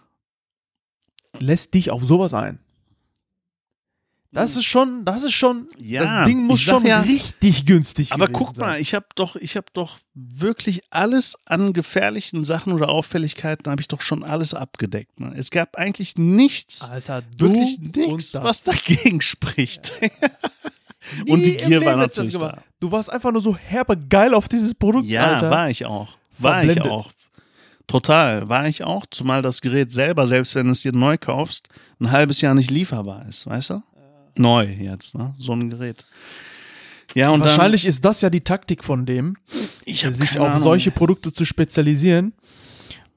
lässt 1.38 1.74
dich 1.74 1.90
auf 1.90 2.04
sowas 2.04 2.34
ein. 2.34 2.58
Das 4.30 4.56
ist 4.56 4.66
schon, 4.66 5.06
das 5.06 5.22
ist 5.22 5.32
schon, 5.32 5.68
Ja, 5.78 6.02
das 6.20 6.28
Ding 6.28 6.44
muss 6.44 6.60
ich 6.60 6.66
schon 6.66 6.84
ja- 6.84 7.00
richtig 7.00 7.64
günstig 7.64 8.12
Aber 8.12 8.28
guck 8.28 8.54
sein. 8.56 8.64
mal, 8.66 8.80
ich 8.80 8.94
habe 8.94 9.06
doch, 9.14 9.36
ich 9.36 9.56
habe 9.56 9.68
doch 9.72 9.98
wirklich 10.14 10.82
alles 10.90 11.34
an 11.46 11.72
gefährlichen 11.72 12.44
Sachen 12.44 12.74
oder 12.74 12.90
Auffälligkeiten 12.90 13.70
habe 13.70 13.80
ich 13.80 13.88
doch 13.88 14.02
schon 14.02 14.22
alles 14.22 14.52
abgedeckt. 14.52 15.18
Ne? 15.18 15.32
Es 15.34 15.50
gab 15.50 15.76
eigentlich 15.76 16.16
nichts, 16.16 16.88
Alter, 16.90 17.22
du 17.36 17.46
wirklich 17.48 17.78
nichts, 17.80 18.34
was 18.34 18.62
dagegen 18.64 19.22
spricht. 19.22 19.92
und 21.26 21.46
die 21.46 21.56
Gier 21.56 21.82
war 21.84 21.96
natürlich 21.96 22.36
da. 22.36 22.58
Du 22.80 22.92
warst 22.92 23.10
einfach 23.10 23.32
nur 23.32 23.40
so 23.42 23.56
herbe 23.56 23.96
geil 23.96 24.34
auf 24.34 24.46
dieses 24.48 24.74
Produkt, 24.74 25.06
Ja, 25.06 25.34
Alter. 25.36 25.50
war 25.50 25.70
ich 25.70 25.86
auch. 25.86 26.16
War 26.38 26.62
ich 26.64 26.72
Verblendet. 26.74 26.92
auch. 26.92 27.10
Total, 27.86 28.46
war 28.50 28.68
ich 28.68 28.84
auch. 28.84 29.06
Zumal 29.10 29.40
das 29.40 29.62
Gerät 29.62 29.90
selber, 29.90 30.26
selbst 30.26 30.54
wenn 30.54 30.66
du 30.66 30.72
es 30.72 30.82
dir 30.82 30.92
neu 30.92 31.16
kaufst, 31.16 31.68
ein 31.98 32.10
halbes 32.10 32.42
Jahr 32.42 32.54
nicht 32.54 32.70
lieferbar 32.70 33.26
ist, 33.26 33.46
weißt 33.46 33.70
du? 33.70 33.82
Neu 34.38 34.64
jetzt, 34.66 35.14
ne? 35.14 35.34
So 35.38 35.52
ein 35.52 35.70
Gerät. 35.70 36.04
Ja, 37.14 37.30
und 37.30 37.40
Wahrscheinlich 37.40 37.86
ist 37.86 38.04
das 38.04 38.20
ja 38.20 38.30
die 38.30 38.42
Taktik 38.42 38.84
von 38.84 39.06
dem, 39.06 39.36
dann, 39.86 40.04
sich 40.12 40.38
auf 40.38 40.48
Ahnung. 40.50 40.62
solche 40.62 40.90
Produkte 40.90 41.32
zu 41.32 41.44
spezialisieren 41.46 42.34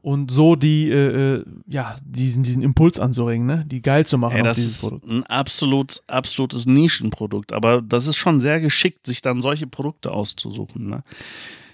und 0.02 0.32
so 0.32 0.56
die, 0.56 0.90
äh, 0.90 1.36
äh, 1.40 1.46
ja, 1.68 1.98
diesen, 2.04 2.42
diesen 2.44 2.62
Impuls 2.64 3.00
anzuregen, 3.00 3.46
ne? 3.46 3.66
Die 3.68 3.82
geil 3.82 4.06
zu 4.08 4.18
machen 4.18 4.38
Ey, 4.38 4.44
das 4.44 4.58
ist 4.60 4.82
Produkt. 4.82 5.08
ein 5.10 5.24
absolut, 5.26 6.02
absolutes 6.08 6.66
Nischenprodukt. 6.66 7.52
Aber 7.52 7.82
das 7.82 8.08
ist 8.08 8.16
schon 8.16 8.40
sehr 8.40 8.62
geschickt, 8.62 9.06
sich 9.06 9.22
dann 9.22 9.42
solche 9.42 9.68
Produkte 9.68 10.12
auszusuchen. 10.12 10.90
Ne? 10.90 11.04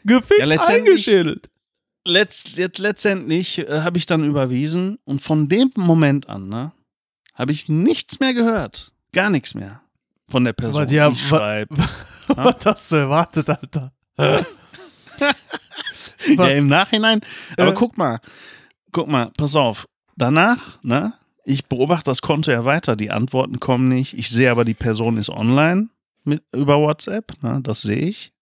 Gefickt 0.03 0.39
Ja, 0.39 0.45
letztendlich- 0.45 1.07
eingeschädelt. 1.07 1.49
Letzt, 2.05 2.57
jetzt, 2.57 2.79
letztendlich 2.79 3.59
äh, 3.59 3.81
habe 3.81 3.97
ich 3.97 4.05
dann 4.05 4.23
überwiesen 4.23 4.97
und 5.03 5.21
von 5.21 5.49
dem 5.49 5.71
Moment 5.75 6.29
an 6.29 6.47
ne, 6.47 6.71
habe 7.33 7.51
ich 7.51 7.67
nichts 7.67 8.21
mehr 8.21 8.33
gehört. 8.33 8.93
Gar 9.17 9.29
nichts 9.31 9.55
mehr 9.55 9.81
von 10.29 10.43
der 10.43 10.53
Person, 10.53 10.83
Aber 10.83 10.91
ja, 10.91 11.09
die 11.09 11.15
schreibt. 11.17 11.71
Was 12.27 12.65
hast 12.65 12.91
du 12.91 12.95
erwartet, 12.97 13.49
Alter? 13.49 13.91
Ja, 16.27 16.47
im 16.47 16.67
Nachhinein. 16.67 17.21
Aber 17.57 17.71
Äh. 17.71 17.73
guck 17.73 17.97
mal, 17.97 18.19
guck 18.91 19.07
mal, 19.07 19.31
pass 19.37 19.55
auf. 19.55 19.87
Danach, 20.17 20.81
ne? 20.83 21.13
Ich 21.45 21.65
beobachte 21.65 22.05
das 22.11 22.21
Konto 22.21 22.51
ja 22.51 22.65
weiter. 22.65 22.95
Die 22.95 23.11
Antworten 23.11 23.59
kommen 23.59 23.87
nicht. 23.87 24.13
Ich 24.17 24.29
sehe 24.29 24.51
aber, 24.51 24.65
die 24.65 24.73
Person 24.73 25.17
ist 25.17 25.29
online 25.29 25.87
mit, 26.25 26.43
über 26.51 26.79
WhatsApp. 26.79 27.31
Ne? 27.41 27.59
Das 27.63 27.81
sehe 27.81 27.97
ich. 27.97 28.33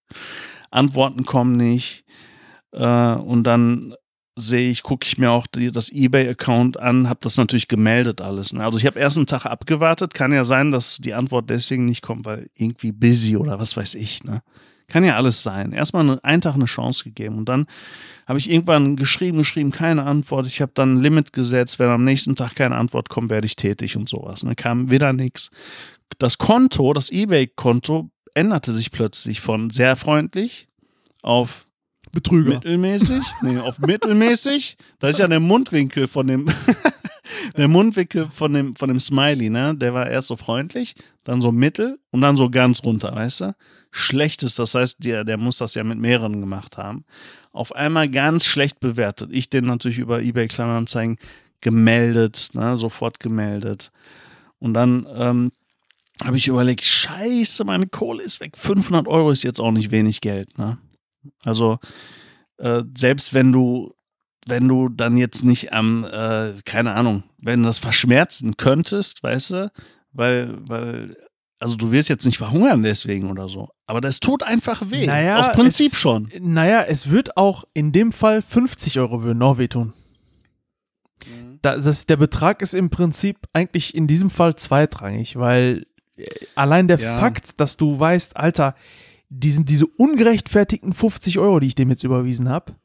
Antworten 0.72 1.26
kommen 1.26 1.52
nicht. 1.52 2.06
Äh, 2.72 3.14
und 3.14 3.44
dann 3.44 3.94
sehe 4.38 4.70
ich, 4.70 4.84
gucke 4.84 5.06
ich 5.08 5.18
mir 5.18 5.32
auch 5.32 5.48
die, 5.48 5.72
das 5.72 5.92
eBay-Account 5.92 6.78
an, 6.78 7.08
habe 7.08 7.20
das 7.22 7.38
natürlich 7.38 7.68
gemeldet 7.68 8.20
alles. 8.22 8.52
Ne? 8.54 8.64
Also 8.64 8.78
ich 8.78 8.86
habe 8.86 9.00
erst 9.00 9.18
einen 9.18 9.28
Tag 9.28 9.46
abgewartet. 9.46 10.14
Kann 10.14 10.34
ja 10.34 10.44
sein, 10.44 10.72
dass 10.72 10.98
die 10.98 11.14
Antwort 11.14 11.50
deswegen 11.50 11.86
nicht 11.86 12.02
kommt, 12.02 12.26
weil 12.26 12.50
irgendwie 12.56 12.92
busy 12.92 13.38
oder 13.38 13.60
was 13.60 13.78
weiß 13.78 13.96
ich. 13.96 14.24
Ne? 14.26 14.42
Kann 14.88 15.06
ja 15.06 15.16
alles 15.16 15.42
sein. 15.42 15.72
Erstmal 15.72 16.04
eine, 16.04 16.24
einen 16.24 16.42
Tag 16.42 16.56
eine 16.56 16.66
Chance 16.66 17.06
gegeben 17.06 17.38
und 17.38 17.50
dann 17.50 17.66
habe 18.28 18.38
ich 18.38 18.50
irgendwann 18.50 18.98
geschrieben, 18.98 19.38
geschrieben, 19.38 19.72
keine 19.72 20.04
Antwort. 20.04 20.48
Ich 20.48 20.62
habe 20.62 20.72
dann 20.76 20.96
ein 20.96 21.02
Limit 21.02 21.32
gesetzt, 21.32 21.80
wenn 21.80 21.90
am 21.90 22.04
nächsten 22.04 22.36
Tag 22.36 22.56
keine 22.56 22.76
Antwort 22.76 23.10
kommt, 23.10 23.30
werde 23.30 23.48
ich 23.48 23.56
tätig 23.56 23.96
und 23.96 24.10
sowas. 24.10 24.44
Ne? 24.44 24.56
Kam 24.56 24.92
wieder 24.92 25.14
nichts. 25.14 25.50
Das 26.20 26.38
Konto, 26.38 26.94
das 26.94 27.10
eBay-Konto, 27.10 28.10
änderte 28.34 28.74
sich 28.74 28.92
plötzlich 28.92 29.40
von 29.40 29.70
sehr 29.70 29.96
freundlich 29.96 30.68
auf 31.24 31.65
Betrüger. 32.16 32.56
mittelmäßig, 32.56 33.24
nee, 33.44 33.60
auf 33.60 33.78
mittelmäßig. 33.78 34.78
Da 34.98 35.10
ist 35.10 35.20
ja 35.20 35.28
der 35.28 35.40
Mundwinkel 35.40 36.08
von 36.08 36.26
dem, 36.26 36.48
der 37.58 37.68
Mundwinkel 37.68 38.28
von 38.30 38.54
dem, 38.54 38.76
von 38.76 38.88
dem 38.90 39.00
Smiley, 39.00 39.52
ne? 39.52 39.76
Der 39.76 39.94
war 39.94 40.10
erst 40.10 40.30
so 40.30 40.36
freundlich, 40.36 40.96
dann 41.24 41.42
so 41.42 41.52
mittel 41.52 42.00
und 42.10 42.22
dann 42.22 42.38
so 42.38 42.50
ganz 42.50 42.84
runter, 42.84 43.14
weißt 43.14 43.42
du? 43.42 43.56
Schlechtes, 43.92 44.56
das 44.56 44.74
heißt, 44.74 45.04
der, 45.04 45.24
der 45.24 45.38
muss 45.38 45.58
das 45.58 45.76
ja 45.76 45.84
mit 45.84 46.00
mehreren 46.00 46.40
gemacht 46.42 46.78
haben. 46.78 47.06
Auf 47.52 47.76
einmal 47.76 48.10
ganz 48.10 48.46
schlecht 48.46 48.80
bewertet. 48.80 49.30
Ich 49.32 49.50
den 49.50 49.66
natürlich 49.66 50.00
über 50.00 50.22
eBay 50.22 50.48
Kleinanzeigen 50.48 51.18
gemeldet, 51.62 52.50
ne? 52.54 52.78
Sofort 52.78 53.20
gemeldet. 53.20 53.92
Und 54.60 54.74
dann, 54.74 55.06
ähm, 55.16 55.52
habe 56.24 56.38
ich 56.38 56.48
überlegt, 56.48 56.84
scheiße, 56.84 57.66
meine 57.66 57.88
Kohle 57.88 58.24
ist 58.24 58.40
weg. 58.40 58.56
500 58.56 59.08
Euro 59.08 59.32
ist 59.32 59.44
jetzt 59.44 59.60
auch 59.60 59.72
nicht 59.72 59.92
wenig 59.92 60.22
Geld, 60.22 60.58
ne? 60.58 60.78
Also 61.44 61.78
äh, 62.58 62.84
selbst 62.98 63.34
wenn 63.34 63.52
du, 63.52 63.92
wenn 64.48 64.68
du 64.68 64.90
dann 64.90 65.18
jetzt 65.18 65.44
nicht 65.44 65.74
am, 65.74 66.06
äh, 66.06 66.54
keine 66.66 66.94
Ahnung, 66.94 67.24
wenn 67.38 67.62
du 67.62 67.68
das 67.68 67.78
verschmerzen 67.78 68.58
könntest, 68.58 69.24
weißt 69.24 69.52
du, 69.52 69.72
weil, 70.12 70.50
weil, 70.68 71.18
also 71.60 71.76
du 71.76 71.92
wirst 71.92 72.10
jetzt 72.10 72.26
nicht 72.26 72.38
verhungern 72.38 72.84
deswegen 72.84 73.30
oder 73.30 73.50
so, 73.50 73.70
aber 73.88 74.02
das 74.02 74.20
tut 74.20 74.44
einfach 74.44 74.84
weh. 74.90 75.06
Aus 75.40 75.52
Prinzip 75.52 75.94
es, 75.94 76.00
schon. 76.00 76.32
Naja, 76.40 76.84
es 76.84 77.10
wird 77.10 77.38
auch 77.38 77.66
in 77.74 77.92
dem 77.92 78.12
Fall 78.12 78.42
50 78.42 79.00
Euro 79.00 79.24
würden 79.24 79.42
auch 79.42 79.58
wehtun. 79.58 79.94
Da, 81.62 81.78
das, 81.78 82.06
der 82.06 82.18
Betrag 82.18 82.62
ist 82.62 82.76
im 82.76 82.92
Prinzip 82.92 83.48
eigentlich 83.52 83.96
in 83.96 84.06
diesem 84.06 84.30
Fall 84.30 84.56
zweitrangig, 84.56 85.38
weil 85.38 85.88
allein 86.54 86.88
der 86.88 87.00
Ja. 87.00 87.18
Fakt, 87.18 87.60
dass 87.60 87.78
du 87.78 88.00
weißt, 88.00 88.38
Alter, 88.38 88.76
die 89.30 89.52
sind 89.52 89.70
diese 89.70 89.86
ungerechtfertigten 89.88 90.94
50 90.94 91.40
Euro, 91.40 91.60
die 91.60 91.68
ich 91.68 91.76
dem 91.76 91.90
jetzt 91.90 92.04
überwiesen 92.04 92.50
habe. 92.50 92.76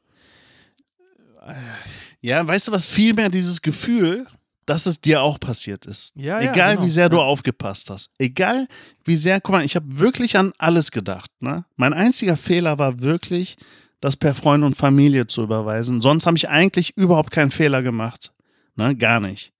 Ja, 2.21 2.45
weißt 2.47 2.67
du 2.67 2.71
was, 2.71 2.85
vielmehr 2.85 3.29
dieses 3.29 3.61
Gefühl, 3.61 4.27
dass 4.65 4.85
es 4.85 5.01
dir 5.01 5.21
auch 5.21 5.39
passiert 5.39 5.85
ist. 5.85 6.13
Ja, 6.15 6.39
ja, 6.39 6.51
Egal 6.53 6.75
genau. 6.75 6.85
wie 6.85 6.89
sehr 6.89 7.09
du 7.09 7.17
Ja. 7.17 7.23
aufgepasst 7.23 7.89
hast. 7.89 8.11
Egal 8.19 8.67
wie 9.03 9.15
sehr, 9.15 9.41
guck 9.41 9.53
mal, 9.53 9.65
ich 9.65 9.75
habe 9.75 9.99
wirklich 9.99 10.37
an 10.37 10.53
alles 10.59 10.91
gedacht. 10.91 11.31
Ne? 11.39 11.65
Mein 11.77 11.93
einziger 11.93 12.37
Fehler 12.37 12.77
war 12.77 13.01
wirklich, 13.01 13.57
das 14.01 14.17
per 14.17 14.33
Freund 14.35 14.63
und 14.63 14.75
Familie 14.75 15.27
zu 15.27 15.41
überweisen. 15.43 16.01
Sonst 16.01 16.25
habe 16.25 16.37
ich 16.37 16.49
eigentlich 16.49 16.95
überhaupt 16.97 17.31
keinen 17.31 17.51
Fehler 17.51 17.81
gemacht. 17.83 18.31
Ne? 18.75 18.95
Gar 18.95 19.19
nicht. 19.19 19.51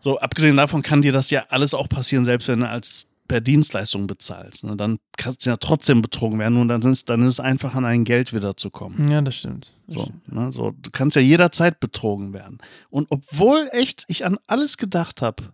So, 0.00 0.18
abgesehen 0.18 0.56
davon 0.56 0.82
kann 0.82 1.02
dir 1.02 1.12
das 1.12 1.30
ja 1.30 1.44
alles 1.48 1.74
auch 1.74 1.88
passieren, 1.88 2.24
selbst 2.24 2.48
wenn 2.48 2.60
du 2.60 2.68
als 2.68 3.11
per 3.32 3.40
Dienstleistung 3.40 4.06
bezahlst. 4.06 4.64
Ne? 4.64 4.76
Dann 4.76 4.98
kannst 5.16 5.46
du 5.46 5.50
ja 5.50 5.56
trotzdem 5.56 6.02
betrogen 6.02 6.38
werden 6.38 6.58
und 6.58 6.68
dann 6.68 6.82
ist, 6.82 7.08
dann 7.08 7.22
ist 7.22 7.28
es 7.34 7.40
einfach 7.40 7.74
an 7.74 7.86
ein 7.86 8.04
Geld 8.04 8.34
wieder 8.34 8.58
zu 8.58 8.68
kommen. 8.68 9.08
Ja, 9.10 9.22
das 9.22 9.36
stimmt. 9.36 9.72
Das 9.86 9.96
So, 9.96 10.02
stimmt. 10.02 10.32
ne, 10.32 10.52
so, 10.52 10.72
du 10.72 10.90
kannst 10.90 11.16
ja 11.16 11.22
jederzeit 11.22 11.80
betrogen 11.80 12.34
werden. 12.34 12.58
Und 12.90 13.06
obwohl 13.08 13.70
echt 13.72 14.04
ich 14.08 14.26
an 14.26 14.36
alles 14.48 14.76
gedacht 14.76 15.22
habe, 15.22 15.44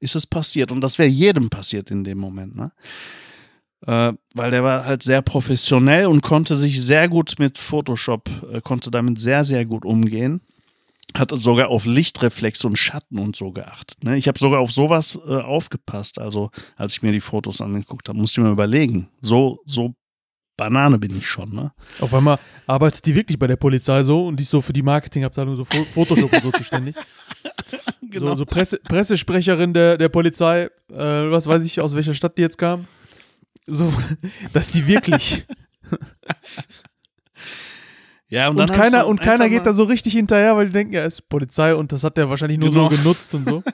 ist 0.00 0.14
es 0.16 0.26
passiert. 0.26 0.70
Und 0.70 0.82
das 0.82 0.98
wäre 0.98 1.08
jedem 1.08 1.48
passiert 1.48 1.90
in 1.90 2.04
dem 2.04 2.18
Moment. 2.18 2.56
Ne? 2.56 2.72
Äh, 3.86 4.12
weil 4.34 4.50
der 4.50 4.62
war 4.62 4.84
halt 4.84 5.02
sehr 5.02 5.22
professionell 5.22 6.04
und 6.04 6.20
konnte 6.20 6.56
sich 6.56 6.82
sehr 6.82 7.08
gut 7.08 7.36
mit 7.38 7.56
Photoshop, 7.56 8.28
äh, 8.52 8.60
konnte 8.60 8.90
damit 8.90 9.18
sehr, 9.18 9.44
sehr 9.44 9.64
gut 9.64 9.86
umgehen. 9.86 10.42
Hat 11.16 11.30
sogar 11.34 11.68
auf 11.68 11.84
Lichtreflex 11.84 12.64
und 12.64 12.76
Schatten 12.76 13.18
und 13.18 13.36
so 13.36 13.52
geachtet. 13.52 14.02
Ne? 14.02 14.16
Ich 14.16 14.26
habe 14.26 14.38
sogar 14.38 14.60
auf 14.60 14.72
sowas 14.72 15.16
äh, 15.26 15.36
aufgepasst. 15.36 16.18
Also, 16.18 16.50
als 16.76 16.96
ich 16.96 17.02
mir 17.02 17.12
die 17.12 17.20
Fotos 17.20 17.60
angeguckt 17.60 18.08
habe, 18.08 18.18
musste 18.18 18.40
ich 18.40 18.46
mir 18.46 18.52
überlegen. 18.52 19.08
So, 19.20 19.60
so 19.64 19.94
Banane 20.56 20.98
bin 20.98 21.16
ich 21.16 21.28
schon. 21.28 21.54
Ne? 21.54 21.72
Auf 22.00 22.14
einmal 22.14 22.38
arbeitet 22.66 23.04
die 23.06 23.14
wirklich 23.14 23.38
bei 23.38 23.46
der 23.46 23.56
Polizei 23.56 24.02
so 24.02 24.26
und 24.26 24.36
die 24.36 24.42
ist 24.42 24.50
so 24.50 24.60
für 24.60 24.72
die 24.72 24.82
Marketingabteilung 24.82 25.56
so 25.56 25.64
Photoshop 25.64 26.32
und 26.32 26.42
so 26.42 26.50
zuständig. 26.52 26.94
Genau. 28.02 28.30
So, 28.30 28.36
so 28.36 28.46
Presse, 28.46 28.78
Pressesprecherin 28.78 29.72
der, 29.72 29.98
der 29.98 30.08
Polizei, 30.08 30.64
äh, 30.90 30.96
was 30.96 31.46
weiß 31.46 31.64
ich, 31.64 31.80
aus 31.80 31.94
welcher 31.94 32.14
Stadt 32.14 32.38
die 32.38 32.42
jetzt 32.42 32.58
kam. 32.58 32.86
So, 33.66 33.92
dass 34.52 34.70
die 34.70 34.86
wirklich. 34.86 35.44
Ja, 38.34 38.48
Und, 38.48 38.58
ich 38.58 38.76
keiner, 38.76 39.06
und 39.06 39.20
keiner 39.20 39.48
geht 39.48 39.64
da 39.64 39.72
so 39.72 39.84
richtig 39.84 40.12
hinterher, 40.12 40.56
weil 40.56 40.66
die 40.66 40.72
denken, 40.72 40.94
ja, 40.94 41.04
ist 41.04 41.28
Polizei 41.28 41.72
und 41.74 41.92
das 41.92 42.02
hat 42.02 42.16
der 42.16 42.28
wahrscheinlich 42.28 42.58
nur 42.58 42.70
Genau. 42.70 42.90
so 42.90 42.96
genutzt 42.96 43.32
und 43.34 43.48
so. 43.48 43.62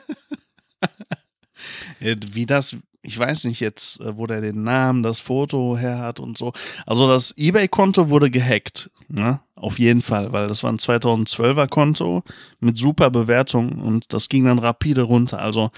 Wie 2.00 2.44
das, 2.46 2.76
ich 3.02 3.18
weiß 3.18 3.44
nicht 3.44 3.60
jetzt, 3.60 4.00
äh, 4.00 4.16
wo 4.16 4.26
der 4.26 4.40
den 4.40 4.62
Namen, 4.62 5.02
das 5.02 5.20
Foto 5.20 5.76
her 5.78 5.98
hat 5.98 6.20
und 6.20 6.36
so. 6.38 6.52
Also 6.86 7.08
das 7.08 7.32
Ebay-Konto 7.36 8.08
wurde 8.10 8.30
gehackt, 8.30 8.90
ne? 9.08 9.40
Auf 9.54 9.78
jeden 9.78 10.00
Fall, 10.00 10.32
weil 10.32 10.46
das 10.48 10.62
war 10.62 10.72
ein 10.72 10.78
2012er 10.78 11.68
Konto 11.68 12.22
mit 12.60 12.78
super 12.78 13.10
Bewertung 13.10 13.72
und 13.78 14.12
das 14.12 14.28
ging 14.30 14.44
dann 14.44 14.58
rapide 14.58 15.02
runter. 15.02 15.40
Also 15.40 15.70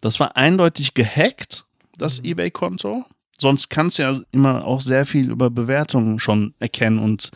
das 0.00 0.18
war 0.18 0.36
eindeutig 0.36 0.94
gehackt, 0.94 1.64
das 1.98 2.20
Ebay-Konto. 2.20 3.04
Sonst 3.38 3.70
kannst 3.70 3.98
du 3.98 4.02
ja 4.02 4.20
immer 4.32 4.64
auch 4.66 4.80
sehr 4.80 5.06
viel 5.06 5.30
über 5.30 5.48
Bewertungen 5.50 6.18
schon 6.18 6.54
erkennen 6.58 6.98
und 6.98 7.30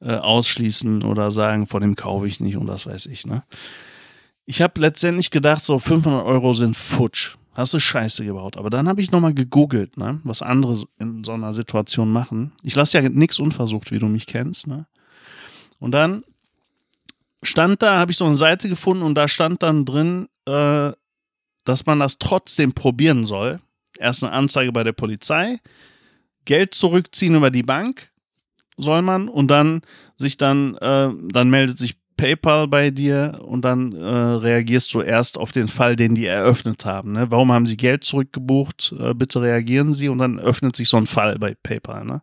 äh, 0.00 0.14
ausschließen 0.14 1.02
oder 1.02 1.32
sagen, 1.32 1.66
von 1.66 1.82
dem 1.82 1.96
kaufe 1.96 2.26
ich 2.26 2.40
nicht 2.40 2.56
und 2.56 2.66
das 2.66 2.86
weiß 2.86 3.06
ich, 3.06 3.26
ne? 3.26 3.42
Ich 4.46 4.62
habe 4.62 4.80
letztendlich 4.80 5.30
gedacht, 5.30 5.62
so 5.62 5.78
500 5.78 6.24
Euro 6.24 6.54
sind 6.54 6.74
futsch. 6.74 7.36
Hast 7.52 7.74
du 7.74 7.80
Scheiße 7.80 8.24
gebaut. 8.24 8.56
Aber 8.56 8.70
dann 8.70 8.88
habe 8.88 9.02
ich 9.02 9.10
nochmal 9.10 9.34
gegoogelt, 9.34 9.98
ne, 9.98 10.20
was 10.24 10.40
andere 10.40 10.86
in 10.98 11.22
so 11.22 11.32
einer 11.32 11.52
Situation 11.52 12.10
machen. 12.10 12.52
Ich 12.62 12.74
lasse 12.74 12.98
ja 12.98 13.08
nichts 13.08 13.40
unversucht, 13.40 13.90
wie 13.90 13.98
du 13.98 14.06
mich 14.06 14.26
kennst. 14.26 14.66
Ne? 14.66 14.86
Und 15.80 15.90
dann 15.90 16.24
stand 17.42 17.82
da, 17.82 17.98
habe 17.98 18.12
ich 18.12 18.16
so 18.16 18.24
eine 18.24 18.36
Seite 18.36 18.68
gefunden 18.68 19.02
und 19.02 19.16
da 19.16 19.28
stand 19.28 19.62
dann 19.62 19.84
drin, 19.84 20.28
äh, 20.46 20.92
dass 21.64 21.84
man 21.84 21.98
das 21.98 22.18
trotzdem 22.18 22.72
probieren 22.72 23.26
soll. 23.26 23.60
Erst 23.98 24.24
eine 24.24 24.32
Anzeige 24.32 24.72
bei 24.72 24.84
der 24.84 24.92
Polizei, 24.92 25.58
Geld 26.44 26.74
zurückziehen 26.74 27.34
über 27.34 27.50
die 27.50 27.64
Bank 27.64 28.10
soll 28.78 29.02
man 29.02 29.28
und 29.28 29.50
dann 29.50 29.82
sich 30.16 30.36
dann, 30.36 30.76
äh, 30.76 31.10
dann 31.32 31.50
meldet 31.50 31.78
sich 31.78 31.98
PayPal 32.18 32.66
bei 32.66 32.90
dir 32.90 33.40
und 33.42 33.64
dann 33.64 33.92
äh, 33.92 34.04
reagierst 34.04 34.92
du 34.92 35.00
erst 35.00 35.38
auf 35.38 35.52
den 35.52 35.68
Fall, 35.68 35.96
den 35.96 36.14
die 36.14 36.26
eröffnet 36.26 36.84
haben. 36.84 37.12
Ne? 37.12 37.30
Warum 37.30 37.52
haben 37.52 37.66
sie 37.66 37.76
Geld 37.76 38.04
zurückgebucht? 38.04 38.94
Äh, 38.98 39.14
bitte 39.14 39.40
reagieren 39.40 39.94
sie 39.94 40.08
und 40.08 40.18
dann 40.18 40.38
öffnet 40.38 40.76
sich 40.76 40.88
so 40.88 40.96
ein 40.96 41.06
Fall 41.06 41.38
bei 41.38 41.54
PayPal. 41.54 42.04
Ne? 42.04 42.22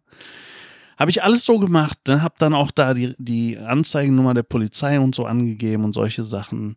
Habe 0.98 1.12
ich 1.12 1.24
alles 1.24 1.46
so 1.46 1.60
gemacht, 1.60 1.98
ne? 2.08 2.22
habe 2.22 2.36
dann 2.38 2.54
auch 2.54 2.72
da 2.72 2.94
die, 2.94 3.16
die 3.18 3.58
Anzeigennummer 3.58 4.34
der 4.34 4.44
Polizei 4.44 5.00
und 5.00 5.16
so 5.16 5.26
angegeben 5.26 5.86
und 5.86 5.94
solche 5.94 6.26
Sachen. 6.26 6.76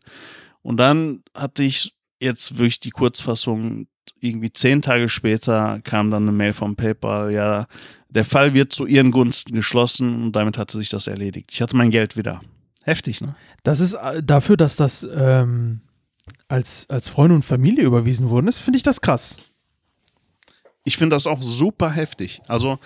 Und 0.62 0.78
dann 0.78 1.22
hatte 1.34 1.64
ich 1.64 1.96
jetzt 2.20 2.58
wirklich 2.58 2.80
die 2.80 2.90
Kurzfassung, 2.90 3.86
irgendwie 4.20 4.52
zehn 4.52 4.82
Tage 4.82 5.08
später 5.08 5.80
kam 5.84 6.10
dann 6.10 6.24
eine 6.24 6.32
Mail 6.32 6.52
vom 6.52 6.76
PayPal, 6.76 7.32
ja, 7.32 7.66
der 8.08 8.24
Fall 8.24 8.54
wird 8.54 8.72
zu 8.72 8.86
ihren 8.86 9.10
Gunsten 9.10 9.54
geschlossen 9.54 10.22
und 10.22 10.32
damit 10.32 10.58
hatte 10.58 10.76
sich 10.76 10.88
das 10.88 11.06
erledigt. 11.06 11.50
Ich 11.52 11.60
hatte 11.60 11.76
mein 11.76 11.90
Geld 11.90 12.16
wieder. 12.16 12.40
Heftig, 12.84 13.20
ne? 13.20 13.36
Das 13.64 13.80
ist 13.80 13.94
äh, 13.94 14.22
dafür, 14.22 14.56
dass 14.56 14.76
das 14.76 15.06
ähm, 15.14 15.80
als, 16.48 16.88
als 16.88 17.08
Freunde 17.08 17.34
und 17.34 17.44
Familie 17.44 17.84
überwiesen 17.84 18.30
worden 18.30 18.48
ist, 18.48 18.60
finde 18.60 18.78
ich 18.78 18.82
das 18.82 19.00
krass. 19.00 19.36
Ich 20.84 20.96
finde 20.96 21.16
das 21.16 21.26
auch 21.26 21.42
super 21.42 21.90
heftig. 21.90 22.40
Also, 22.48 22.78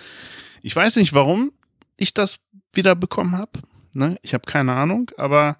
ich 0.61 0.75
weiß 0.75 0.97
nicht, 0.97 1.13
warum 1.13 1.53
ich 1.95 2.13
das 2.13 2.39
wieder 2.73 2.95
bekommen 2.95 3.37
habe. 3.37 3.51
Ne? 3.93 4.17
Ich 4.23 4.33
habe 4.33 4.43
keine 4.45 4.73
Ahnung, 4.73 5.09
aber 5.17 5.57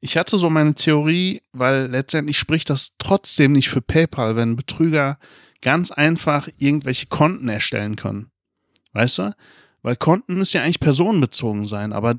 ich 0.00 0.16
hatte 0.16 0.38
so 0.38 0.50
meine 0.50 0.74
Theorie, 0.74 1.42
weil 1.52 1.86
letztendlich 1.86 2.38
spricht 2.38 2.70
das 2.70 2.94
trotzdem 2.98 3.52
nicht 3.52 3.68
für 3.68 3.80
PayPal, 3.80 4.36
wenn 4.36 4.56
Betrüger 4.56 5.18
ganz 5.62 5.90
einfach 5.90 6.48
irgendwelche 6.58 7.06
Konten 7.06 7.48
erstellen 7.48 7.96
können. 7.96 8.30
Weißt 8.92 9.18
du? 9.18 9.34
Weil 9.82 9.96
Konten 9.96 10.34
müssen 10.34 10.58
ja 10.58 10.62
eigentlich 10.62 10.80
personenbezogen 10.80 11.66
sein, 11.66 11.92
aber 11.92 12.16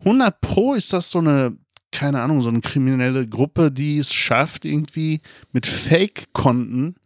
100 0.00 0.40
Pro 0.40 0.74
ist 0.74 0.92
das 0.92 1.10
so 1.10 1.18
eine, 1.18 1.56
keine 1.90 2.22
Ahnung, 2.22 2.42
so 2.42 2.48
eine 2.48 2.60
kriminelle 2.60 3.28
Gruppe, 3.28 3.70
die 3.70 3.98
es 3.98 4.14
schafft, 4.14 4.64
irgendwie 4.64 5.20
mit 5.52 5.66
Fake-Konten 5.66 6.96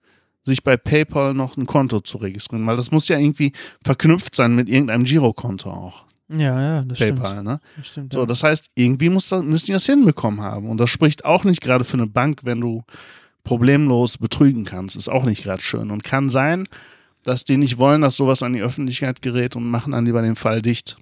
sich 0.45 0.62
bei 0.62 0.77
PayPal 0.77 1.35
noch 1.35 1.57
ein 1.57 1.67
Konto 1.67 2.01
zu 2.01 2.19
registrieren, 2.19 2.67
weil 2.67 2.77
das 2.77 2.93
muss 2.93 3.09
ja 3.09 3.19
irgendwie 3.19 3.53
verknüpft 3.83 4.35
sein 4.35 4.55
mit 4.55 4.69
irgendeinem 4.69 5.05
Girokonto 5.05 5.71
auch. 5.71 6.05
Ja, 6.29 6.61
ja, 6.61 6.83
das 6.83 6.99
PayPal, 6.99 7.27
stimmt. 7.31 7.45
ne? 7.45 7.61
Das 7.77 7.87
stimmt 7.87 8.12
So, 8.12 8.20
ja. 8.20 8.27
das 8.27 8.43
heißt, 8.43 8.70
irgendwie 8.74 9.11
muss, 9.11 9.31
müssen 9.31 9.66
die 9.66 9.72
das 9.72 9.87
hinbekommen 9.87 10.41
haben. 10.41 10.68
Und 10.68 10.79
das 10.79 10.91
spricht 10.91 11.24
auch 11.24 11.45
nicht 11.45 11.61
gerade 11.61 11.85
für 11.85 11.95
eine 11.97 12.07
Bank, 12.09 12.41
wenn 12.43 12.61
du 12.61 12.83
problemlos 13.45 14.18
betrügen 14.18 14.64
kannst. 14.64 14.97
Ist 14.97 15.09
auch 15.09 15.24
nicht 15.24 15.45
gerade 15.45 15.62
schön. 15.62 15.91
Und 15.93 16.03
kann 16.03 16.29
sein, 16.29 16.68
dass 17.22 17.45
die 17.45 17.57
nicht 17.59 17.79
wollen, 17.79 18.01
dass 18.01 18.16
sowas 18.16 18.43
an 18.43 18.53
die 18.55 18.62
Öffentlichkeit 18.62 19.22
gerät 19.22 19.55
und 19.57 19.68
machen 19.70 19.93
dann 19.93 20.05
lieber 20.05 20.22
den 20.22 20.37
Fall 20.37 20.62
dicht. 20.62 20.97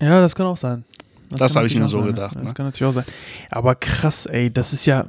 ja, 0.00 0.20
das 0.20 0.34
kann 0.34 0.46
auch 0.46 0.56
sein. 0.56 0.84
Das 1.30 1.52
kann 1.52 1.60
habe 1.60 1.66
ich 1.66 1.76
mir 1.76 1.88
so 1.88 1.98
sein, 1.98 2.06
gedacht, 2.08 2.34
Ja. 2.34 2.40
ne? 2.40 2.44
Das 2.46 2.54
kann 2.54 2.66
natürlich 2.66 2.88
auch 2.88 2.94
sein. 2.94 3.04
Aber 3.50 3.74
krass, 3.74 4.26
ey, 4.26 4.50
das 4.52 4.72
ist 4.72 4.86
ja. 4.86 5.06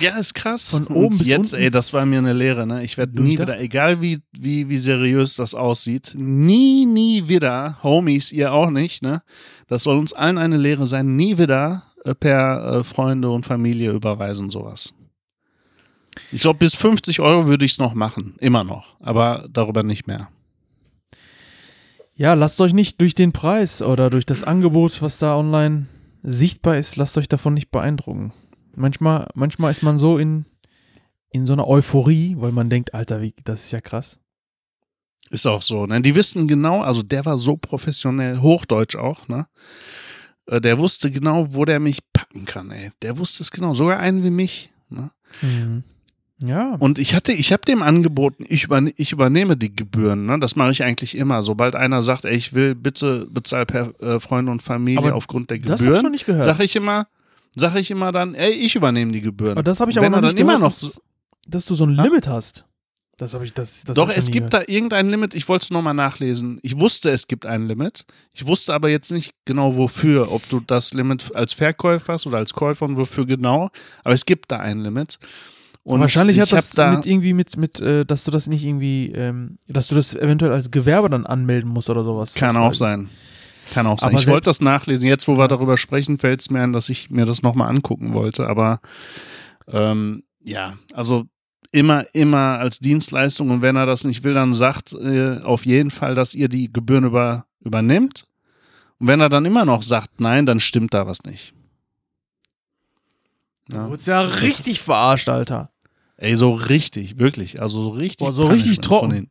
Ja, 0.00 0.18
ist 0.18 0.34
krass. 0.34 0.70
Von 0.70 0.84
Und 0.86 0.96
oben 0.96 1.18
bis 1.18 1.26
jetzt, 1.26 1.52
unten. 1.54 1.64
ey, 1.64 1.70
das 1.70 1.92
war 1.92 2.04
mir 2.06 2.18
eine 2.18 2.32
Lehre, 2.32 2.66
ne? 2.66 2.82
Ich 2.84 2.96
werde 2.98 3.20
nie 3.22 3.38
wieder, 3.38 3.60
egal 3.60 4.00
wie, 4.02 4.20
wie, 4.32 4.68
wie 4.68 4.78
seriös 4.78 5.36
das 5.36 5.54
aussieht, 5.54 6.14
nie, 6.16 6.86
nie 6.86 7.28
wieder, 7.28 7.78
Homies, 7.82 8.32
ihr 8.32 8.52
auch 8.52 8.70
nicht, 8.70 9.02
ne? 9.02 9.22
Das 9.68 9.82
soll 9.84 9.96
uns 9.98 10.12
allen 10.12 10.38
eine 10.38 10.56
Lehre 10.56 10.86
sein, 10.86 11.16
nie 11.16 11.38
wieder 11.38 11.84
äh, 12.04 12.14
per 12.14 12.80
äh, 12.80 12.84
Freunde 12.84 13.30
und 13.30 13.46
Familie 13.46 13.92
überweisen, 13.92 14.50
sowas. 14.50 14.94
Ich 16.30 16.42
glaube, 16.42 16.58
bis 16.58 16.74
50 16.74 17.20
Euro 17.20 17.46
würde 17.46 17.64
ich 17.64 17.72
es 17.72 17.78
noch 17.78 17.94
machen, 17.94 18.34
immer 18.38 18.64
noch, 18.64 18.96
aber 19.00 19.48
darüber 19.50 19.82
nicht 19.82 20.06
mehr. 20.06 20.28
Ja, 22.14 22.34
lasst 22.34 22.60
euch 22.60 22.74
nicht 22.74 23.00
durch 23.00 23.14
den 23.14 23.32
Preis 23.32 23.80
oder 23.80 24.10
durch 24.10 24.26
das 24.26 24.44
Angebot, 24.44 25.00
was 25.00 25.18
da 25.18 25.36
online 25.36 25.86
sichtbar 26.22 26.76
ist, 26.76 26.96
lasst 26.96 27.16
euch 27.16 27.28
davon 27.28 27.54
nicht 27.54 27.70
beeindrucken. 27.70 28.32
Manchmal, 28.74 29.28
manchmal 29.34 29.70
ist 29.70 29.82
man 29.82 29.98
so 29.98 30.18
in, 30.18 30.44
in 31.30 31.46
so 31.46 31.52
einer 31.52 31.66
Euphorie, 31.66 32.36
weil 32.38 32.52
man 32.52 32.70
denkt, 32.70 32.94
Alter, 32.94 33.20
wie, 33.20 33.34
das 33.44 33.64
ist 33.64 33.70
ja 33.72 33.80
krass. 33.80 34.20
Ist 35.30 35.46
auch 35.46 35.62
so, 35.62 35.86
ne? 35.86 36.00
Die 36.02 36.14
wissen 36.14 36.46
genau, 36.46 36.82
also 36.82 37.02
der 37.02 37.24
war 37.24 37.38
so 37.38 37.56
professionell, 37.56 38.38
Hochdeutsch 38.40 38.96
auch, 38.96 39.28
ne? 39.28 39.46
Äh, 40.46 40.60
Der 40.60 40.78
wusste 40.78 41.10
genau, 41.10 41.54
wo 41.54 41.64
der 41.64 41.80
mich 41.80 42.00
packen 42.12 42.44
kann, 42.44 42.70
ey. 42.70 42.90
Der 43.02 43.16
wusste 43.18 43.42
es 43.42 43.50
genau, 43.50 43.74
sogar 43.74 43.98
einen 43.98 44.24
wie 44.24 44.30
mich, 44.30 44.70
ne? 44.90 45.10
Ja. 46.42 46.74
Und 46.80 46.98
ich 46.98 47.14
hatte, 47.14 47.32
ich 47.32 47.52
habe 47.52 47.64
dem 47.64 47.82
angeboten, 47.82 48.44
ich, 48.48 48.64
überne 48.64 48.92
ich 48.96 49.12
übernehme 49.12 49.56
die 49.56 49.74
Gebühren. 49.74 50.26
Ne? 50.26 50.40
Das 50.40 50.56
mache 50.56 50.72
ich 50.72 50.82
eigentlich 50.82 51.16
immer. 51.16 51.42
Sobald 51.44 51.76
einer 51.76 52.02
sagt, 52.02 52.24
ey, 52.24 52.34
ich 52.34 52.52
will 52.52 52.74
bitte 52.74 53.26
bezahl 53.30 53.64
per 53.64 53.94
äh, 54.02 54.18
Freunde 54.18 54.50
und 54.50 54.60
Familie 54.60 54.98
Aber 54.98 55.14
aufgrund 55.14 55.50
der 55.50 55.58
das 55.58 55.70
hab 55.70 55.78
ich 55.78 55.84
Gebühren, 55.84 56.02
noch 56.02 56.10
nicht 56.10 56.26
gehört. 56.26 56.42
sage 56.42 56.64
ich 56.64 56.74
immer, 56.74 57.06
sage 57.56 57.80
ich 57.80 57.90
immer 57.90 58.12
dann, 58.12 58.34
ey, 58.34 58.52
ich 58.52 58.74
übernehme 58.74 59.12
die 59.12 59.20
Gebühren. 59.20 59.52
Aber 59.52 59.62
das 59.62 59.80
habe 59.80 59.90
ich 59.90 59.98
aber 59.98 60.06
wenn 60.06 60.12
noch 60.12 60.20
nicht 60.20 60.32
dann 60.32 60.38
immer 60.38 60.58
noch, 60.58 60.78
dass, 60.78 61.00
dass 61.46 61.66
du 61.66 61.74
so 61.74 61.84
ein 61.84 61.96
Ha? 61.98 62.04
Limit 62.04 62.26
hast. 62.26 62.64
Das 63.18 63.34
habe 63.34 63.44
ich, 63.44 63.52
das, 63.52 63.84
das 63.84 63.94
Doch, 63.94 64.10
ich 64.10 64.16
es 64.16 64.30
gibt 64.30 64.50
gehört. 64.50 64.68
da 64.68 64.72
irgendein 64.72 65.10
Limit. 65.10 65.34
Ich 65.34 65.46
wollte 65.48 65.64
es 65.64 65.70
nochmal 65.70 65.94
nachlesen. 65.94 66.58
Ich 66.62 66.78
wusste, 66.78 67.10
es 67.10 67.28
gibt 67.28 67.44
ein 67.46 67.68
Limit. 67.68 68.04
Ich 68.34 68.46
wusste 68.46 68.72
aber 68.72 68.88
jetzt 68.88 69.12
nicht 69.12 69.34
genau 69.44 69.76
wofür. 69.76 70.32
Ob 70.32 70.48
du 70.48 70.60
das 70.60 70.94
Limit 70.94 71.30
als 71.36 71.52
Verkäufer 71.52 72.14
hast 72.14 72.26
oder 72.26 72.38
als 72.38 72.52
Käufer 72.54 72.86
und 72.86 72.96
wofür 72.96 73.26
genau. 73.26 73.68
Aber 74.02 74.14
es 74.14 74.24
gibt 74.24 74.50
da 74.50 74.56
ein 74.56 74.80
Limit. 74.80 75.18
Und 75.84 76.00
Wahrscheinlich 76.00 76.36
ich 76.36 76.42
hat 76.42 76.52
das 76.52 76.70
da, 76.70 76.92
mit 76.92 77.06
irgendwie 77.06 77.34
mit, 77.34 77.56
mit 77.56 77.80
äh, 77.80 78.04
dass 78.04 78.24
du 78.24 78.30
das 78.30 78.46
nicht 78.46 78.64
irgendwie, 78.64 79.12
ähm, 79.14 79.56
dass 79.68 79.88
du 79.88 79.94
das 79.94 80.14
eventuell 80.14 80.52
als 80.52 80.70
Gewerbe 80.70 81.10
dann 81.10 81.26
anmelden 81.26 81.70
musst 81.70 81.90
oder 81.90 82.04
sowas. 82.04 82.34
Kann 82.34 82.56
auch 82.56 82.74
sein. 82.74 83.08
Kann 83.72 83.86
auch 83.86 83.98
sein. 83.98 84.10
Aber 84.10 84.18
ich 84.20 84.26
wollte 84.26 84.50
das 84.50 84.60
nachlesen. 84.60 85.06
Jetzt, 85.06 85.26
wo 85.28 85.36
wir 85.38 85.48
darüber 85.48 85.76
sprechen, 85.76 86.18
fällt 86.18 86.40
es 86.40 86.50
mir 86.50 86.60
ein, 86.60 86.72
dass 86.72 86.88
ich 86.88 87.10
mir 87.10 87.24
das 87.26 87.42
nochmal 87.42 87.68
angucken 87.68 88.12
wollte. 88.14 88.46
Aber 88.46 88.80
ähm, 89.68 90.22
ja, 90.42 90.74
also 90.92 91.24
immer, 91.72 92.04
immer 92.14 92.58
als 92.58 92.78
Dienstleistung. 92.78 93.50
Und 93.50 93.62
wenn 93.62 93.76
er 93.76 93.86
das 93.86 94.04
nicht 94.04 94.24
will, 94.24 94.34
dann 94.34 94.52
sagt 94.54 94.92
äh, 94.92 95.38
auf 95.42 95.64
jeden 95.64 95.90
Fall, 95.90 96.14
dass 96.14 96.34
ihr 96.34 96.48
die 96.48 96.72
Gebühren 96.72 97.04
über, 97.04 97.46
übernimmt. 97.60 98.26
Und 98.98 99.08
wenn 99.08 99.20
er 99.20 99.28
dann 99.30 99.44
immer 99.46 99.64
noch 99.64 99.82
sagt, 99.82 100.20
nein, 100.20 100.44
dann 100.46 100.60
stimmt 100.60 100.92
da 100.94 101.06
was 101.06 101.22
nicht. 101.24 101.54
Du 103.68 103.76
Ja. 103.76 103.88
wurdest 103.88 104.08
ja 104.08 104.20
richtig 104.20 104.80
verarscht, 104.82 105.28
Alter. 105.28 105.70
Ey, 106.18 106.36
so 106.36 106.52
richtig, 106.52 107.18
wirklich. 107.18 107.60
Also 107.60 107.82
so 107.82 107.88
richtig. 107.90 108.26
Boah, 108.26 108.32
so 108.32 108.46
richtig 108.46 108.78
trocken. 108.80 109.28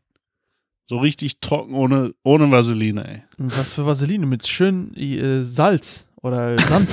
So 0.92 0.98
richtig 0.98 1.40
trocken, 1.40 1.74
ohne, 1.74 2.14
ohne 2.22 2.52
Vaseline, 2.52 3.08
ey. 3.08 3.24
Was 3.38 3.72
für 3.72 3.86
Vaseline 3.86 4.26
mit 4.26 4.46
schön 4.46 4.94
äh, 4.98 5.42
Salz 5.46 6.06
oder 6.22 6.60
Sand. 6.60 6.90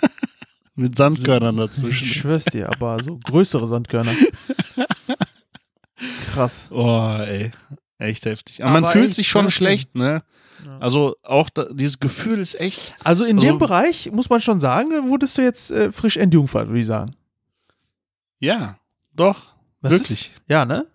Mit 0.76 0.96
Sandkörnern 0.96 1.56
Ich 1.56 1.60
dazwischen. 1.60 2.06
schwör's 2.06 2.46
dir, 2.46 2.70
aber 2.72 3.02
so 3.02 3.18
größere 3.26 3.66
Sandkörner. 3.66 4.12
Krass. 6.32 6.70
Oh, 6.72 7.16
ey. 7.20 7.50
Echt 7.98 8.24
heftig. 8.24 8.62
Aber, 8.64 8.72
man 8.72 8.84
Aber 8.84 8.92
fühlt 8.94 9.08
echt, 9.08 9.14
sich 9.16 9.28
schon 9.28 9.50
schlecht, 9.50 9.94
ne? 9.94 10.22
Ja. 10.64 10.78
Also 10.78 11.14
auch 11.22 11.50
da, 11.50 11.66
dieses 11.70 12.00
Gefühl 12.00 12.38
ist 12.40 12.58
echt. 12.58 12.94
Also 13.04 13.24
in 13.26 13.36
Also- 13.36 13.48
dem 13.48 13.58
Bereich 13.58 14.10
muss 14.10 14.30
man 14.30 14.40
schon 14.40 14.58
sagen, 14.58 14.88
wurdest 15.10 15.36
du 15.36 15.42
jetzt 15.42 15.70
äh, 15.70 15.92
frisch 15.92 16.16
entjungfert, 16.16 16.68
würde 16.68 16.80
ich 16.80 16.86
sagen. 16.86 17.14
Ja, 18.38 18.78
doch. 19.12 19.54
Das 19.82 19.92
Wirklich. 19.92 20.10
Ist, 20.30 20.30
ja, 20.48 20.64
ne? 20.64 20.86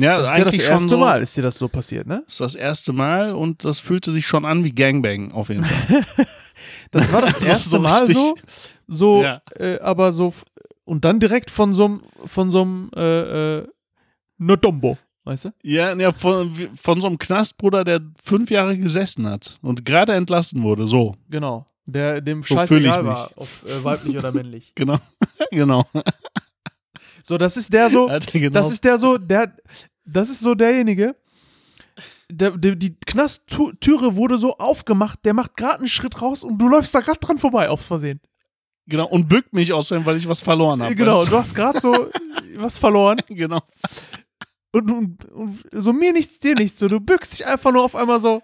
Ja, 0.00 0.18
Das 0.18 0.28
ist 0.30 0.36
ja 0.38 0.44
das 0.44 0.52
eigentlich 0.54 0.68
erste 0.70 0.88
so. 0.88 0.98
Mal, 0.98 1.22
ist 1.22 1.36
dir 1.36 1.42
das 1.42 1.58
so 1.58 1.68
passiert, 1.68 2.06
ne? 2.06 2.22
Das 2.24 2.34
ist 2.34 2.40
das 2.40 2.54
erste 2.54 2.92
Mal 2.92 3.32
und 3.32 3.64
das 3.64 3.78
fühlte 3.78 4.12
sich 4.12 4.26
schon 4.26 4.44
an 4.44 4.64
wie 4.64 4.72
Gangbang 4.72 5.32
auf 5.32 5.48
jeden 5.48 5.64
Fall. 5.64 6.04
Das 6.90 7.12
war 7.12 7.22
das 7.22 7.34
Das 7.38 7.46
erste 7.46 7.68
so 7.70 7.78
Mal 7.78 8.06
so, 8.06 8.34
so, 8.86 9.22
Ja. 9.22 9.40
äh, 9.58 9.78
aber 9.80 10.12
so 10.12 10.34
und 10.84 11.04
dann 11.04 11.20
direkt 11.20 11.50
von 11.50 11.72
so 11.72 11.84
einem, 11.86 12.02
von 12.26 12.50
so 12.50 12.62
einem, 12.62 12.90
äh, 12.96 13.58
äh, 13.60 13.68
Notombo, 14.38 14.98
weißt 15.24 15.46
du? 15.46 15.50
ja, 15.62 15.94
ja 15.94 16.12
von, 16.12 16.52
von 16.76 17.00
so 17.00 17.06
einem 17.06 17.16
Knastbruder, 17.18 17.84
der 17.84 18.00
fünf 18.22 18.50
Jahre 18.50 18.76
gesessen 18.76 19.26
hat 19.28 19.58
und 19.62 19.84
gerade 19.84 20.12
entlassen 20.14 20.62
wurde. 20.62 20.86
So, 20.88 21.14
Genau. 21.28 21.64
Der 21.86 22.20
dem 22.20 22.42
So 22.42 22.54
scheißegal 22.54 23.04
war, 23.04 23.30
ob 23.36 23.48
äh, 23.66 23.82
weiblich 23.82 24.16
oder 24.16 24.32
männlich. 24.32 24.72
genau. 24.76 24.98
genau. 25.50 25.84
So, 27.24 27.38
das 27.38 27.56
ist 27.56 27.72
der 27.72 27.90
so, 27.90 28.06
Alter, 28.08 28.38
genau. 28.38 28.54
das 28.54 28.70
ist 28.70 28.84
der 28.84 28.98
so, 28.98 29.18
der, 29.18 29.54
das 30.04 30.28
ist 30.28 30.40
so 30.40 30.54
derjenige, 30.54 31.16
der, 32.30 32.52
der, 32.52 32.76
die 32.76 32.94
Knasttüre 32.94 34.16
wurde 34.16 34.38
so 34.38 34.56
aufgemacht, 34.58 35.24
der 35.24 35.34
macht 35.34 35.56
gerade 35.56 35.80
einen 35.80 35.88
Schritt 35.88 36.20
raus 36.22 36.42
und 36.42 36.58
du 36.58 36.68
läufst 36.68 36.94
da 36.94 37.00
gerade 37.00 37.18
dran 37.18 37.38
vorbei, 37.38 37.68
aufs 37.68 37.86
Versehen. 37.86 38.20
genau. 38.86 39.08
Und 39.08 39.28
bückt 39.28 39.52
mich 39.52 39.72
aus, 39.72 39.90
weil 39.90 40.16
ich 40.16 40.28
was 40.28 40.40
verloren 40.40 40.82
habe. 40.82 40.94
genau, 40.94 41.22
weißt 41.22 41.32
du 41.32 41.36
hast 41.36 41.54
gerade 41.54 41.80
so 41.80 41.92
was 42.56 42.78
verloren 42.78 43.20
genau. 43.28 43.60
und, 44.72 44.90
und, 44.90 45.24
und 45.32 45.64
so 45.72 45.92
mir 45.92 46.12
nichts, 46.12 46.38
dir 46.38 46.54
nichts, 46.54 46.78
so 46.78 46.88
du 46.88 47.00
bückst 47.00 47.32
dich 47.32 47.46
einfach 47.46 47.72
nur 47.72 47.84
auf 47.84 47.96
einmal 47.96 48.20
so. 48.20 48.42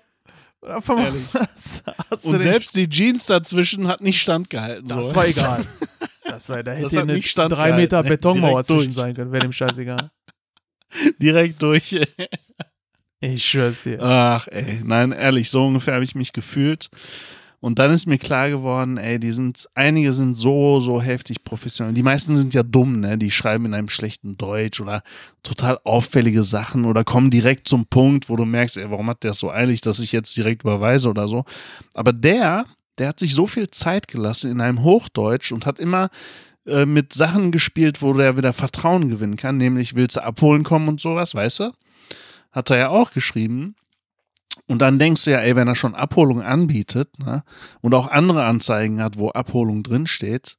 Und 0.67 2.39
selbst 2.41 2.77
die 2.77 2.89
Jeans 2.89 3.27
dazwischen 3.27 3.89
hat 3.89 4.01
nicht 4.01 4.21
standgehalten. 4.21 4.89
das 4.89 5.09
so. 5.09 5.15
war 5.15 5.27
egal. 5.29 5.67
Das 6.25 6.49
war, 6.49 6.63
da 6.63 6.75
Das 6.75 6.83
hätte 6.93 6.97
hat 6.97 7.03
eine 7.05 7.13
nicht 7.15 7.29
standgehalten. 7.31 7.73
drei 7.73 7.81
Meter 7.81 8.03
Direkt 8.03 8.21
Betonmauer 8.23 8.63
durch. 8.65 8.81
zwischen 8.87 8.93
sein 8.93 9.15
können, 9.15 9.33
wäre 9.33 9.43
dem 9.43 9.53
scheißegal. 9.53 10.11
Direkt 11.23 11.63
durch. 11.63 12.01
Ich 13.21 13.47
schwör's 13.49 13.83
dir. 13.83 14.03
Ach, 14.03 14.47
ey, 14.49 14.81
nein, 14.85 15.13
ehrlich, 15.13 15.51
so 15.51 15.67
ungefähr 15.67 15.95
habe 15.95 16.05
ich 16.05 16.15
mich 16.15 16.33
gefühlt. 16.33 16.89
Und 17.61 17.79
dann 17.79 17.91
ist 17.91 18.07
mir 18.07 18.19
klar 18.19 18.51
geworden, 18.51 18.99
ey, 18.99 19.19
die 19.19 19.33
sind, 19.33 19.69
einige 19.75 20.13
sind 20.13 20.37
so, 20.37 20.81
so 20.81 21.01
heftig 21.01 21.43
professionell. 21.43 21.95
Die 21.95 22.03
meisten 22.03 22.37
sind 22.37 22.55
ja 22.55 22.63
dumm, 22.63 23.01
ne? 23.01 23.17
Die 23.17 23.31
schreiben 23.31 23.65
in 23.65 23.75
einem 23.75 23.89
schlechten 23.89 24.37
Deutsch 24.37 24.81
oder 24.81 25.03
total 25.43 25.79
auffällige 25.85 26.45
Sachen 26.45 26.85
oder 26.85 27.03
kommen 27.03 27.31
direkt 27.31 27.67
zum 27.67 27.87
Punkt, 27.87 28.29
wo 28.29 28.37
du 28.37 28.45
merkst, 28.45 28.77
ey, 28.77 28.91
warum 28.91 29.09
hat 29.09 29.23
der 29.23 29.31
es 29.31 29.39
so 29.39 29.51
eilig, 29.51 29.81
dass 29.81 30.01
ich 30.01 30.13
jetzt 30.13 30.37
direkt 30.37 30.63
überweise 30.63 31.09
oder 31.09 31.29
so. 31.29 31.45
Aber 31.95 32.13
der, 32.13 32.67
der 32.99 33.09
hat 33.09 33.19
sich 33.19 33.35
so 33.35 33.47
viel 33.47 33.71
Zeit 33.71 34.09
gelassen 34.09 34.51
in 34.51 34.61
einem 34.61 34.83
Hochdeutsch 34.83 35.53
und 35.53 35.67
hat 35.67 35.79
immer 35.79 36.11
äh, 36.67 36.85
mit 36.85 37.13
Sachen 37.13 37.53
gespielt, 37.53 38.03
wo 38.03 38.13
der 38.13 38.37
wieder 38.37 38.53
Vertrauen 38.53 39.09
gewinnen 39.09 39.37
kann, 39.37 39.57
nämlich 39.57 39.95
willst 39.95 40.17
du 40.17 40.25
abholen 40.25 40.65
kommen 40.65 40.89
und 40.89 41.01
sowas, 41.01 41.35
weißt 41.35 41.61
du? 41.61 41.73
Hat 42.53 42.71
er 42.71 42.79
ja 42.79 42.89
auch 42.89 43.13
geschrieben. 43.13 43.77
Und 44.69 44.81
dann 44.81 44.99
denkst 44.99 45.25
du 45.25 45.31
ja, 45.31 45.39
ey, 45.39 45.55
wenn 45.55 45.69
er 45.69 45.75
schon 45.77 45.95
Abholung 45.95 46.43
anbietet 46.43 47.19
ne, 47.19 47.45
und 47.83 47.95
auch 47.95 48.09
andere 48.09 48.45
Anzeigen 48.45 49.01
hat, 49.03 49.17
wo 49.19 49.31
Abholung 49.31 49.83
drinsteht, 49.85 50.57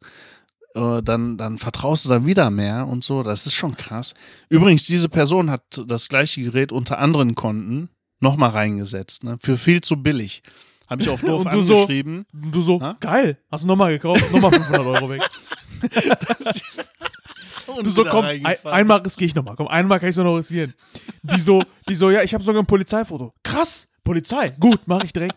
äh, 0.75 1.01
dann, 1.03 1.37
dann 1.37 1.57
vertraust 1.57 2.05
du 2.05 2.09
da 2.09 2.25
wieder 2.25 2.49
mehr 2.49 2.87
und 2.87 3.03
so. 3.03 3.21
Das 3.23 3.45
ist 3.47 3.53
schon 3.55 3.75
krass. 3.75 4.13
Übrigens, 4.49 4.85
diese 4.85 5.09
Person 5.09 5.49
hat 5.51 5.83
das 5.87 6.07
gleiche 6.07 6.41
Gerät 6.41 6.71
unter 6.71 6.99
anderen 6.99 7.35
Konten 7.35 7.89
nochmal 8.19 8.51
reingesetzt, 8.51 9.23
ne, 9.25 9.37
für 9.41 9.57
viel 9.57 9.81
zu 9.81 10.01
billig. 10.01 10.41
Habe 10.89 11.01
ich 11.01 11.09
auf 11.09 11.19
doof 11.21 11.41
Und 11.45 11.53
du 11.53 11.61
so- 11.61 11.73
angeschrieben. 11.75 12.25
Und 12.31 12.55
du 12.55 12.61
so, 12.61 12.79
Ha? 12.81 12.95
geil, 13.01 13.37
hast 13.51 13.63
du 13.65 13.67
nochmal 13.67 13.91
gekauft, 13.91 14.31
nochmal 14.31 14.51
500 14.53 14.85
Euro 14.85 15.09
weg. 15.09 15.21
und 17.67 17.85
Du 17.85 17.89
so, 17.89 18.05
komm, 18.05 18.25
ein, 18.25 18.45
einmal 18.63 18.99
riskiere 18.99 19.27
ich 19.27 19.35
nochmal, 19.35 19.55
komm, 19.55 19.67
einmal 19.67 19.99
kann 19.99 20.09
ich 20.09 20.15
so 20.15 20.23
noch 20.23 20.37
riskieren. 20.37 20.73
Die 21.23 21.41
so, 21.41 21.61
die 21.89 21.95
so, 21.95 22.09
ja, 22.09 22.23
ich 22.23 22.33
habe 22.33 22.43
sogar 22.43 22.61
ein 22.63 22.65
Polizeifoto. 22.65 23.33
Krass, 23.43 23.87
Polizei, 24.07 24.51
gut, 24.57 24.87
mache 24.87 25.05
ich 25.05 25.11
direkt. 25.11 25.35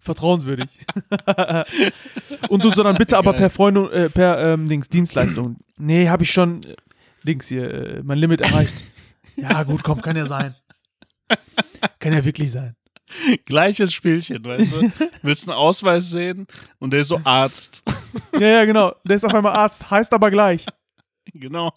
Vertrauenswürdig. 0.00 0.66
Und 2.48 2.64
du 2.64 2.70
so 2.70 2.82
dann 2.82 2.96
bitte 2.96 3.16
aber 3.16 3.34
per 3.34 3.50
Freunde, 3.50 3.88
äh, 3.92 4.10
per 4.10 4.52
ähm, 4.52 4.68
Dings, 4.68 4.88
Dienstleistung. 4.88 5.58
Nee, 5.76 6.08
habe 6.08 6.24
ich 6.24 6.32
schon, 6.32 6.60
äh, 6.64 6.74
Dings 7.22 7.46
hier, 7.46 7.72
äh, 7.72 8.02
mein 8.02 8.18
Limit 8.18 8.40
erreicht. 8.40 8.74
Ja, 9.36 9.62
gut, 9.62 9.84
komm, 9.84 10.02
kann 10.02 10.16
ja 10.16 10.26
sein. 10.26 10.56
Kann 12.00 12.12
ja 12.12 12.24
wirklich 12.24 12.50
sein. 12.50 12.74
Gleiches 13.44 13.92
Spielchen, 13.92 14.44
weißt 14.44 14.72
du? 14.72 14.92
Willst 15.22 15.48
einen 15.48 15.56
Ausweis 15.56 16.10
sehen 16.10 16.48
und 16.80 16.92
der 16.92 17.02
ist 17.02 17.08
so 17.08 17.20
Arzt. 17.22 17.84
Ja, 18.34 18.48
ja, 18.48 18.64
genau. 18.64 18.92
Der 19.04 19.16
ist 19.16 19.24
auf 19.24 19.34
einmal 19.34 19.52
Arzt, 19.52 19.88
heißt 19.88 20.12
aber 20.12 20.32
gleich. 20.32 20.66
genau. 21.32 21.72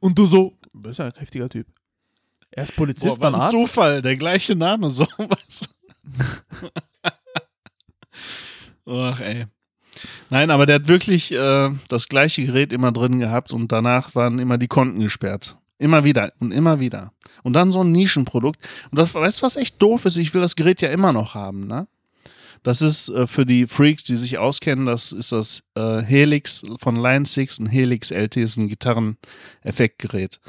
Und 0.00 0.18
du 0.18 0.24
so, 0.24 0.56
das 0.72 0.92
ist 0.92 0.98
ja 0.98 1.06
ein 1.06 1.12
heftiger 1.18 1.50
Typ. 1.50 1.66
Erst 2.50 2.76
Polizist, 2.76 3.18
Boah, 3.18 3.32
war 3.32 3.34
ein 3.34 3.40
Arzt. 3.40 3.52
Zufall, 3.52 4.02
der 4.02 4.16
gleiche 4.16 4.56
Name, 4.56 4.90
so 4.92 5.06
was. 5.16 5.68
Ach, 8.86 9.20
ey. 9.20 9.46
Nein, 10.30 10.50
aber 10.50 10.66
der 10.66 10.76
hat 10.76 10.88
wirklich 10.88 11.32
äh, 11.32 11.70
das 11.88 12.08
gleiche 12.08 12.46
Gerät 12.46 12.72
immer 12.72 12.92
drin 12.92 13.18
gehabt 13.18 13.52
und 13.52 13.72
danach 13.72 14.14
waren 14.14 14.38
immer 14.38 14.58
die 14.58 14.68
Konten 14.68 15.00
gesperrt. 15.00 15.56
Immer 15.78 16.04
wieder 16.04 16.32
und 16.40 16.52
immer 16.52 16.80
wieder. 16.80 17.12
Und 17.42 17.52
dann 17.52 17.70
so 17.70 17.82
ein 17.82 17.92
Nischenprodukt. 17.92 18.58
Und 18.90 18.98
das, 18.98 19.14
weißt 19.14 19.40
du, 19.40 19.42
was 19.42 19.56
echt 19.56 19.80
doof 19.80 20.04
ist? 20.04 20.16
Ich 20.16 20.34
will 20.34 20.40
das 20.40 20.56
Gerät 20.56 20.80
ja 20.80 20.90
immer 20.90 21.12
noch 21.12 21.34
haben, 21.34 21.66
ne? 21.66 21.86
Das 22.64 22.82
ist 22.82 23.08
äh, 23.10 23.28
für 23.28 23.46
die 23.46 23.68
Freaks, 23.68 24.02
die 24.02 24.16
sich 24.16 24.38
auskennen, 24.38 24.84
das 24.84 25.12
ist 25.12 25.30
das 25.30 25.62
äh, 25.76 26.02
Helix 26.02 26.62
von 26.80 26.96
Line 26.96 27.24
6. 27.24 27.60
Ein 27.60 27.66
Helix 27.66 28.10
LT 28.10 28.36
ist 28.38 28.56
ein 28.56 28.68
Gitarreneffektgerät. 28.68 30.40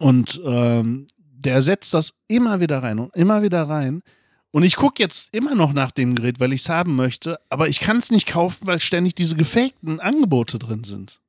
Und 0.00 0.40
ähm, 0.46 1.06
der 1.16 1.60
setzt 1.60 1.92
das 1.92 2.14
immer 2.26 2.60
wieder 2.60 2.82
rein 2.82 2.98
und 2.98 3.14
immer 3.14 3.42
wieder 3.42 3.68
rein. 3.68 4.02
Und 4.50 4.62
ich 4.62 4.76
gucke 4.76 5.02
jetzt 5.02 5.34
immer 5.34 5.54
noch 5.54 5.74
nach 5.74 5.90
dem 5.90 6.14
Gerät, 6.14 6.40
weil 6.40 6.54
ich 6.54 6.62
es 6.62 6.68
haben 6.70 6.96
möchte, 6.96 7.38
aber 7.50 7.68
ich 7.68 7.80
kann 7.80 7.98
es 7.98 8.10
nicht 8.10 8.26
kaufen, 8.26 8.66
weil 8.66 8.80
ständig 8.80 9.14
diese 9.14 9.36
gefakten 9.36 10.00
Angebote 10.00 10.58
drin 10.58 10.84
sind. 10.84 11.20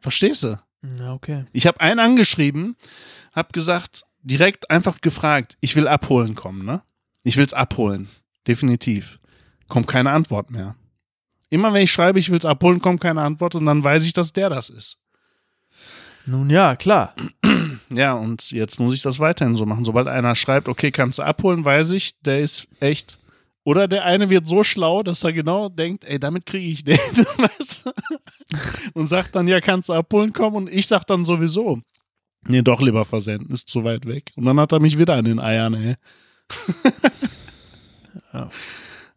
Verstehst 0.00 0.42
du? 0.42 0.58
Ja, 0.98 1.12
okay. 1.12 1.44
Ich 1.52 1.66
habe 1.66 1.80
einen 1.80 2.00
angeschrieben, 2.00 2.76
habe 3.32 3.52
gesagt, 3.52 4.04
direkt 4.22 4.70
einfach 4.70 5.00
gefragt, 5.00 5.58
ich 5.60 5.76
will 5.76 5.86
abholen 5.86 6.34
kommen, 6.34 6.64
ne? 6.64 6.82
Ich 7.22 7.36
will 7.36 7.44
es 7.44 7.52
abholen. 7.52 8.08
Definitiv. 8.48 9.20
Kommt 9.68 9.86
keine 9.86 10.10
Antwort 10.10 10.50
mehr. 10.50 10.76
Immer 11.50 11.72
wenn 11.74 11.84
ich 11.84 11.92
schreibe, 11.92 12.18
ich 12.18 12.30
will 12.30 12.38
es 12.38 12.46
abholen, 12.46 12.80
kommt 12.80 13.02
keine 13.02 13.20
Antwort 13.20 13.54
und 13.54 13.66
dann 13.66 13.84
weiß 13.84 14.04
ich, 14.04 14.14
dass 14.14 14.32
der 14.32 14.48
das 14.48 14.70
ist. 14.70 15.01
Nun 16.26 16.50
ja, 16.50 16.76
klar. 16.76 17.14
Ja, 17.90 18.14
und 18.14 18.50
jetzt 18.52 18.80
muss 18.80 18.94
ich 18.94 19.02
das 19.02 19.18
weiterhin 19.18 19.56
so 19.56 19.66
machen. 19.66 19.84
Sobald 19.84 20.08
einer 20.08 20.34
schreibt, 20.34 20.68
okay, 20.68 20.90
kannst 20.90 21.18
du 21.18 21.22
abholen, 21.22 21.64
weiß 21.64 21.90
ich, 21.90 22.12
der 22.22 22.40
ist 22.40 22.66
echt 22.80 23.18
Oder 23.64 23.86
der 23.86 24.04
eine 24.04 24.30
wird 24.30 24.46
so 24.46 24.64
schlau, 24.64 25.02
dass 25.02 25.22
er 25.24 25.32
genau 25.32 25.68
denkt, 25.68 26.04
ey, 26.04 26.18
damit 26.18 26.46
kriege 26.46 26.70
ich 26.70 26.84
den. 26.84 26.96
weißt 27.36 27.86
du? 27.86 27.92
und 28.94 29.08
sagt 29.08 29.34
dann, 29.34 29.46
ja, 29.46 29.60
kannst 29.60 29.88
du 29.88 29.92
abholen 29.92 30.32
kommen? 30.32 30.56
Und 30.56 30.72
ich 30.72 30.86
sag 30.86 31.04
dann 31.04 31.24
sowieso, 31.24 31.80
nee, 32.46 32.62
doch 32.62 32.80
lieber 32.80 33.04
versenden, 33.04 33.52
ist 33.52 33.68
zu 33.68 33.84
weit 33.84 34.06
weg. 34.06 34.32
Und 34.36 34.46
dann 34.46 34.58
hat 34.58 34.72
er 34.72 34.80
mich 34.80 34.98
wieder 34.98 35.14
an 35.14 35.24
den 35.24 35.40
Eiern, 35.40 35.74
ey. 35.74 35.94
Ja. 38.32 38.48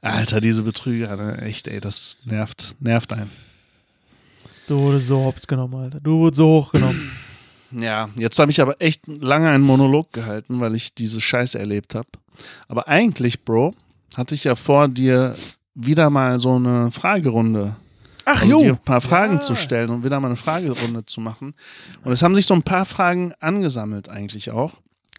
Alter, 0.02 0.42
diese 0.42 0.64
Betrüger, 0.64 1.16
ne? 1.16 1.42
echt, 1.42 1.68
ey, 1.68 1.80
das 1.80 2.20
nervt, 2.26 2.76
nervt 2.80 3.14
einen. 3.14 3.32
Du 4.68 4.80
wurdest 4.80 5.08
so 5.08 5.24
hops 5.24 5.46
genommen, 5.48 5.76
Alter. 5.76 6.00
Du 6.00 6.20
wurdest 6.20 6.38
so 6.38 6.48
hochgenommen. 6.48 7.12
Ja, 7.72 8.08
jetzt 8.16 8.40
habe 8.40 8.52
ich 8.52 8.62
aber 8.62 8.76
echt 8.80 9.06
lange 9.08 9.50
einen 9.50 9.64
Monolog 9.64 10.14
gehalten, 10.14 10.62
weil 10.62 10.76
ich 10.76 10.94
diese 10.94 11.20
Scheiße 11.20 11.60
erlebt 11.60 11.94
habe. 11.96 12.08
Aber 12.70 12.88
eigentlich, 12.88 13.44
Bro, 13.44 13.74
hatte 14.16 14.34
ich 14.36 14.46
ja 14.46 14.56
vor, 14.56 14.88
dir 14.88 15.36
wieder 15.74 16.10
mal 16.10 16.40
so 16.40 16.56
eine 16.56 16.90
Fragerunde, 16.92 17.76
Ach, 18.24 18.44
also 18.44 18.60
dir 18.60 18.68
jo. 18.68 18.74
ein 18.76 18.82
paar 18.82 19.02
Fragen 19.02 19.34
Ja. 19.36 19.40
zu 19.42 19.56
stellen 19.56 19.90
und 19.90 20.06
wieder 20.06 20.20
mal 20.22 20.28
eine 20.28 20.36
Fragerunde 20.38 21.06
zu 21.06 21.20
machen. 21.20 21.54
Und 22.06 22.14
es 22.14 22.22
haben 22.22 22.36
sich 22.36 22.46
so 22.46 22.54
ein 22.54 22.64
paar 22.64 22.86
Fragen 22.86 23.34
angesammelt 23.42 24.08
eigentlich 24.08 24.52
auch. 24.52 24.76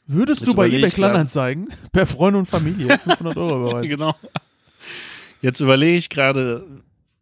Würdest 0.07 0.43
Jetzt 0.43 0.53
du 0.53 0.57
bei 0.57 0.69
eBay. 0.69 0.89
Kleinanzeigen 0.91 1.69
per 1.93 2.07
Freunde 2.07 2.39
und 2.39 2.47
Familie 2.47 2.97
500 2.99 3.37
Euro 3.37 3.69
überweisen? 3.69 3.91
Genau. 3.91 4.15
Jetzt 5.43 5.61
überlege 5.61 5.99
ich 5.99 6.09
gerade, 6.09 6.65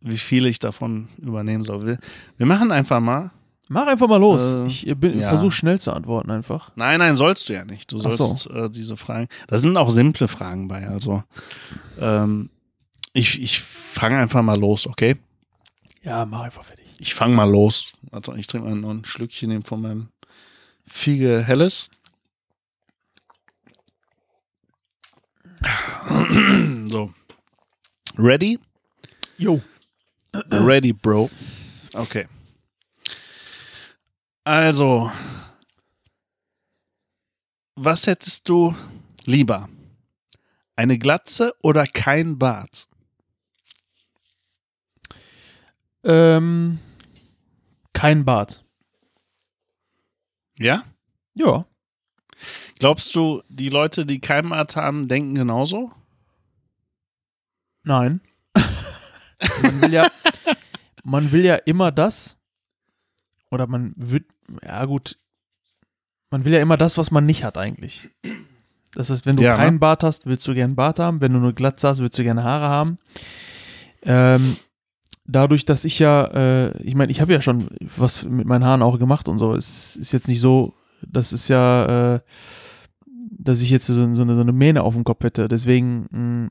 wie 0.05 0.19
viel 0.19 0.47
ich 0.47 0.59
davon 0.59 1.09
übernehmen 1.19 1.65
soll. 1.65 1.87
Wir, 1.87 1.99
wir 2.37 2.47
machen 2.47 2.71
einfach 2.71 3.01
mal. 3.01 3.31
Mach 3.69 3.87
einfach 3.87 4.07
mal 4.07 4.21
los. 4.21 4.55
Äh, 4.55 4.67
ich 4.67 4.83
ja. 4.83 5.29
versuche 5.29 5.51
schnell 5.51 5.81
zu 5.81 5.93
antworten 5.93 6.31
einfach. 6.31 6.71
Nein, 6.77 6.99
nein, 6.99 7.17
sollst 7.17 7.49
du 7.49 7.55
ja 7.55 7.65
nicht. 7.65 7.91
Du 7.91 7.99
Ach 8.05 8.13
so. 8.13 8.27
sollst 8.27 8.51
äh, 8.51 8.69
diese 8.69 8.97
Fragen. 8.97 9.29
Da 9.49 9.59
sind 9.59 9.77
auch 9.79 9.91
simple 9.91 10.29
Fragen 10.29 10.69
bei. 10.69 10.87
Also 10.87 11.25
ähm, 11.99 12.51
ich, 13.15 13.41
ich 13.41 13.61
fange 13.61 14.19
einfach 14.19 14.43
mal 14.43 14.61
los, 14.61 14.87
okay? 14.87 15.17
Ja, 16.03 16.27
mach 16.27 16.43
einfach 16.43 16.65
fertig. 16.65 16.85
Ich 16.99 17.15
fange 17.15 17.35
mal 17.35 17.51
los. 17.51 17.87
Also 18.13 18.35
ich 18.35 18.47
trinke 18.47 18.69
mal 18.69 18.77
noch 18.77 18.91
ein 18.91 19.05
Schlückchen 19.07 19.63
von 19.63 19.81
meinem 19.81 20.09
Fiege 20.87 21.43
Helles. 21.47 21.91
So. 26.87 27.13
Ready? 28.19 28.59
Jo. 29.39 29.63
Ready, 30.35 30.93
Bro. 30.93 31.31
Okay. 31.95 32.27
Also, 34.45 35.11
was 37.77 38.07
hättest 38.07 38.49
du 38.49 38.75
lieber? 39.25 39.69
Eine 40.77 40.99
Glatze 40.99 41.55
oder 41.63 41.87
kein 41.87 42.39
Bart? 42.39 42.89
Ähm, 46.05 46.81
kein 47.93 48.25
Bart. 48.25 48.65
Ja? 50.59 50.85
Ja. 51.35 51.67
Glaubst 52.79 53.15
du, 53.15 53.43
die 53.49 53.71
Leute, 53.71 54.05
die 54.05 54.21
kein 54.21 54.49
Bart 54.49 54.77
haben, 54.77 55.09
denken 55.09 55.35
genauso? 55.35 55.93
Nein. 57.83 58.21
Man 59.63 59.83
will 59.83 59.93
ja, 59.93 60.07
man 61.05 61.33
will 61.33 61.45
ja 61.45 61.55
immer 61.57 61.93
das, 61.93 62.37
oder 63.51 63.67
man 63.67 63.93
wird, 63.97 64.25
ja 64.63 64.85
gut, 64.85 65.17
man 66.31 66.45
will 66.45 66.53
ja 66.53 66.61
immer 66.61 66.77
das, 66.77 66.99
was 66.99 67.11
man 67.11 67.27
nicht 67.27 67.45
hat 67.45 67.57
eigentlich. 67.57 68.11
Das 68.95 69.11
heißt, 69.11 69.27
wenn 69.27 69.37
du 69.37 69.43
Ja, 69.43 69.57
ne? 69.57 69.63
keinen 69.65 69.81
Bart 69.81 70.03
hast, 70.03 70.27
willst 70.27 70.47
du 70.47 70.55
gerne 70.55 70.75
Bart 70.75 70.99
haben. 70.99 71.21
Wenn 71.21 71.33
du 71.33 71.39
eine 71.39 71.53
Glatze 71.53 71.89
hast, 71.89 72.01
willst 72.01 72.19
du 72.19 72.23
gerne 72.23 72.45
Haare 72.45 72.69
haben. 72.69 72.97
Ähm, 74.03 74.57
dadurch, 75.27 75.65
dass 75.65 75.85
ich 75.85 75.99
ja, 75.99 76.25
äh, 76.27 76.83
ich 76.83 76.95
meine, 76.95 77.11
ich 77.11 77.21
habe 77.21 77.33
ja 77.33 77.41
schon 77.41 77.69
was 77.97 78.25
mit 78.25 78.47
meinen 78.47 78.65
Haaren 78.65 78.83
auch 78.83 78.99
gemacht 78.99 79.29
und 79.29 79.39
so. 79.39 79.55
Es 79.55 79.97
ist 79.97 80.13
jetzt 80.13 80.29
nicht 80.29 80.41
so, 80.41 80.75
das 81.07 81.33
ist 81.33 81.49
ja, 81.49 82.15
äh, 82.15 82.21
dass 83.31 83.63
ich 83.63 83.71
jetzt 83.71 83.87
so, 83.87 83.95
so, 83.95 84.23
eine, 84.23 84.35
so 84.35 84.41
eine 84.41 84.53
Mähne 84.53 84.83
auf 84.83 84.95
dem 84.95 85.05
Kopf 85.05 85.25
hätte. 85.25 85.49
Deswegen 85.49 86.51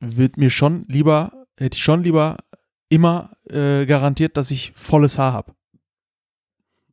mh, 0.00 0.16
wird 0.16 0.36
mir 0.36 0.50
schon 0.50 0.84
lieber, 0.88 1.43
hätte 1.56 1.76
ich 1.76 1.82
schon 1.82 2.02
lieber 2.02 2.36
immer 2.88 3.30
äh, 3.50 3.86
garantiert, 3.86 4.36
dass 4.36 4.50
ich 4.50 4.72
volles 4.74 5.18
Haar 5.18 5.32
habe. 5.32 5.54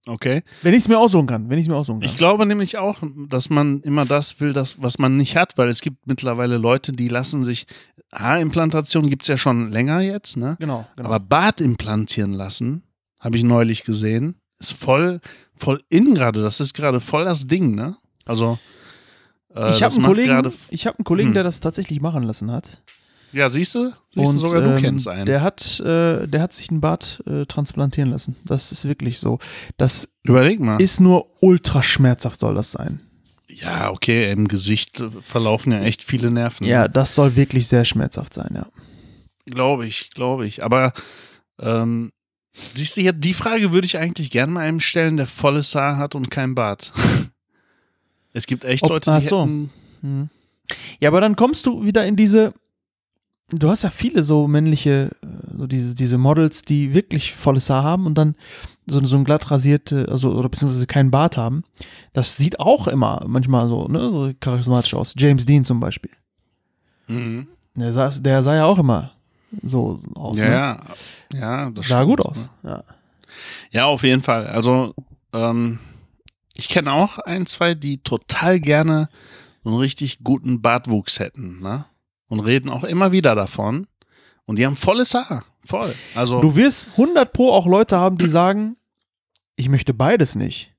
Okay. 0.08 0.42
Wenn 0.64 0.74
ich 0.74 0.80
es 0.80 0.88
mir 0.88 0.98
aussuchen 0.98 1.28
kann, 1.28 1.50
wenn 1.50 1.60
ich 1.60 1.66
es 1.66 1.70
mir 1.70 1.76
aussuchen 1.76 2.00
kann. 2.00 2.10
Ich 2.10 2.18
glaube 2.18 2.46
nämlich 2.48 2.78
auch, 2.78 3.00
dass 3.30 3.50
man 3.52 3.82
immer 3.82 4.06
das 4.06 4.40
will, 4.40 4.52
das, 4.52 4.82
was 4.82 4.98
man 4.98 5.16
nicht 5.16 5.36
hat, 5.36 5.58
weil 5.60 5.70
es 5.70 5.82
gibt 5.82 6.08
mittlerweile 6.08 6.58
Leute, 6.58 6.92
die 6.92 7.08
lassen 7.08 7.44
sich, 7.44 7.68
Haarimplantation 8.14 9.10
gibt 9.10 9.22
es 9.22 9.28
ja 9.28 9.38
schon 9.38 9.70
länger 9.72 10.02
jetzt, 10.02 10.38
ne? 10.38 10.58
genau, 10.60 10.88
genau. 10.96 11.08
Aber 11.08 11.20
Bart 11.20 11.62
implantieren 11.62 12.34
lassen, 12.34 12.84
habe 13.20 13.38
ich 13.38 13.44
neulich 13.44 13.84
gesehen, 13.84 14.42
ist 14.60 14.74
voll, 14.74 15.22
voll 15.56 15.78
in 15.90 16.16
gerade. 16.16 16.42
Das 16.42 16.60
ist 16.60 16.74
gerade 16.74 17.00
voll 17.00 17.26
das 17.26 17.46
Ding, 17.48 17.76
ne? 17.76 17.96
Also, 18.26 18.58
äh, 19.56 19.70
ich 19.70 19.84
habe 19.84 19.94
einen 19.94 20.06
Kollegen, 20.06 20.54
ich 20.70 20.88
hab 20.88 20.98
einen 20.98 21.06
Kollegen 21.06 21.30
Hm. 21.30 21.34
der 21.36 21.44
das 21.44 21.60
tatsächlich 21.60 22.02
machen 22.02 22.24
lassen 22.24 22.52
hat. 22.52 22.82
Ja, 23.34 23.50
siehst 23.50 23.76
du? 23.76 23.92
Siehst 24.14 24.34
du, 24.34 24.38
sogar 24.40 24.62
du 24.62 24.72
ähm, 24.72 24.82
kennst 24.82 25.08
einen. 25.08 25.26
Der 25.26 25.42
hat, 25.42 25.80
äh, 25.80 26.28
der 26.28 26.42
hat 26.42 26.54
sich 26.54 26.70
einen 26.70 26.82
Bart 26.82 27.24
äh, 27.26 27.46
transplantieren 27.46 28.12
lassen. 28.12 28.36
Das 28.46 28.72
ist 28.72 28.86
wirklich 28.86 29.20
so. 29.20 29.40
Das 29.78 30.10
Überleg 30.24 30.60
mal. 30.60 30.82
ist 30.82 31.00
nur 31.00 31.28
ultra 31.42 31.82
schmerzhaft, 31.82 32.40
soll 32.40 32.56
das 32.56 32.72
sein. 32.72 33.00
ja, 33.48 33.90
okay, 33.92 34.32
im 34.32 34.48
Gesicht 34.48 35.00
äh, 35.00 35.10
verlaufen 35.22 35.72
ja 35.72 35.80
echt 35.82 36.04
viele 36.04 36.30
Nerven. 36.32 36.66
Ja, 36.68 36.88
das 36.88 37.16
soll 37.16 37.36
wirklich 37.36 37.68
sehr 37.68 37.86
schmerzhaft 37.86 38.34
sein, 38.34 38.52
ja. 38.54 38.68
Glaube 39.46 39.86
ich, 39.88 40.10
glaube 40.12 40.46
ich. 40.46 40.64
Aber 40.64 40.92
ähm, 41.60 42.12
siehst 42.74 42.98
du 42.98 43.02
hier, 43.02 43.14
die 43.14 43.34
Frage 43.34 43.72
würde 43.72 43.86
ich 43.86 43.98
eigentlich 43.98 44.30
gerne 44.32 44.52
mal 44.52 44.62
einem 44.62 44.80
stellen, 44.82 45.16
der 45.18 45.28
volles 45.28 45.74
Haar 45.76 45.98
hat 45.98 46.16
und 46.16 46.30
kein 46.32 46.54
Bart. 46.54 46.92
es 48.34 48.46
gibt 48.46 48.66
echt 48.66 48.84
Ob- 48.84 48.90
Leute, 48.92 49.12
ach 49.14 49.20
die 49.20 49.26
so. 49.26 49.42
hätten. 49.42 49.70
Hm. 50.02 50.30
Ja, 51.00 51.10
aber 51.10 51.22
dann 51.22 51.36
kommst 51.36 51.66
du 51.66 51.86
wieder 51.86 52.06
in 52.06 52.16
diese. 52.16 52.54
Du 53.54 53.70
hast 53.70 53.84
ja 53.84 53.90
viele 53.90 54.24
so 54.24 54.48
männliche, 54.48 55.12
äh, 55.22 55.58
so 55.58 55.68
diese, 55.68 55.94
diese 55.96 56.18
Models, 56.18 56.64
die 56.64 56.94
wirklich 56.94 57.34
volles 57.34 57.70
Haar 57.70 57.84
haben 57.84 58.06
und 58.06 58.18
dann 58.18 58.36
so, 58.88 59.04
so 59.06 59.18
ein 59.18 59.24
glatt 59.24 59.52
rasierte, 59.52 60.08
also 60.10 60.32
oder 60.34 60.50
beziehungsweise 60.50 60.88
keinen 60.88 61.12
Bart 61.12 61.38
haben. 61.38 61.64
Das 62.14 62.38
sieht 62.38 62.60
auch 62.60 62.88
immer 62.88 63.24
manchmal 63.28 63.68
so, 63.68 63.88
ne, 63.88 64.10
so 64.12 64.32
charismatisch 64.40 64.94
aus. 64.94 65.14
James 65.18 65.46
Dean 65.46 65.66
zum 65.66 65.80
Beispiel. 65.80 66.12
Mhm. 67.08 67.48
Der 67.76 67.94
sah, 67.94 68.10
der 68.10 68.44
sah 68.44 68.56
ja 68.56 68.66
auch 68.66 68.80
immer 68.80 69.12
so 69.64 70.00
aus. 70.16 70.38
Ja, 70.38 70.46
ne? 70.46 70.52
ja, 70.52 70.80
ja, 71.40 71.70
das 71.72 71.88
Sah 71.88 71.98
stimmt, 71.98 72.10
gut 72.10 72.20
ne? 72.20 72.26
aus. 72.26 72.50
Ja. 72.64 72.84
Ja, 73.72 73.86
auf 73.86 74.04
jeden 74.04 74.22
Fall. 74.22 74.48
Also, 74.48 74.94
ähm, 75.34 75.80
ich 76.54 76.70
kenne 76.70 76.92
auch 76.92 77.20
ein, 77.20 77.46
zwei, 77.46 77.76
die 77.76 78.00
total 78.00 78.60
gerne 78.60 79.10
so 79.64 79.70
einen 79.70 79.80
richtig 79.80 80.20
guten 80.24 80.62
Bartwuchs 80.62 81.20
hätten, 81.20 81.62
ne? 81.62 81.86
Und 82.32 82.40
reden 82.40 82.70
auch 82.70 82.86
immer 82.86 83.12
wieder 83.12 83.36
davon. 83.36 83.88
Und 84.46 84.58
die 84.58 84.66
haben 84.66 84.78
volles 84.78 85.14
Haar. 85.14 85.44
Voll. 85.66 85.94
Also, 86.16 86.40
Du 86.40 86.56
wirst 86.56 86.88
100 86.92 87.34
pro 87.34 87.52
auch 87.52 87.68
Leute 87.68 87.98
haben, 87.98 88.18
die 88.18 88.30
sagen, 88.30 88.78
ich 89.58 89.68
möchte 89.68 89.94
beides 89.94 90.36
nicht. 90.36 90.74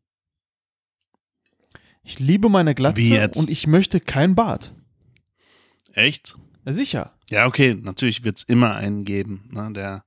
Ich 2.03 2.19
liebe 2.19 2.49
meine 2.49 2.75
Glatze 2.75 3.31
und 3.37 3.51
ich 3.51 3.67
möchte 3.67 4.01
kein 4.01 4.35
Bart. 4.35 4.73
echt? 5.93 6.37
Ja, 6.65 6.73
sicher. 6.73 7.13
Ja, 7.29 7.47
okay, 7.47 7.79
natürlich 7.81 8.25
wird 8.25 8.39
es 8.39 8.45
immer 8.45 8.75
einen 8.77 9.05
geben, 9.05 9.49
ne, 9.53 9.71
der, 9.75 10.05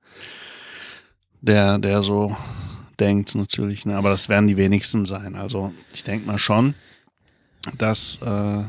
der, 1.42 1.78
der 1.78 2.02
so 2.02 2.36
denkt, 3.00 3.36
natürlich, 3.36 3.86
ne, 3.86 3.96
aber 3.98 4.10
das 4.10 4.30
werden 4.30 4.48
die 4.48 4.58
wenigsten 4.58 5.06
sein. 5.06 5.36
Also 5.36 5.74
ich 5.94 6.04
denke 6.04 6.26
mal 6.26 6.40
schon, 6.40 6.74
dass 7.78 8.20
äh, 8.24 8.64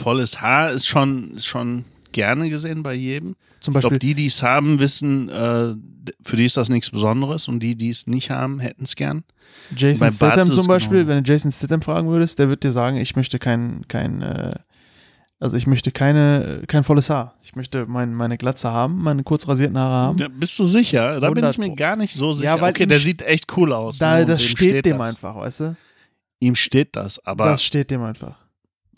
volles 0.00 0.40
Haar 0.40 0.70
ist 0.70 0.86
schon, 0.86 1.32
ist 1.32 1.46
schon 1.46 1.84
gerne 2.12 2.50
gesehen 2.50 2.82
bei 2.82 2.94
jedem. 2.94 3.36
Zum 3.60 3.74
Ich 3.74 3.80
glaube, 3.80 3.94
Beispiel, 3.94 4.08
die, 4.10 4.14
die 4.14 4.26
es 4.26 4.42
haben, 4.42 4.80
wissen, 4.80 5.28
äh, 5.28 5.74
für 6.22 6.36
die 6.36 6.46
ist 6.46 6.56
das 6.56 6.68
nichts 6.68 6.90
Besonderes 6.90 7.48
und 7.48 7.60
die, 7.60 7.76
die 7.76 7.90
es 7.90 8.06
nicht 8.06 8.30
haben, 8.30 8.58
hätten 8.60 8.84
es 8.84 8.96
gern. 8.96 9.22
Jason 9.76 10.10
Statham 10.10 10.50
zum 10.50 10.66
Beispiel, 10.66 11.00
genau. 11.04 11.08
wenn 11.16 11.24
du 11.24 11.30
Jason 11.30 11.52
Statham 11.52 11.82
fragen 11.82 12.08
würdest, 12.08 12.38
der 12.38 12.48
wird 12.48 12.64
dir 12.64 12.72
sagen, 12.72 12.96
ich 12.96 13.16
möchte 13.16 13.38
kein, 13.38 13.86
kein, 13.88 14.22
äh, 14.22 14.54
also 15.38 15.56
ich 15.56 15.66
möchte 15.66 15.92
keine, 15.92 16.62
kein 16.66 16.84
volles 16.84 17.10
Haar. 17.10 17.34
Ich 17.42 17.54
möchte 17.54 17.86
mein, 17.86 18.14
meine 18.14 18.38
Glatze 18.38 18.70
haben, 18.70 19.02
meine 19.02 19.22
kurz 19.22 19.46
rasierten 19.46 19.78
Haare 19.78 20.06
haben. 20.06 20.18
Ja, 20.18 20.28
bist 20.28 20.58
du 20.58 20.64
sicher? 20.64 21.20
Da 21.20 21.30
bin 21.30 21.44
100 21.44 21.52
ich 21.54 21.58
mir 21.58 21.74
gar 21.74 21.96
nicht 21.96 22.14
so 22.14 22.32
sicher. 22.32 22.56
Ja, 22.56 22.60
weil 22.60 22.70
okay, 22.70 22.86
der 22.86 22.98
sieht 22.98 23.22
echt 23.22 23.56
cool 23.56 23.72
aus. 23.72 23.98
Da, 23.98 24.18
ne, 24.18 24.26
das 24.26 24.42
ihm 24.42 24.48
steht 24.48 24.84
dem 24.86 24.98
das. 24.98 25.08
einfach, 25.10 25.36
weißt 25.36 25.60
du? 25.60 25.76
Ihm 26.40 26.56
steht 26.56 26.96
das, 26.96 27.24
aber 27.24 27.46
Das 27.46 27.62
steht 27.62 27.90
dem 27.90 28.02
einfach. 28.02 28.38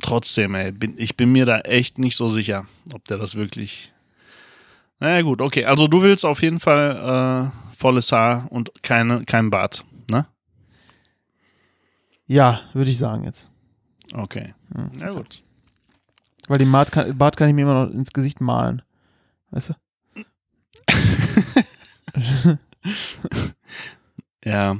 Trotzdem, 0.02 0.54
ey, 0.54 0.72
bin, 0.72 0.94
ich 0.98 1.16
bin 1.16 1.32
mir 1.32 1.46
da 1.46 1.60
echt 1.60 1.98
nicht 1.98 2.16
so 2.16 2.28
sicher, 2.28 2.66
ob 2.92 3.04
der 3.06 3.18
das 3.18 3.34
wirklich. 3.34 3.92
Naja, 5.00 5.22
gut, 5.22 5.40
okay. 5.40 5.64
Also 5.64 5.86
du 5.86 6.02
willst 6.02 6.24
auf 6.24 6.42
jeden 6.42 6.60
Fall 6.60 7.50
äh, 7.52 7.76
volles 7.76 8.12
Haar 8.12 8.46
und 8.50 8.70
keine, 8.82 9.24
kein 9.24 9.50
Bart, 9.50 9.84
ne? 10.10 10.26
Ja, 12.26 12.60
würde 12.72 12.90
ich 12.90 12.98
sagen 12.98 13.24
jetzt. 13.24 13.50
Okay. 14.12 14.54
Hm. 14.74 14.90
Na 14.96 15.10
gut. 15.10 15.42
Weil 16.48 16.58
den 16.58 16.70
Bart 16.70 16.92
kann, 16.92 17.16
Bart 17.16 17.36
kann 17.36 17.48
ich 17.48 17.54
mir 17.54 17.62
immer 17.62 17.86
noch 17.86 17.92
ins 17.92 18.12
Gesicht 18.12 18.40
malen. 18.40 18.82
Weißt 19.50 19.70
du? 19.70 19.74
Ja. 24.44 24.76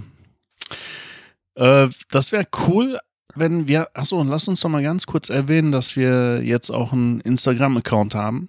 Äh, 1.55 1.89
das 2.11 2.33
wäre 2.33 2.47
cool, 2.67 2.99
wenn 3.35 3.69
wir. 3.69 3.89
Achso, 3.95 4.19
und 4.21 4.29
lass 4.29 4.49
uns 4.49 4.61
doch 4.61 4.69
mal 4.69 4.83
ganz 4.83 5.07
kurz 5.07 5.31
erwähnen, 5.31 5.73
dass 5.73 5.97
wir 5.97 6.43
jetzt 6.43 6.71
auch 6.71 6.93
einen 6.93 7.21
Instagram-Account 7.21 8.15
haben. 8.15 8.49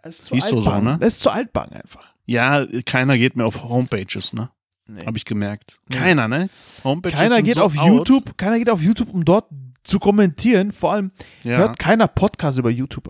Ist 0.03 0.29
Hieß 0.29 0.47
so 0.49 0.61
so, 0.61 0.79
ne? 0.79 0.97
Das 0.99 1.13
ist 1.15 1.21
zu 1.21 1.31
altbang 1.31 1.69
einfach. 1.71 2.13
Ja, 2.25 2.65
keiner 2.85 3.17
geht 3.17 3.35
mehr 3.35 3.45
auf 3.47 3.63
Homepages, 3.63 4.33
ne? 4.33 4.49
Nee. 4.87 5.03
Habe 5.05 5.17
ich 5.17 5.25
gemerkt. 5.25 5.75
Keiner, 5.91 6.27
ne? 6.27 6.49
Homepages 6.83 7.19
Keiner 7.19 7.35
sind 7.37 7.45
geht 7.45 7.55
so 7.55 7.63
auf 7.63 7.77
out. 7.77 8.07
YouTube, 8.07 8.37
keiner 8.37 8.59
geht 8.59 8.69
auf 8.69 8.81
YouTube, 8.81 9.11
um 9.11 9.25
dort 9.25 9.45
zu 9.83 9.97
kommentieren. 9.99 10.71
Vor 10.71 10.93
allem 10.93 11.11
Ja. 11.43 11.57
hört 11.57 11.79
keiner 11.79 12.07
Podcast 12.07 12.59
über 12.59 12.69
YouTube. 12.69 13.09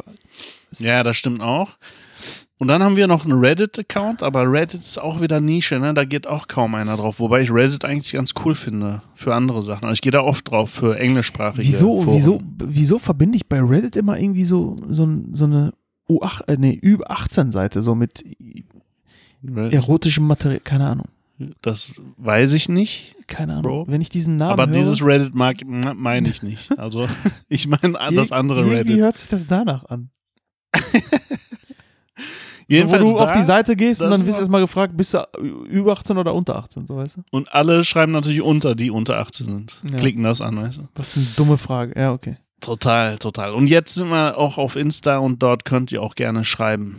ja, 0.80 1.04
das 1.04 1.18
stimmt 1.18 1.42
auch. 1.42 1.78
Und 2.58 2.70
dann 2.70 2.82
haben 2.82 2.96
wir 2.96 3.08
noch 3.08 3.26
einen 3.26 3.38
Reddit-Account, 3.38 4.24
aber 4.24 4.50
Reddit 4.50 4.80
ist 4.80 4.98
auch 4.98 5.20
wieder 5.20 5.42
Nische, 5.42 5.78
ne? 5.78 5.94
Da 5.94 6.06
geht 6.06 6.26
auch 6.26 6.48
kaum 6.48 6.74
einer 6.76 6.96
drauf. 6.96 7.20
Wobei 7.20 7.42
ich 7.42 7.52
Reddit 7.52 7.84
eigentlich 7.84 8.14
ganz 8.14 8.34
cool 8.46 8.56
finde 8.56 9.02
für 9.14 9.36
andere 9.36 9.62
Sachen. 9.62 9.84
Also 9.84 9.94
ich 9.96 10.02
gehe 10.02 10.14
da 10.14 10.22
oft 10.22 10.50
drauf 10.50 10.70
für 10.70 10.98
englischsprachige 10.98 11.68
Wieso, 11.68 12.02
Foren. 12.02 12.16
wieso, 12.16 12.42
wieso 12.64 12.98
verbinde 13.00 13.36
ich 13.36 13.48
bei 13.48 13.60
Reddit 13.62 13.98
immer 13.98 14.18
irgendwie 14.18 14.46
so, 14.46 14.78
so, 14.88 15.06
so 15.34 15.44
eine 15.46 15.74
U8, 16.10 16.48
äh, 16.48 16.56
nee, 16.58 16.80
über 16.82 17.12
18 17.12 17.52
Seite, 17.52 17.84
so 17.84 17.94
mit 17.94 18.24
Reddit, 19.44 19.74
erotischem 19.74 20.26
Material, 20.26 20.62
keine 20.62 20.88
Ahnung. 20.88 21.08
Das 21.62 21.92
weiß 22.16 22.54
ich 22.54 22.70
nicht. 22.70 23.18
Keine 23.28 23.54
Ahnung. 23.54 23.64
Bro. 23.64 23.86
Wenn 23.90 24.00
ich 24.00 24.08
diesen 24.10 24.38
Namen 24.38 24.54
Aber 24.54 24.68
höre, 24.68 24.74
dieses 24.78 25.04
Reddit 25.04 25.36
mag 25.36 25.58
me- 25.66 25.94
meine 25.94 26.30
ich 26.30 26.42
nicht. 26.42 26.80
Also 26.80 27.06
ich 27.50 27.68
meine 27.68 27.98
das 28.14 28.32
andere 28.32 28.66
Reddit. 28.72 28.96
hört 28.98 29.18
sich 29.18 29.28
das 29.28 29.46
danach 29.46 29.84
an. 29.90 30.10
Jedenfalls 32.68 33.04
wo 33.04 33.14
du 33.14 33.20
auf 33.20 33.32
da, 33.32 33.38
die 33.38 33.44
Seite 33.44 33.76
gehst 33.76 34.02
und 34.02 34.10
dann 34.10 34.26
wirst 34.26 34.38
du 34.38 34.42
erstmal 34.42 34.62
gefragt, 34.62 34.98
bist 34.98 35.14
du 35.14 35.20
über 35.70 35.94
18 35.94 36.18
oder 36.18 36.34
unter 36.34 36.56
18, 36.56 36.88
so 36.88 36.96
weißt 36.98 37.18
du? 37.18 37.22
und 37.32 37.54
alle 37.54 37.84
schreiben 37.84 38.12
natürlich 38.12 38.42
unter, 38.42 38.74
die 38.76 38.90
unter 38.90 39.20
18 39.20 39.46
sind. 39.46 39.82
Ja. 39.90 39.98
Klicken 39.98 40.24
das 40.24 40.42
an, 40.42 40.58
weißt 40.58 40.78
du? 40.80 40.82
Was 40.96 41.12
für 41.12 41.20
eine 41.20 41.30
dumme 41.36 41.58
Frage. 41.58 42.00
Ja, 42.00 42.12
okay. 42.12 42.38
Total, 42.62 43.18
total. 43.20 43.54
Und 43.54 43.68
jetzt 43.68 43.94
sind 43.94 44.10
wir 44.10 44.38
auch 44.38 44.58
auf 44.58 44.76
Insta 44.76 45.18
und 45.18 45.44
dort 45.44 45.66
könnt 45.66 45.92
ihr 45.92 46.02
auch 46.02 46.16
gerne 46.16 46.44
schreiben. 46.44 46.98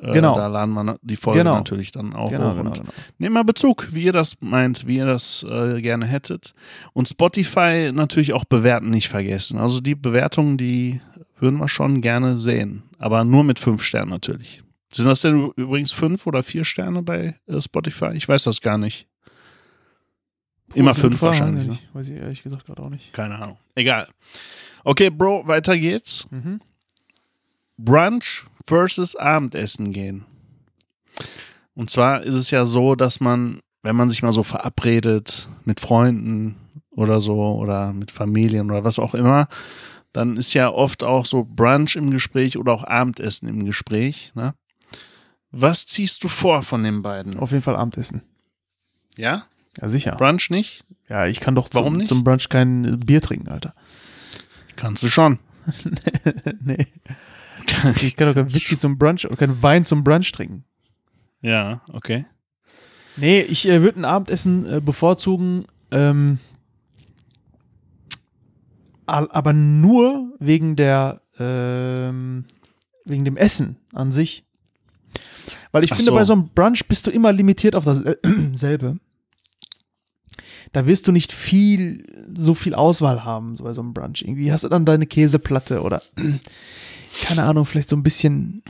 Äh, 0.00 0.12
Genau. 0.12 0.34
Da 0.34 0.48
laden 0.48 0.72
wir 0.74 0.98
die 1.02 1.14
Folge 1.14 1.40
Genau. 1.40 1.54
natürlich 1.54 1.92
dann 1.92 2.14
auch 2.14 2.30
Genau, 2.30 2.50
hoch. 2.50 2.56
genau, 2.56 2.70
und 2.70 2.78
genau. 2.78 2.90
Nehmt 3.18 3.34
mal 3.34 3.44
Bezug, 3.44 3.88
wie 3.92 4.02
ihr 4.04 4.12
das 4.12 4.38
meint, 4.40 4.88
wie 4.88 4.96
ihr 4.96 5.06
das 5.06 5.46
äh, 5.48 5.80
gerne 5.80 6.06
hättet. 6.06 6.54
Und 6.92 7.08
Spotify 7.08 7.92
natürlich 7.94 8.32
auch 8.32 8.44
bewerten 8.44 8.90
nicht 8.90 9.08
vergessen. 9.08 9.58
Also 9.58 9.80
die 9.80 9.94
Bewertungen, 9.94 10.56
die 10.56 11.00
würden 11.38 11.58
wir 11.58 11.68
schon 11.68 12.00
gerne 12.00 12.38
sehen. 12.38 12.82
Aber 12.98 13.24
nur 13.24 13.44
mit 13.44 13.58
fünf 13.58 13.82
Sternen 13.82 14.10
natürlich. 14.10 14.62
Sind 14.92 15.06
das 15.06 15.22
denn 15.22 15.50
übrigens 15.56 15.92
fünf 15.92 16.26
oder 16.26 16.42
vier 16.42 16.64
Sterne 16.64 17.02
bei 17.02 17.38
äh, 17.46 17.60
Spotify? 17.60 18.12
Ich 18.14 18.28
weiß 18.28 18.44
das 18.44 18.60
gar 18.60 18.78
nicht. 18.78 19.08
Immer 20.74 20.90
Gute 20.90 21.00
fünf 21.00 21.22
wahrscheinlich. 21.22 21.66
Ne? 21.66 21.78
Weiß 21.92 22.08
ich 22.08 22.16
ehrlich 22.16 22.42
gesagt 22.42 22.66
gerade 22.66 22.82
auch 22.82 22.90
nicht. 22.90 23.12
Keine 23.12 23.36
Ahnung. 23.36 23.58
Egal. 23.74 24.08
Okay, 24.84 25.10
Bro, 25.10 25.46
weiter 25.46 25.76
geht's. 25.76 26.26
Mhm. 26.30 26.60
Brunch 27.76 28.44
versus 28.64 29.16
Abendessen 29.16 29.92
gehen. 29.92 30.24
Und 31.74 31.90
zwar 31.90 32.22
ist 32.22 32.34
es 32.34 32.50
ja 32.50 32.66
so, 32.66 32.94
dass 32.94 33.20
man, 33.20 33.60
wenn 33.82 33.96
man 33.96 34.08
sich 34.08 34.22
mal 34.22 34.32
so 34.32 34.42
verabredet 34.42 35.48
mit 35.64 35.80
Freunden 35.80 36.56
oder 36.90 37.20
so 37.20 37.56
oder 37.56 37.92
mit 37.92 38.10
Familien 38.10 38.70
oder 38.70 38.84
was 38.84 38.98
auch 38.98 39.14
immer, 39.14 39.48
dann 40.14 40.36
ist 40.36 40.54
ja 40.54 40.70
oft 40.70 41.02
auch 41.02 41.26
so 41.26 41.44
Brunch 41.44 41.96
im 41.96 42.10
Gespräch 42.10 42.56
oder 42.56 42.72
auch 42.72 42.84
Abendessen 42.84 43.48
im 43.48 43.64
Gespräch. 43.64 44.32
Ne? 44.34 44.54
Was 45.50 45.86
ziehst 45.86 46.24
du 46.24 46.28
vor 46.28 46.62
von 46.62 46.82
den 46.82 47.02
beiden? 47.02 47.38
Auf 47.38 47.50
jeden 47.50 47.62
Fall 47.62 47.76
Abendessen. 47.76 48.22
Ja? 49.16 49.44
Ja, 49.80 49.88
sicher. 49.88 50.12
Brunch 50.12 50.50
nicht? 50.50 50.84
Ja, 51.08 51.26
ich 51.26 51.40
kann 51.40 51.56
doch 51.56 51.68
Warum 51.72 51.94
zum, 51.94 51.98
nicht? 51.98 52.08
zum 52.08 52.24
Brunch 52.24 52.48
kein 52.48 52.98
Bier 53.00 53.20
trinken, 53.20 53.48
Alter. 53.48 53.74
Kannst 54.76 55.02
du 55.02 55.08
schon. 55.08 55.40
nee. 56.60 56.86
Ich 58.00 58.14
kann 58.16 58.28
doch 58.28 58.34
kein 58.34 58.52
Whisky 58.52 58.78
zum 58.78 58.96
Brunch 58.96 59.26
oder 59.26 59.36
kein 59.36 59.62
Wein 59.62 59.84
zum 59.84 60.04
Brunch 60.04 60.30
trinken. 60.30 60.64
Ja, 61.40 61.82
okay. 61.92 62.24
Nee, 63.16 63.40
ich 63.40 63.68
äh, 63.68 63.82
würde 63.82 64.00
ein 64.00 64.04
Abendessen 64.04 64.66
äh, 64.66 64.80
bevorzugen, 64.80 65.66
ähm, 65.90 66.38
aber 69.06 69.52
nur 69.52 70.32
wegen 70.38 70.76
der, 70.76 71.20
ähm, 71.38 72.44
wegen 73.04 73.24
dem 73.24 73.36
Essen 73.36 73.76
an 73.92 74.12
sich. 74.12 74.44
Weil 75.72 75.84
ich 75.84 75.92
Ach 75.92 75.96
finde, 75.96 76.10
so. 76.10 76.14
bei 76.14 76.24
so 76.24 76.32
einem 76.32 76.48
Brunch 76.54 76.86
bist 76.86 77.06
du 77.06 77.10
immer 77.10 77.32
limitiert 77.32 77.76
auf 77.76 77.84
dasselbe. 77.84 78.98
Da 80.72 80.88
wirst 80.88 81.06
du 81.06 81.12
nicht 81.12 81.32
viel, 81.32 82.04
so 82.36 82.52
viel 82.52 82.74
Auswahl 82.74 83.24
haben, 83.24 83.54
so 83.54 83.62
bei 83.62 83.72
so 83.74 83.80
einem 83.80 83.94
Brunch. 83.94 84.22
Irgendwie 84.22 84.50
hast 84.50 84.64
du 84.64 84.68
dann 84.68 84.84
deine 84.84 85.06
Käseplatte 85.06 85.82
oder, 85.82 86.02
keine 87.26 87.44
Ahnung, 87.44 87.64
vielleicht 87.64 87.88
so 87.88 87.94
ein 87.94 88.02
bisschen 88.02 88.64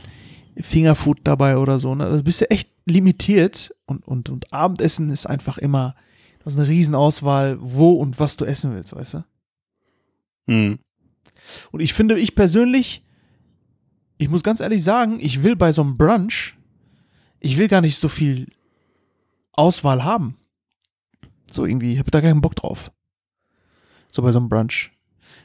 Fingerfood 0.55 1.21
dabei 1.23 1.57
oder 1.57 1.79
so. 1.79 1.95
Ne? 1.95 2.07
Da 2.07 2.21
bist 2.21 2.41
du 2.41 2.49
echt 2.51 2.69
limitiert 2.85 3.73
und, 3.87 4.07
und, 4.07 4.29
und 4.29 4.53
Abendessen 4.53 5.09
ist 5.09 5.25
einfach 5.25 5.57
immer, 5.57 5.95
das 6.43 6.53
ist 6.53 6.59
eine 6.59 6.69
Riesenauswahl, 6.69 7.57
wo 7.59 7.93
und 7.93 8.19
was 8.19 8.37
du 8.37 8.45
essen 8.45 8.75
willst, 8.75 8.95
weißt 8.95 9.15
du? 9.15 9.23
Hm. 10.47 10.79
Und 11.71 11.79
ich 11.79 11.93
finde, 11.93 12.19
ich 12.19 12.35
persönlich, 12.35 13.03
ich 14.17 14.29
muss 14.29 14.43
ganz 14.43 14.59
ehrlich 14.59 14.83
sagen, 14.83 15.19
ich 15.19 15.43
will 15.43 15.55
bei 15.55 15.71
so 15.71 15.81
einem 15.81 15.97
Brunch, 15.97 16.55
ich 17.39 17.57
will 17.57 17.67
gar 17.67 17.81
nicht 17.81 17.97
so 17.97 18.09
viel 18.09 18.47
Auswahl 19.51 20.03
haben. 20.03 20.37
So 21.51 21.65
irgendwie, 21.65 21.93
ich 21.93 21.99
habe 21.99 22.11
da 22.11 22.21
keinen 22.21 22.41
Bock 22.41 22.55
drauf. 22.55 22.91
So 24.11 24.21
bei 24.21 24.31
so 24.31 24.39
einem 24.39 24.49
Brunch. 24.49 24.91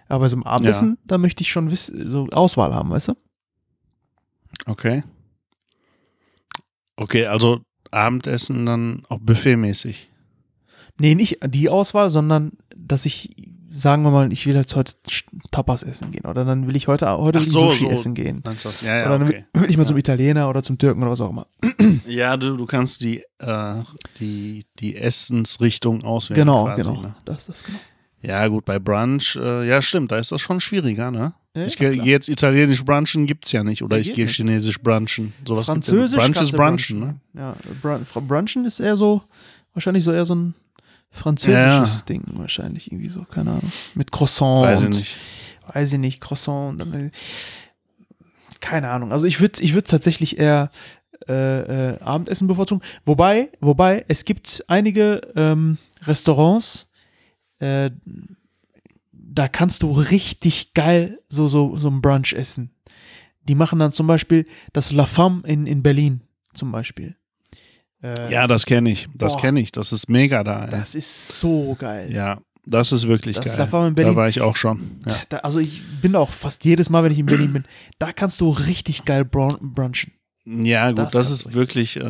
Aber 0.08 0.24
bei 0.24 0.28
so 0.28 0.36
einem 0.36 0.44
Abendessen, 0.44 0.98
da 1.04 1.18
möchte 1.18 1.42
ich 1.42 1.50
schon 1.50 1.68
so 1.74 2.26
Auswahl 2.32 2.74
haben, 2.74 2.90
weißt 2.90 3.08
du? 3.08 3.14
Okay. 4.66 5.04
Okay, 6.96 7.26
also 7.26 7.62
Abendessen 7.90 8.66
dann 8.66 9.04
auch 9.08 9.18
buffetmäßig. 9.20 10.10
Nee, 10.98 11.14
nicht 11.14 11.38
die 11.46 11.68
Auswahl, 11.68 12.10
sondern 12.10 12.52
dass 12.76 13.06
ich, 13.06 13.34
sagen 13.70 14.02
wir 14.02 14.10
mal, 14.10 14.32
ich 14.32 14.46
will 14.46 14.54
jetzt 14.54 14.74
heute 14.74 14.94
Tapas 15.50 15.82
essen 15.82 16.10
gehen. 16.10 16.26
Oder 16.26 16.44
dann 16.44 16.66
will 16.66 16.76
ich 16.76 16.88
heute, 16.88 17.08
heute 17.08 17.38
Ach 17.38 17.44
so, 17.44 17.68
Sushi 17.68 17.84
so. 17.84 17.90
essen 17.90 18.14
gehen. 18.14 18.42
Ja, 18.82 18.96
ja, 18.96 19.06
oder 19.06 19.18
dann 19.18 19.28
okay. 19.28 19.44
will, 19.54 19.70
ich 19.70 19.76
mal 19.76 19.86
zum 19.86 19.96
Italiener 19.96 20.48
oder 20.48 20.62
zum 20.62 20.78
Türken 20.78 21.02
oder 21.02 21.12
was 21.12 21.20
auch 21.20 21.30
immer. 21.30 21.46
Ja, 22.06 22.36
du, 22.36 22.56
du 22.56 22.66
kannst 22.66 23.00
die, 23.02 23.22
äh, 23.38 23.74
die, 24.18 24.64
die 24.78 24.96
Essensrichtung 24.96 26.02
auswählen. 26.04 26.40
genau, 26.40 26.64
quasi, 26.64 26.82
genau. 26.82 27.00
Ne? 27.00 27.14
Das, 27.24 27.46
das 27.46 27.64
genau. 27.64 27.78
Ja, 28.22 28.46
gut, 28.48 28.64
bei 28.64 28.78
Brunch, 28.78 29.36
äh, 29.36 29.66
ja, 29.66 29.80
stimmt, 29.80 30.12
da 30.12 30.18
ist 30.18 30.30
das 30.30 30.40
schon 30.40 30.60
schwieriger, 30.60 31.10
ne? 31.10 31.32
Ja, 31.54 31.64
ich 31.64 31.78
ja, 31.78 31.90
gehe 31.90 32.02
jetzt 32.02 32.28
italienisch 32.28 32.84
brunchen, 32.84 33.26
gibt's 33.26 33.50
ja 33.50 33.64
nicht. 33.64 33.82
Oder 33.82 33.96
Ja, 33.96 34.02
ich 34.02 34.12
gehe 34.12 34.26
chinesisch 34.26 34.80
brunchen. 34.80 35.32
Sowas 35.44 35.66
gibt's 35.66 35.88
ja 35.88 35.94
Französisch 35.94 36.18
nicht. 36.18 36.26
Brunch 36.26 36.42
ist 36.42 36.52
du 36.52 36.56
brunchen, 36.56 37.00
ne? 37.00 37.20
Ja, 37.34 37.56
Brunchen 38.20 38.64
ist 38.66 38.78
eher 38.78 38.96
so, 38.96 39.22
wahrscheinlich 39.72 40.04
so 40.04 40.12
eher 40.12 40.26
so 40.26 40.34
ein 40.34 40.54
französisches 41.10 41.98
Ja. 42.00 42.04
Ding, 42.08 42.22
wahrscheinlich 42.34 42.90
irgendwie 42.90 43.10
so, 43.10 43.24
keine 43.24 43.50
Ahnung. 43.50 43.72
Mit 43.94 44.12
Croissant. 44.12 44.62
Weiß 44.62 44.80
ich 44.80 44.86
und, 44.86 44.96
nicht. 44.96 45.16
Weiß 45.72 45.92
ich 45.92 45.98
nicht, 45.98 46.20
Croissant. 46.20 46.70
Und 46.70 46.78
dann, 46.78 47.10
keine 48.60 48.90
Ahnung. 48.90 49.12
Also 49.12 49.26
ich 49.26 49.40
würde 49.40 49.62
ich 49.62 49.74
würd 49.74 49.88
tatsächlich 49.88 50.38
eher 50.38 50.70
äh, 51.28 51.92
äh, 51.92 52.00
Abendessen 52.00 52.48
bevorzugen. 52.48 52.82
Wobei, 53.04 53.50
wobei, 53.60 54.04
es 54.08 54.24
gibt 54.24 54.64
einige 54.68 55.20
ähm, 55.36 55.78
Restaurants, 56.02 56.88
äh, 57.58 57.90
da 59.12 59.48
kannst 59.48 59.82
du 59.82 59.92
richtig 59.92 60.74
geil 60.74 61.20
so, 61.28 61.48
so, 61.48 61.76
so 61.76 61.88
ein 61.88 62.00
Brunch 62.00 62.32
essen. 62.32 62.70
Die 63.48 63.54
machen 63.54 63.78
dann 63.78 63.92
zum 63.92 64.06
Beispiel 64.06 64.46
das 64.72 64.92
La 64.92 65.06
Femme 65.06 65.42
in, 65.44 65.66
in 65.66 65.82
Berlin 65.82 66.22
zum 66.52 66.72
Beispiel. 66.72 67.16
Äh, 68.02 68.32
Ja, 68.32 68.46
das 68.46 68.64
kenne 68.66 68.90
ich. 68.90 69.08
Das 69.14 69.36
kenne 69.36 69.60
ich. 69.60 69.72
Das 69.72 69.92
ist 69.92 70.08
mega 70.08 70.42
da. 70.44 70.64
Ey. 70.64 70.70
Das 70.70 70.94
ist 70.94 71.38
so 71.38 71.76
geil. 71.78 72.10
Ja, 72.12 72.38
Das 72.66 72.92
ist 72.92 73.08
wirklich 73.08 73.36
Das- 73.36 73.44
geil. 73.56 73.56
da 73.56 73.72
war. 73.72 73.90
Da 73.90 74.16
war 74.16 74.28
ich 74.28 74.40
auch 74.40 74.54
schon. 74.56 75.00
Ja. 75.06 75.14
Da, 75.30 75.36
also 75.38 75.58
ich 75.60 75.82
bin 76.00 76.14
auch 76.14 76.30
fast 76.30 76.64
jedes 76.64 76.88
Mal, 76.90 77.02
wenn 77.04 77.12
ich 77.12 77.18
in 77.18 77.26
Berlin 77.26 77.52
bin, 77.52 77.64
da 77.98 78.12
kannst 78.12 78.40
du 78.40 78.50
richtig 78.50 79.04
geil 79.04 79.24
brun 79.24 79.56
brunchen. 79.60 80.12
Ja, 80.44 80.88
gut, 80.90 80.98
Das 80.98 81.12
das, 81.12 81.30
ist 81.30 81.54
wirklich. 81.54 81.96
Äh, 81.96 82.02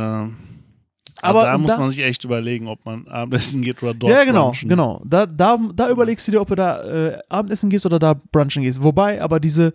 Aber 1.22 1.42
da 1.42 1.58
muss 1.58 1.72
da- 1.72 1.78
man 1.78 1.90
sich 1.90 2.00
echt 2.00 2.24
überlegen, 2.24 2.66
ob 2.68 2.84
man 2.84 3.06
Abendessen 3.08 3.60
geht 3.62 3.82
oder 3.82 3.94
dort. 3.94 4.12
ja, 4.12 4.24
genau, 4.24 4.46
brunchen. 4.46 4.68
genau. 4.68 5.02
Da, 5.04 5.26
da, 5.26 5.58
da 5.74 5.88
überlegst 5.90 6.26
du 6.28 6.32
dir, 6.32 6.40
ob 6.40 6.48
du 6.48 6.54
da 6.54 6.82
äh, 6.82 7.18
Abendessen 7.28 7.68
gehst 7.70 7.84
oder 7.86 7.98
da 7.98 8.14
brunchen 8.14 8.62
gehst. 8.62 8.82
Wobei, 8.82 9.20
aber 9.22 9.38
diese 9.40 9.72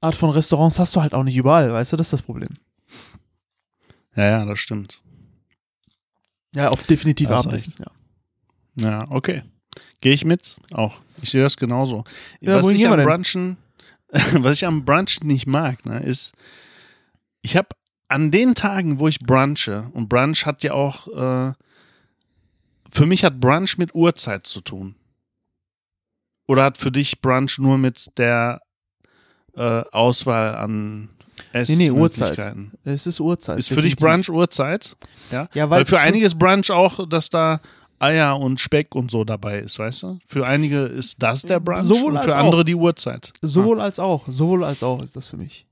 Art 0.00 0.16
von 0.16 0.30
Restaurants 0.30 0.78
hast 0.78 0.94
du 0.96 1.00
halt 1.02 1.14
auch 1.14 1.24
nicht 1.24 1.36
überall, 1.36 1.72
weißt 1.72 1.92
du, 1.92 1.96
das 1.96 2.08
ist 2.08 2.12
das 2.14 2.22
Problem. 2.22 2.50
Ja, 4.16 4.24
ja, 4.24 4.44
das 4.44 4.58
stimmt. 4.60 5.02
Ja, 6.56 6.70
auf 6.70 6.84
definitiv 6.84 7.28
Hast 7.28 7.46
Abendessen. 7.46 7.74
Ja. 7.78 8.90
Ja, 8.90 9.10
okay. 9.10 9.42
Gehe 10.00 10.14
ich 10.14 10.24
mit? 10.24 10.56
Auch. 10.72 11.00
Ich 11.20 11.30
sehe 11.30 11.42
das 11.42 11.58
genauso. 11.58 12.04
Ja, 12.40 12.56
was 12.56 12.70
ich 12.70 12.86
am? 12.86 13.02
Brunchen, 13.02 13.58
was 14.08 14.54
ich 14.54 14.66
am 14.66 14.84
Brunchen 14.84 15.26
nicht 15.26 15.46
mag, 15.46 15.84
ne, 15.84 16.00
ist, 16.00 16.32
ich 17.42 17.56
habe 17.56 17.68
an 18.08 18.30
den 18.30 18.54
Tagen, 18.54 18.98
wo 18.98 19.06
ich 19.06 19.18
brunche, 19.18 19.90
und 19.92 20.08
Brunch 20.08 20.46
hat 20.46 20.62
ja 20.62 20.72
auch, 20.72 21.08
äh, 21.08 21.52
für 22.90 23.06
mich 23.06 23.22
hat 23.22 23.38
Brunch 23.38 23.76
mit 23.76 23.94
Uhrzeit 23.94 24.46
zu 24.46 24.62
tun. 24.62 24.94
Oder 26.48 26.64
hat 26.64 26.78
für 26.78 26.92
dich 26.92 27.20
Brunch 27.20 27.58
nur 27.58 27.76
mit 27.76 28.16
der 28.16 28.62
äh, 29.54 29.82
Auswahl 29.90 30.54
an 30.54 31.10
nee, 31.52 31.90
Uhrzeit. 31.90 32.32
Essmöglichkeiten? 32.32 32.72
Es 32.84 33.06
ist 33.06 33.20
Uhrzeit. 33.20 33.58
Ist 33.58 33.68
für 33.68 33.82
dich. 33.82 33.96
Brunch 33.96 34.28
Uhrzeit? 34.28 34.96
Ja, 35.30 35.48
Ja, 35.54 35.70
weil 35.70 35.80
weil's 35.80 35.90
für 35.90 36.00
einige 36.00 36.26
ist 36.26 36.38
Brunch 36.38 36.70
auch, 36.70 37.08
dass 37.08 37.30
da 37.30 37.60
Eier 37.98 38.38
und 38.38 38.60
Speck 38.60 38.94
und 38.94 39.10
so 39.10 39.24
dabei 39.24 39.60
ist, 39.60 39.78
weißt 39.78 40.02
du? 40.02 40.18
Für 40.26 40.46
einige 40.46 40.80
ist 40.80 41.22
das 41.22 41.42
der 41.42 41.60
Brunch 41.60 41.86
Sowohl 41.86 42.12
und 42.16 42.22
für 42.22 42.34
auch. 42.34 42.44
andere 42.44 42.64
die 42.64 42.74
Uhrzeit. 42.74 43.32
Sowohl 43.42 43.80
als 43.80 43.98
auch. 43.98 44.24
Sowohl 44.28 44.64
als 44.64 44.82
auch 44.82 45.02
ist 45.02 45.16
das 45.16 45.28
für 45.28 45.36
mich. 45.36 45.66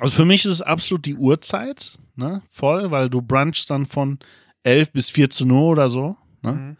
Also 0.00 0.14
für 0.14 0.24
mich 0.24 0.44
ist 0.44 0.52
es 0.52 0.62
absolut 0.62 1.04
die 1.06 1.14
Uhrzeit, 1.16 1.98
ne? 2.16 2.42
Voll, 2.50 2.90
weil 2.90 3.10
du 3.10 3.22
brunchst 3.22 3.68
dann 3.70 3.86
von 3.86 4.18
11 4.62 4.92
bis 4.92 5.10
14 5.10 5.50
Uhr 5.50 5.68
oder 5.68 5.88
so. 5.90 6.16
Ne? 6.42 6.52
Mhm. 6.52 6.76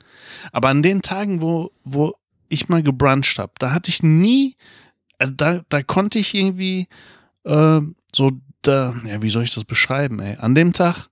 Aber 0.52 0.68
an 0.68 0.82
den 0.82 1.02
Tagen, 1.02 1.40
wo, 1.40 1.70
wo 1.84 2.14
ich 2.48 2.68
mal 2.68 2.82
gebruncht 2.82 3.38
habe, 3.38 3.52
da 3.58 3.72
hatte 3.72 3.90
ich 3.90 4.02
nie, 4.02 4.56
also 5.18 5.32
da, 5.36 5.60
da 5.68 5.82
konnte 5.82 6.18
ich 6.18 6.34
irgendwie 6.34 6.86
äh, 7.48 7.80
so, 8.14 8.30
da, 8.62 8.94
ja, 9.06 9.22
wie 9.22 9.30
soll 9.30 9.44
ich 9.44 9.54
das 9.54 9.64
beschreiben, 9.64 10.20
ey? 10.20 10.36
An 10.36 10.54
dem 10.54 10.72
Tag. 10.72 11.08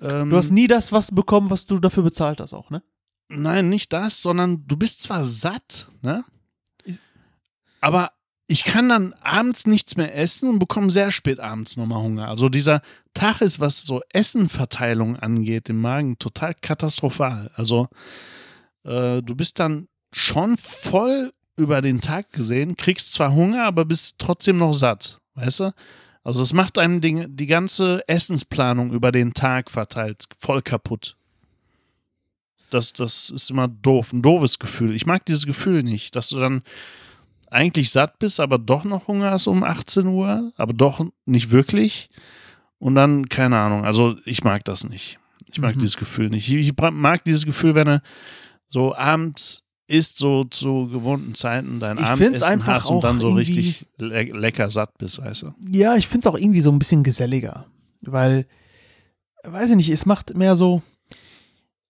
Ähm, 0.00 0.30
Du 0.30 0.36
hast 0.36 0.50
nie 0.50 0.66
das 0.66 0.92
was 0.92 1.10
bekommen, 1.14 1.50
was 1.50 1.66
du 1.66 1.78
dafür 1.78 2.02
bezahlt 2.02 2.40
hast, 2.40 2.52
auch, 2.52 2.70
ne? 2.70 2.82
Nein, 3.28 3.68
nicht 3.68 3.92
das, 3.92 4.20
sondern 4.20 4.66
du 4.66 4.76
bist 4.76 5.00
zwar 5.00 5.24
satt, 5.24 5.88
ne? 6.02 6.24
Ist- 6.84 7.02
Aber 7.80 8.10
ich 8.46 8.64
kann 8.64 8.90
dann 8.90 9.14
abends 9.22 9.66
nichts 9.66 9.96
mehr 9.96 10.14
essen 10.14 10.50
und 10.50 10.58
bekomme 10.58 10.90
sehr 10.90 11.10
spät 11.10 11.40
abends 11.40 11.76
nochmal 11.78 12.02
Hunger. 12.02 12.28
Also 12.28 12.50
dieser 12.50 12.82
Tag 13.14 13.40
ist, 13.40 13.58
was 13.60 13.80
so 13.80 14.02
Essenverteilung 14.12 15.16
angeht 15.16 15.70
im 15.70 15.80
Magen, 15.80 16.18
total 16.18 16.52
katastrophal. 16.54 17.50
Also 17.54 17.88
äh, 18.84 19.22
du 19.22 19.34
bist 19.34 19.58
dann 19.60 19.88
schon 20.12 20.58
voll 20.58 21.32
über 21.56 21.80
den 21.80 22.02
Tag 22.02 22.32
gesehen, 22.32 22.76
kriegst 22.76 23.12
zwar 23.12 23.32
Hunger, 23.32 23.64
aber 23.64 23.86
bist 23.86 24.16
trotzdem 24.18 24.58
noch 24.58 24.74
satt, 24.74 25.20
weißt 25.34 25.60
du? 25.60 25.74
Also 26.22 26.42
es 26.42 26.52
macht 26.52 26.78
einem 26.78 27.00
die, 27.00 27.26
die 27.28 27.46
ganze 27.46 28.06
Essensplanung 28.08 28.92
über 28.92 29.12
den 29.12 29.34
Tag 29.34 29.70
verteilt 29.70 30.24
voll 30.38 30.62
kaputt. 30.62 31.16
Das, 32.70 32.92
das 32.92 33.30
ist 33.30 33.50
immer 33.50 33.68
doof, 33.68 34.12
ein 34.12 34.22
doofes 34.22 34.58
Gefühl. 34.58 34.94
Ich 34.94 35.06
mag 35.06 35.24
dieses 35.26 35.46
Gefühl 35.46 35.82
nicht, 35.82 36.16
dass 36.16 36.30
du 36.30 36.40
dann 36.40 36.62
eigentlich 37.50 37.90
satt 37.90 38.18
bist, 38.18 38.40
aber 38.40 38.58
doch 38.58 38.84
noch 38.84 39.06
Hunger 39.06 39.30
hast 39.30 39.46
um 39.46 39.62
18 39.62 40.06
Uhr, 40.06 40.52
aber 40.56 40.72
doch 40.72 41.06
nicht 41.26 41.50
wirklich. 41.50 42.08
Und 42.78 42.94
dann, 42.96 43.28
keine 43.28 43.58
Ahnung, 43.58 43.84
also 43.84 44.16
ich 44.24 44.42
mag 44.44 44.64
das 44.64 44.88
nicht. 44.88 45.18
Ich 45.52 45.60
mag 45.60 45.76
Mhm. 45.76 45.80
dieses 45.80 45.96
Gefühl 45.96 46.30
nicht. 46.30 46.50
Ich, 46.50 46.72
mag 46.76 47.22
dieses 47.24 47.44
Gefühl, 47.44 47.74
wenn 47.74 47.86
du 47.86 48.02
so 48.68 48.94
abends 48.96 49.63
isst, 49.86 50.18
so 50.18 50.44
zu 50.44 50.88
gewohnten 50.88 51.34
Zeiten 51.34 51.78
dein 51.80 51.98
Abendessen 51.98 52.66
hast 52.66 52.88
und 52.88 53.04
dann 53.04 53.20
so 53.20 53.30
richtig 53.30 53.86
le 53.98 54.22
lecker 54.24 54.70
satt 54.70 54.96
bist, 54.98 55.20
weißt 55.20 55.42
du? 55.42 55.54
Ja, 55.70 55.96
ich 55.96 56.08
finde 56.08 56.20
es 56.20 56.26
auch 56.32 56.38
irgendwie 56.38 56.60
so 56.60 56.70
ein 56.70 56.78
bisschen 56.78 57.02
geselliger. 57.02 57.66
Weil, 58.02 58.46
weiß 59.42 59.70
ich 59.70 59.76
nicht, 59.76 59.90
es 59.90 60.06
macht 60.06 60.34
mehr 60.34 60.56
so. 60.56 60.82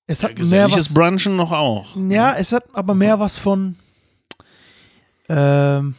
Es 0.06 0.22
hat 0.22 0.30
mehr 0.30 0.38
Geselliges 0.38 0.90
was. 0.90 0.94
Brunchen 0.94 1.36
noch 1.36 1.52
auch. 1.52 1.96
Ja, 2.08 2.34
es 2.34 2.52
hat 2.52 2.64
aber 2.74 2.94
mehr 2.94 3.20
was 3.20 3.38
von 3.38 3.76
ähm, 5.28 5.94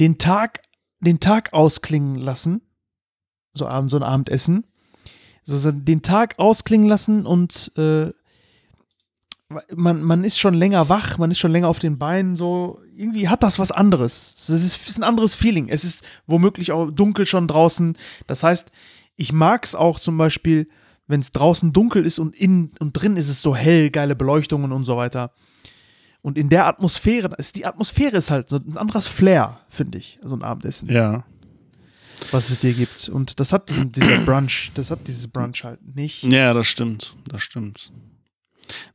den 0.00 0.18
Tag, 0.18 0.62
den 1.00 1.20
Tag 1.20 1.52
ausklingen 1.52 2.16
lassen. 2.16 2.62
So 3.52 3.68
abends 3.68 3.92
so 3.92 3.98
ein 3.98 4.02
Abendessen. 4.02 4.64
So, 5.44 5.58
so 5.58 5.70
den 5.70 6.02
Tag 6.02 6.38
ausklingen 6.38 6.88
lassen 6.88 7.26
und 7.26 7.70
äh, 7.76 8.10
man, 9.74 10.02
man 10.02 10.24
ist 10.24 10.38
schon 10.38 10.54
länger 10.54 10.88
wach, 10.88 11.18
man 11.18 11.30
ist 11.30 11.38
schon 11.38 11.50
länger 11.52 11.68
auf 11.68 11.78
den 11.78 11.98
Beinen, 11.98 12.36
so 12.36 12.80
irgendwie 12.96 13.28
hat 13.28 13.42
das 13.42 13.58
was 13.58 13.70
anderes. 13.70 14.34
Es 14.48 14.48
ist, 14.50 14.88
ist 14.88 14.98
ein 14.98 15.02
anderes 15.04 15.34
Feeling. 15.34 15.68
Es 15.68 15.84
ist 15.84 16.02
womöglich 16.26 16.72
auch 16.72 16.90
dunkel 16.90 17.26
schon 17.26 17.48
draußen. 17.48 17.96
Das 18.26 18.42
heißt, 18.42 18.70
ich 19.16 19.32
mag 19.32 19.64
es 19.64 19.74
auch 19.74 19.98
zum 20.00 20.16
Beispiel, 20.18 20.68
wenn 21.06 21.20
es 21.20 21.32
draußen 21.32 21.72
dunkel 21.72 22.06
ist 22.06 22.18
und 22.18 22.34
innen 22.34 22.72
und 22.78 22.92
drin 22.92 23.16
ist 23.16 23.28
es 23.28 23.42
so 23.42 23.54
hell, 23.54 23.90
geile 23.90 24.16
Beleuchtungen 24.16 24.72
und 24.72 24.84
so 24.84 24.96
weiter. 24.96 25.32
Und 26.22 26.38
in 26.38 26.48
der 26.48 26.66
Atmosphäre, 26.66 27.34
ist 27.36 27.56
die 27.56 27.66
Atmosphäre 27.66 28.16
ist 28.16 28.30
halt 28.30 28.48
so 28.48 28.56
ein 28.56 28.78
anderes 28.78 29.06
Flair, 29.06 29.60
finde 29.68 29.98
ich, 29.98 30.18
so 30.24 30.34
ein 30.34 30.42
Abendessen, 30.42 30.90
Ja. 30.90 31.24
was 32.30 32.48
es 32.48 32.58
dir 32.60 32.72
gibt. 32.72 33.10
Und 33.10 33.38
das 33.40 33.52
hat 33.52 33.68
diesen, 33.68 33.92
dieser 33.92 34.18
Brunch, 34.20 34.70
das 34.74 34.90
hat 34.90 35.06
dieses 35.06 35.28
Brunch 35.28 35.64
halt 35.64 35.80
nicht. 35.94 36.22
Ja, 36.22 36.54
das 36.54 36.66
stimmt. 36.68 37.14
Das 37.28 37.42
stimmt. 37.42 37.92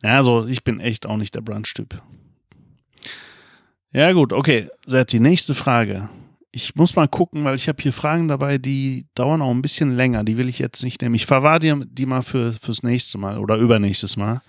Also 0.01 0.45
ich 0.45 0.63
bin 0.63 0.79
echt 0.79 1.05
auch 1.05 1.17
nicht 1.17 1.35
der 1.35 1.41
Brunch-Typ. 1.41 2.01
Ja, 3.91 4.11
gut, 4.11 4.33
okay. 4.33 4.67
Serti, 4.85 5.19
nächste 5.19 5.55
Frage. 5.55 6.09
Ich 6.51 6.75
muss 6.75 6.95
mal 6.95 7.07
gucken, 7.07 7.43
weil 7.43 7.55
ich 7.55 7.67
habe 7.67 7.81
hier 7.81 7.93
Fragen 7.93 8.27
dabei, 8.27 8.57
die 8.57 9.05
dauern 9.13 9.41
auch 9.41 9.51
ein 9.51 9.61
bisschen 9.61 9.91
länger. 9.91 10.23
Die 10.23 10.37
will 10.37 10.49
ich 10.49 10.59
jetzt 10.59 10.83
nicht 10.83 11.01
nehmen. 11.01 11.15
Ich 11.15 11.25
verwahre 11.25 11.59
dir 11.59 11.79
die 11.85 12.05
mal 12.05 12.21
für, 12.21 12.53
fürs 12.53 12.83
nächste 12.83 13.17
Mal 13.17 13.37
oder 13.37 13.55
übernächstes 13.55 14.17
Mal. 14.17 14.41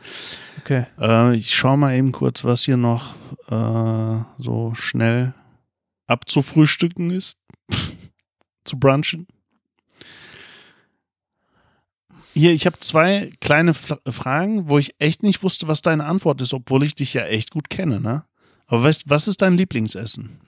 Okay. 0.61 0.87
Äh, 0.99 1.37
ich 1.37 1.55
schaue 1.55 1.77
mal 1.77 1.95
eben 1.95 2.13
kurz, 2.13 2.45
was 2.45 2.65
hier 2.65 2.77
noch 2.77 3.15
äh, 3.51 4.25
so 4.39 4.73
schnell 4.75 5.35
abzufrühstücken 6.07 7.11
ist. 7.11 7.39
Zu 8.65 8.79
brunchen. 8.79 9.27
Hier, 12.41 12.53
ich 12.53 12.65
habe 12.65 12.79
zwei 12.79 13.29
kleine 13.43 13.75
Fla 13.75 13.99
Fragen, 14.09 14.71
wo 14.71 14.79
ich 14.79 14.95
echt 14.99 15.23
nicht 15.23 15.43
wusste, 15.43 15.69
was 15.69 15.83
deine 15.83 16.07
Antwort 16.07 16.41
ist, 16.41 16.55
obwohl 16.55 16.85
ich 16.85 16.95
dich 16.95 17.13
ja 17.13 17.25
echt 17.27 17.51
gut 17.51 17.69
kenne, 17.69 18.01
ne? 18.01 18.25
Aber 18.67 18.83
weißt, 18.85 19.11
was 19.11 19.29
ist 19.29 19.43
dein 19.43 19.59
Lieblingsessen? 19.59 20.41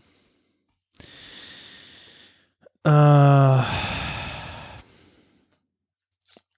Äh, 2.84 3.62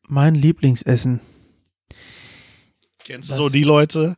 mein 0.06 0.36
Lieblingsessen. 0.36 1.18
Kennst 3.02 3.28
du 3.28 3.32
Das- 3.32 3.36
so 3.42 3.48
die 3.48 3.64
Leute, 3.64 4.14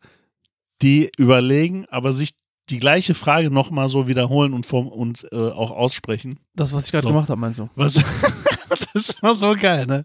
die 0.83 1.11
überlegen, 1.17 1.87
aber 1.89 2.13
sich 2.13 2.35
die 2.69 2.79
gleiche 2.79 3.15
Frage 3.15 3.51
nochmal 3.51 3.89
so 3.89 4.07
wiederholen 4.07 4.53
und, 4.53 4.67
vom, 4.67 4.87
und 4.89 5.27
äh, 5.33 5.37
auch 5.37 5.71
aussprechen? 5.71 6.39
Das, 6.55 6.75
was 6.75 6.85
ich 6.85 6.91
gerade 6.93 7.05
So. 7.05 7.09
gemacht 7.09 7.31
habe, 7.31 7.41
meinst 7.41 7.59
du? 7.59 7.71
Was? 7.75 7.95
das 8.69 8.95
ist 8.95 9.17
immer 9.23 9.35
so 9.35 9.55
geil, 9.59 9.87
ne? 9.87 10.05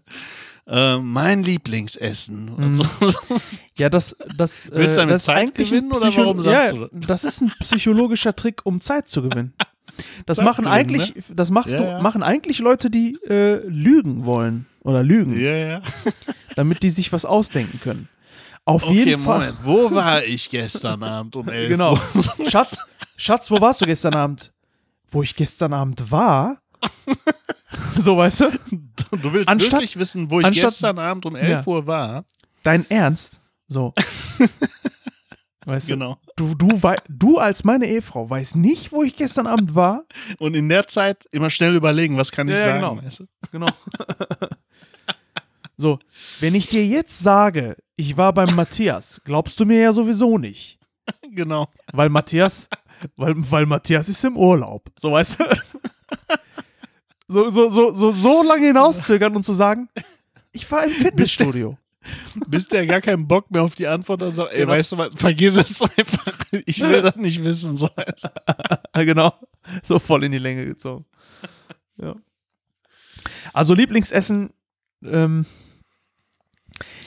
Äh, 0.72 0.98
mein 0.98 1.42
Lieblingsessen. 1.42 2.56
Mhm. 2.68 2.74
so. 2.74 2.84
Ja, 3.78 3.88
das, 3.90 4.16
das, 4.36 4.68
äh, 4.68 4.72
Willst 4.74 4.94
du 4.94 5.00
damit 5.00 5.14
das 5.14 5.22
ist 5.22 5.26
Zeit 5.26 5.54
gewinnen 5.54 5.92
oder 5.92 6.14
warum 6.16 6.40
sagst 6.40 6.72
ja, 6.72 6.78
du 6.78 6.88
das 6.92 7.24
ist 7.24 7.40
ein 7.40 7.52
psychologischer 7.60 8.34
Trick, 8.36 8.60
um 8.64 8.80
Zeit 8.80 9.08
zu 9.08 9.22
gewinnen. 9.22 9.54
Das 10.26 10.36
Zeit 10.38 10.44
machen 10.46 10.64
gewinnen, 10.64 10.74
eigentlich, 10.78 11.14
das 11.34 11.50
machst 11.50 11.72
Ja, 11.74 11.78
du, 11.78 11.84
ja. 11.84 12.00
machen 12.00 12.22
eigentlich 12.22 12.58
Leute, 12.58 12.90
die 12.90 13.18
äh, 13.28 13.66
lügen 13.66 14.24
wollen 14.26 14.66
oder 14.80 15.02
lügen, 15.02 15.38
ja, 15.38 15.54
ja. 15.56 15.82
damit 16.56 16.82
die 16.82 16.90
sich 16.90 17.12
was 17.12 17.24
ausdenken 17.24 17.80
können. 17.82 18.08
Auf 18.64 18.84
Okay, 18.84 19.04
jeden 19.04 19.24
Fall. 19.24 19.38
Moment. 19.52 19.58
Wo 19.64 19.94
war 19.94 20.22
ich 20.24 20.48
gestern 20.50 21.02
Abend 21.02 21.34
um 21.36 21.48
11 21.48 21.68
Genau. 21.68 21.92
Uhr? 21.94 22.00
Schatz, 22.50 22.78
Schatz, 23.16 23.50
wo 23.50 23.60
warst 23.60 23.80
du 23.80 23.86
gestern 23.86 24.14
Abend? 24.14 24.52
Wo 25.10 25.22
ich 25.22 25.34
gestern 25.34 25.72
Abend 25.72 26.10
war? 26.10 26.58
so, 27.98 28.16
weißt 28.16 28.40
du? 28.40 28.50
Du 29.22 29.32
willst 29.32 29.48
Anstatt- 29.48 29.72
wirklich 29.72 29.98
wissen, 29.98 30.30
wo 30.30 30.40
ich 30.40 30.46
anstatt- 30.46 30.70
gestern 30.70 30.98
Abend 30.98 31.26
um 31.26 31.36
11 31.36 31.48
Ja. 31.48 31.66
Uhr 31.66 31.86
war? 31.86 32.24
Dein 32.62 32.88
Ernst? 32.90 33.40
So. 33.68 33.92
Weißt 35.64 35.86
Genau. 35.86 36.18
du? 36.36 36.54
Du, 36.56 36.78
du, 36.80 36.94
du 37.08 37.38
als 37.38 37.62
meine 37.62 37.86
Ehefrau 37.86 38.28
weißt 38.28 38.56
nicht, 38.56 38.90
wo 38.90 39.04
ich 39.04 39.14
gestern 39.14 39.46
Abend 39.46 39.76
war? 39.76 40.04
Und 40.40 40.56
in 40.56 40.68
der 40.68 40.88
Zeit 40.88 41.26
immer 41.30 41.50
schnell 41.50 41.76
überlegen, 41.76 42.16
was 42.16 42.32
kann 42.32 42.48
ich 42.48 42.56
ja, 42.56 42.64
sagen? 42.64 42.80
genau. 42.80 42.96
Weißt 43.00 43.20
du? 43.20 43.26
Genau. 43.52 43.68
so, 45.76 45.98
wenn 46.40 46.56
ich 46.56 46.68
dir 46.68 46.84
jetzt 46.84 47.20
sage, 47.20 47.76
ich 47.96 48.16
war 48.16 48.32
beim 48.32 48.54
Matthias, 48.56 49.20
glaubst 49.24 49.58
du 49.60 49.64
mir 49.64 49.78
ja 49.80 49.92
sowieso 49.92 50.36
nicht. 50.36 50.80
genau. 51.30 51.68
Weil 51.92 52.08
Matthias, 52.08 52.68
weil, 53.16 53.34
weil 53.50 53.66
Matthias 53.66 54.08
ist 54.08 54.24
im 54.24 54.36
Urlaub. 54.36 54.90
So 54.98 55.12
weißt 55.12 55.38
du? 55.40 55.44
So, 57.32 57.50
so, 57.50 57.70
so, 57.70 57.94
so, 57.94 58.12
so 58.12 58.42
lange 58.42 58.66
hinauszögern 58.66 59.34
und 59.34 59.42
zu 59.42 59.52
sagen, 59.54 59.88
ich 60.52 60.70
war 60.70 60.84
im 60.84 60.90
Fitnessstudio. 60.90 61.78
Bis 62.48 62.66
der 62.66 62.84
gar 62.86 63.00
keinen 63.00 63.28
Bock 63.28 63.50
mehr 63.50 63.62
auf 63.62 63.74
die 63.76 63.86
Antwort 63.86 64.22
hat, 64.22 64.34
sagt, 64.34 64.52
ey, 64.52 64.60
Genau. 64.60 64.72
weißt 64.72 64.92
du 64.92 64.98
was, 64.98 65.10
vergiss 65.14 65.56
es 65.56 65.80
einfach. 65.82 66.34
Ich 66.66 66.80
will 66.80 67.00
das 67.00 67.16
nicht 67.16 67.42
wissen. 67.44 67.76
So. 67.76 67.88
genau. 68.94 69.32
So 69.82 69.98
voll 69.98 70.24
in 70.24 70.32
die 70.32 70.38
Länge 70.38 70.66
gezogen. 70.66 71.04
Ja. 71.96 72.16
Also 73.52 73.74
Lieblingsessen, 73.74 74.50
ähm, 75.04 75.46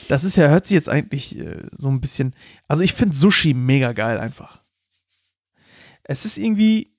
das 0.08 0.24
ist 0.24 0.36
ja, 0.36 0.48
hört 0.48 0.66
sich 0.66 0.74
jetzt 0.76 0.88
eigentlich 0.88 1.38
äh, 1.38 1.66
so 1.76 1.88
ein 1.88 2.00
bisschen. 2.00 2.34
Also 2.66 2.82
ich 2.82 2.94
finde 2.94 3.14
Sushi 3.16 3.52
mega 3.54 3.92
geil 3.92 4.18
einfach. 4.18 4.62
Es 6.04 6.24
ist 6.24 6.38
irgendwie. 6.38 6.95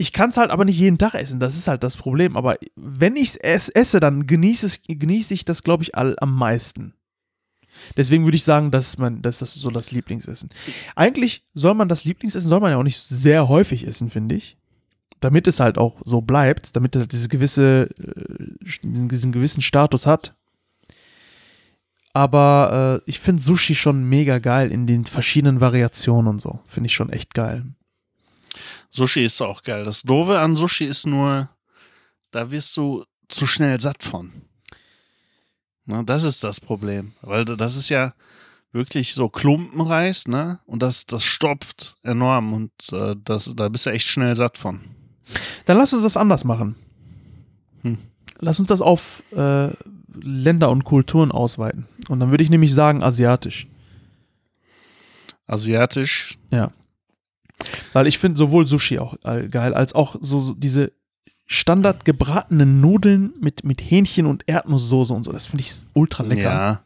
Ich 0.00 0.14
kann 0.14 0.30
es 0.30 0.38
halt 0.38 0.50
aber 0.50 0.64
nicht 0.64 0.78
jeden 0.78 0.96
Tag 0.96 1.12
essen, 1.12 1.40
das 1.40 1.58
ist 1.58 1.68
halt 1.68 1.82
das 1.82 1.98
Problem. 1.98 2.34
Aber 2.34 2.56
wenn 2.74 3.16
ich 3.16 3.36
es 3.42 3.68
esse, 3.68 4.00
dann 4.00 4.26
genieße, 4.26 4.64
es, 4.64 4.80
genieße 4.88 5.34
ich 5.34 5.44
das, 5.44 5.62
glaube 5.62 5.82
ich, 5.82 5.94
all, 5.94 6.16
am 6.20 6.34
meisten. 6.34 6.94
Deswegen 7.98 8.24
würde 8.24 8.36
ich 8.36 8.42
sagen, 8.42 8.70
dass 8.70 8.96
man, 8.96 9.20
dass 9.20 9.40
das 9.40 9.52
so 9.52 9.68
das 9.68 9.90
Lieblingsessen. 9.90 10.48
Eigentlich 10.96 11.44
soll 11.52 11.74
man 11.74 11.90
das 11.90 12.04
Lieblingsessen, 12.04 12.48
soll 12.48 12.60
man 12.60 12.70
ja 12.70 12.78
auch 12.78 12.82
nicht 12.82 12.98
sehr 12.98 13.50
häufig 13.50 13.86
essen, 13.86 14.08
finde 14.08 14.36
ich. 14.36 14.56
Damit 15.20 15.46
es 15.46 15.60
halt 15.60 15.76
auch 15.76 16.00
so 16.06 16.22
bleibt, 16.22 16.74
damit 16.76 16.96
es 16.96 17.00
halt 17.00 17.12
diese 17.12 17.28
gewisse, 17.28 17.90
äh, 17.98 18.78
diesen 18.82 19.32
gewissen 19.32 19.60
Status 19.60 20.06
hat. 20.06 20.34
Aber 22.14 23.02
äh, 23.06 23.10
ich 23.10 23.20
finde 23.20 23.42
Sushi 23.42 23.74
schon 23.74 24.02
mega 24.04 24.38
geil 24.38 24.72
in 24.72 24.86
den 24.86 25.04
verschiedenen 25.04 25.60
Variationen 25.60 26.26
und 26.26 26.40
so. 26.40 26.60
Finde 26.64 26.86
ich 26.86 26.94
schon 26.94 27.10
echt 27.10 27.34
geil. 27.34 27.66
Sushi 28.90 29.24
ist 29.24 29.40
auch 29.40 29.62
geil. 29.62 29.84
Das 29.84 30.02
Doofe 30.02 30.38
an 30.38 30.56
Sushi 30.56 30.84
ist 30.84 31.06
nur, 31.06 31.48
da 32.30 32.50
wirst 32.50 32.76
du 32.76 33.04
zu 33.28 33.46
schnell 33.46 33.80
satt 33.80 34.02
von. 34.02 34.32
Na, 35.86 36.02
das 36.02 36.24
ist 36.24 36.44
das 36.44 36.60
Problem. 36.60 37.12
Weil 37.22 37.44
das 37.44 37.76
ist 37.76 37.88
ja 37.88 38.14
wirklich 38.72 39.14
so 39.14 39.28
Klumpenreis, 39.28 40.28
ne? 40.28 40.60
Und 40.66 40.82
das, 40.82 41.06
das 41.06 41.24
stopft 41.24 41.96
enorm 42.02 42.52
und 42.52 42.72
äh, 42.92 43.16
das, 43.24 43.50
da 43.56 43.68
bist 43.68 43.86
du 43.86 43.90
echt 43.90 44.06
schnell 44.06 44.36
satt 44.36 44.58
von. 44.58 44.80
Dann 45.64 45.76
lass 45.78 45.92
uns 45.92 46.02
das 46.02 46.16
anders 46.16 46.44
machen. 46.44 46.76
Hm. 47.82 47.98
Lass 48.38 48.58
uns 48.58 48.68
das 48.68 48.80
auf 48.80 49.22
äh, 49.32 49.68
Länder 50.14 50.70
und 50.70 50.84
Kulturen 50.84 51.30
ausweiten. 51.30 51.86
Und 52.08 52.20
dann 52.20 52.30
würde 52.30 52.44
ich 52.44 52.50
nämlich 52.50 52.74
sagen 52.74 53.02
asiatisch. 53.02 53.66
Asiatisch, 55.46 56.38
Weil 57.92 58.06
ich 58.06 58.18
finde 58.18 58.38
sowohl 58.38 58.66
Sushi 58.66 58.98
auch 58.98 59.14
äh, 59.24 59.48
geil, 59.48 59.74
als 59.74 59.94
auch 59.94 60.16
so, 60.20 60.40
so 60.40 60.54
diese 60.54 60.92
Standard 61.46 62.04
gebratenen 62.04 62.80
Nudeln 62.80 63.32
mit, 63.40 63.64
mit 63.64 63.80
Hähnchen 63.80 64.26
und 64.26 64.44
Erdnusssoße 64.46 65.12
und 65.12 65.24
so. 65.24 65.32
Das 65.32 65.46
finde 65.46 65.64
ich 65.64 65.72
ultra 65.94 66.22
lecker. 66.22 66.42
Ja. 66.42 66.84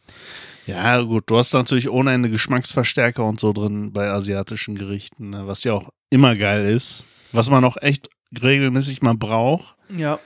Ja, 0.66 1.02
gut, 1.02 1.24
du 1.26 1.36
hast 1.36 1.52
natürlich 1.52 1.90
ohne 1.90 2.14
Ende 2.14 2.30
Geschmacksverstärker 2.30 3.22
und 3.22 3.38
so 3.38 3.52
drin 3.52 3.92
bei 3.92 4.08
asiatischen 4.08 4.74
Gerichten, 4.74 5.28
ne, 5.28 5.46
was 5.46 5.62
ja 5.64 5.74
auch 5.74 5.90
immer 6.08 6.34
geil 6.34 6.64
ist. 6.64 7.04
Was 7.32 7.50
man 7.50 7.64
auch 7.64 7.76
echt 7.82 8.08
regelmäßig 8.42 9.02
mal 9.02 9.14
braucht. 9.14 9.76
ja. 9.94 10.18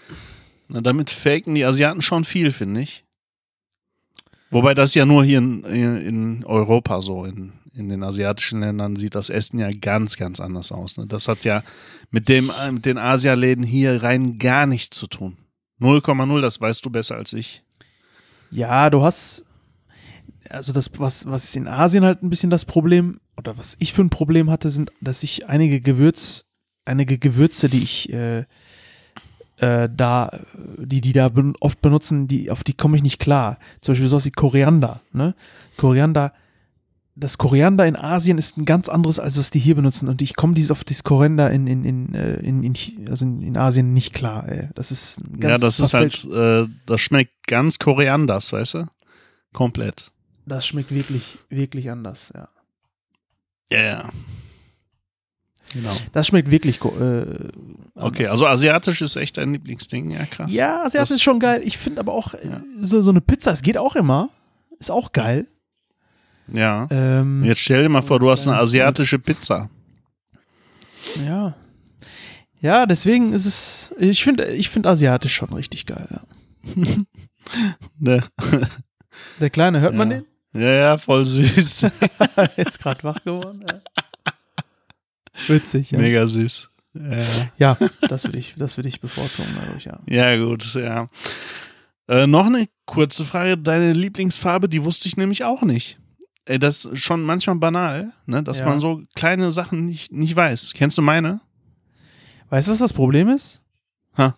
Na, 0.69 0.83
damit 0.83 1.11
faken 1.11 1.55
die 1.55 1.65
Asiaten 1.65 2.03
schon 2.03 2.25
viel, 2.25 2.51
finde 2.51 2.83
ich. 2.83 3.05
Wobei 4.51 4.75
das 4.75 4.95
ja 4.95 5.07
nur 5.07 5.25
hier 5.25 5.39
in, 5.39 5.65
in 5.65 6.45
Europa 6.45 7.01
so, 7.03 7.25
in, 7.25 7.53
in 7.79 7.89
den 7.89 8.03
asiatischen 8.03 8.61
Ländern 8.61 8.97
sieht 8.97 9.15
das 9.15 9.31
Essen 9.31 9.59
ja 9.59 9.69
ganz, 9.69 10.17
ganz 10.17 10.41
anders 10.41 10.73
aus. 10.73 10.97
Ne? 10.97 11.07
Das 11.07 11.29
hat 11.29 11.45
ja 11.45 11.63
mit, 12.11 12.29
dem, 12.29 12.51
äh, 12.51 12.73
mit 12.73 12.87
den 12.87 12.99
Asialäden 12.99 13.65
hier 13.65 14.03
rein 14.03 14.39
gar 14.39 14.67
nichts 14.67 14.97
zu 14.97 15.07
tun. 15.07 15.37
0,0, 15.81 16.41
das 16.41 16.61
weißt 16.61 16.85
du 16.85 16.91
besser 16.91 17.17
als 17.17 17.33
ich. 17.33 17.63
Ja, 18.51 18.91
du 18.91 19.03
hast, 19.03 19.45
also 20.49 20.73
das, 20.73 20.91
was, 20.99 21.27
was 21.27 21.55
in 21.55 21.69
Asien 21.69 22.05
halt 22.05 22.23
ein 22.23 22.31
bisschen 22.31 22.51
das 22.51 22.65
Problem, 22.65 23.21
oder 23.37 23.57
was 23.57 23.77
ich 23.79 23.93
für 23.93 24.03
ein 24.03 24.11
Problem 24.11 24.51
hatte, 24.51 24.71
sind, 24.71 24.91
dass 25.01 25.23
ich 25.23 25.49
einige 25.49 25.81
Gewürz, 25.81 26.47
einige 26.85 27.19
Gewürze, 27.19 27.69
die 27.69 27.83
ich 27.83 28.13
äh, 28.13 28.45
äh, 29.59 29.89
da, 29.95 30.31
die, 30.79 31.01
die 31.01 31.13
da 31.13 31.31
oft 31.61 31.81
benutzen, 31.81 32.29
die, 32.29 32.51
auf 32.51 32.65
die 32.65 32.75
komme 32.75 32.97
ich 32.97 33.03
nicht 33.03 33.19
klar. 33.19 33.59
Zum 33.81 33.93
Beispiel 33.93 34.09
sowas 34.09 34.25
wie 34.25 34.31
Koriander, 34.31 35.01
ne? 35.13 35.35
Koriander, 35.77 36.33
das 37.21 37.37
Koriander 37.39 37.87
in 37.87 37.97
Asien 37.97 38.39
ist 38.39 38.57
ein 38.59 38.65
ganz 38.65 38.89
anderes, 38.89 39.19
als 39.19 39.39
was 39.39 39.51
die 39.51 39.59
hier 39.59 39.75
benutzen. 39.75 40.09
Und 40.09 40.23
ich 40.23 40.37
komme 40.37 40.55
dieses 40.55 40.71
auf 40.71 40.85
das 40.85 41.03
Koriander 41.03 41.51
in, 41.51 41.67
in, 41.67 41.85
in, 41.85 42.15
äh, 42.15 42.35
in, 42.37 42.63
in, 42.63 42.75
also 43.09 43.25
in, 43.27 43.57
Asien 43.57 43.93
nicht 43.93 44.15
klar, 44.15 44.49
ey. 44.49 44.69
Das 44.75 44.91
ist 44.93 45.19
ein 45.19 45.41
ja, 45.43 45.49
ganz 45.51 45.63
das 45.63 45.81
ist 45.81 45.95
halt, 45.95 46.25
äh, 46.25 46.67
das 46.87 47.01
schmeckt 47.01 47.47
ganz 47.47 47.79
korianders, 47.79 48.53
weißt 48.53 48.75
du? 48.75 48.87
Komplett. 49.53 50.13
Das 50.47 50.67
schmeckt 50.67 50.95
wirklich, 50.95 51.39
wirklich 51.51 51.91
anders, 51.91 52.31
ja. 52.35 52.49
Ja, 53.71 53.83
ja. 53.83 54.09
Genau. 55.73 55.95
Das 56.13 56.27
schmeckt 56.27 56.51
wirklich 56.51 56.81
äh, 56.83 57.25
Okay, 57.95 58.27
also 58.29 58.47
asiatisch 58.47 59.03
ist 59.03 59.17
echt 59.17 59.37
dein 59.37 59.53
Lieblingsding, 59.53 60.11
ja 60.11 60.25
krass. 60.25 60.53
Ja, 60.53 60.85
das 60.85 60.93
Das- 60.95 61.11
ist 61.11 61.23
schon 61.23 61.41
geil. 61.41 61.61
Ich 61.65 61.77
finde 61.77 62.01
aber 62.01 62.13
auch 62.13 62.33
äh, 62.35 62.49
Ja. 62.49 62.63
so, 62.81 63.03
so 63.03 63.11
eine 63.11 63.21
Pizza, 63.21 63.53
es 63.53 63.61
geht 63.63 63.77
auch 63.77 63.95
immer. 63.97 64.31
Ist 64.79 64.91
auch 64.91 65.13
geil. 65.13 65.47
Ja. 66.53 66.87
Ähm, 66.91 67.45
Jetzt 67.45 67.61
stell 67.61 67.83
dir 67.83 67.89
mal 67.89 68.03
vor, 68.03 68.19
du 68.21 68.31
hast 68.31 68.47
eine 68.49 68.57
asiatische 68.59 69.19
Pizza. 69.19 69.69
Ja. 71.27 71.55
Ja, 72.61 72.87
deswegen 72.87 73.33
ist 73.33 73.47
es, 73.47 73.95
ich 73.99 74.23
finde 74.25 74.47
ich 74.53 74.69
finde 74.69 74.89
asiatisch 74.89 75.35
schon 75.35 75.53
richtig 75.53 75.87
geil. 75.87 76.09
Ja. 76.11 76.23
Ne? 77.99 78.23
Der 79.41 79.49
Kleine, 79.49 79.81
hört 79.81 79.95
man 79.95 80.11
Ja. 80.11 80.17
den? 80.19 80.27
Ja, 80.63 80.71
ja, 80.73 80.99
voll 80.99 81.25
süß. 81.25 81.87
Jetzt 82.57 82.81
gerade 82.81 83.03
wach 83.05 83.23
geworden. 83.25 83.65
Ja. 83.67 83.81
Witzig, 85.47 85.91
ja. 85.93 85.99
Mega 85.99 86.27
süß. 86.27 86.71
Ja, 86.95 87.19
Ja, 87.59 87.79
das 88.09 88.25
würde 88.25 88.39
ich, 88.39 88.55
das 88.59 88.77
würde 88.77 88.89
ich 88.91 89.01
bevorzugen, 89.01 89.49
dadurch, 89.65 89.85
ja. 89.85 89.99
ja 90.07 90.37
gut, 90.45 90.75
ja. 90.75 91.09
Äh, 92.09 92.27
noch 92.27 92.47
eine 92.47 92.67
kurze 92.87 93.25
Frage. 93.25 93.57
Deine 93.57 93.93
Lieblingsfarbe, 93.95 94.69
die 94.69 94.85
wusste 94.85 95.09
ich 95.09 95.17
nämlich 95.17 95.45
auch 95.45 95.63
nicht. 95.63 95.99
Ey, 96.49 96.59
das 96.59 96.87
ist 96.87 97.01
schon 97.03 97.23
manchmal 97.23 97.57
banal, 97.57 98.13
ne, 98.27 98.43
dass 98.43 98.61
Ja. 98.61 98.67
man 98.67 98.81
so 98.81 99.03
kleine 99.15 99.53
Sachen 99.53 99.85
nicht, 99.85 100.13
nicht 100.13 100.35
weiß. 100.35 100.73
Kennst 100.75 100.97
du 100.97 101.03
meine? 101.03 101.41
Weißt 102.49 102.69
du, 102.69 102.73
was 102.73 102.79
das 102.79 102.95
Problem 102.95 103.29
ist? 103.29 103.63
Ha. 104.17 104.35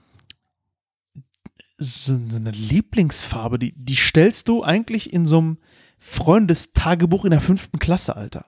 So, 1.79 2.19
so 2.29 2.37
eine 2.37 2.51
Lieblingsfarbe, 2.51 3.59
die, 3.59 3.73
die 3.77 3.95
stellst 3.95 4.49
du 4.49 4.65
eigentlich 4.65 5.13
in 5.13 5.27
so 5.27 5.39
einem 5.39 5.59
Freundestagebuch 5.99 7.25
in 7.25 7.31
der 7.31 7.41
fünften 7.41 7.79
Klasse, 7.79 8.17
Alter. 8.17 8.45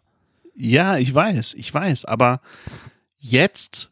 Ja, 0.56 0.98
ich 0.98 1.14
weiß, 1.14 1.54
ich 1.54 1.72
weiß. 1.72 2.04
Aber 2.04 2.40
jetzt, 3.18 3.90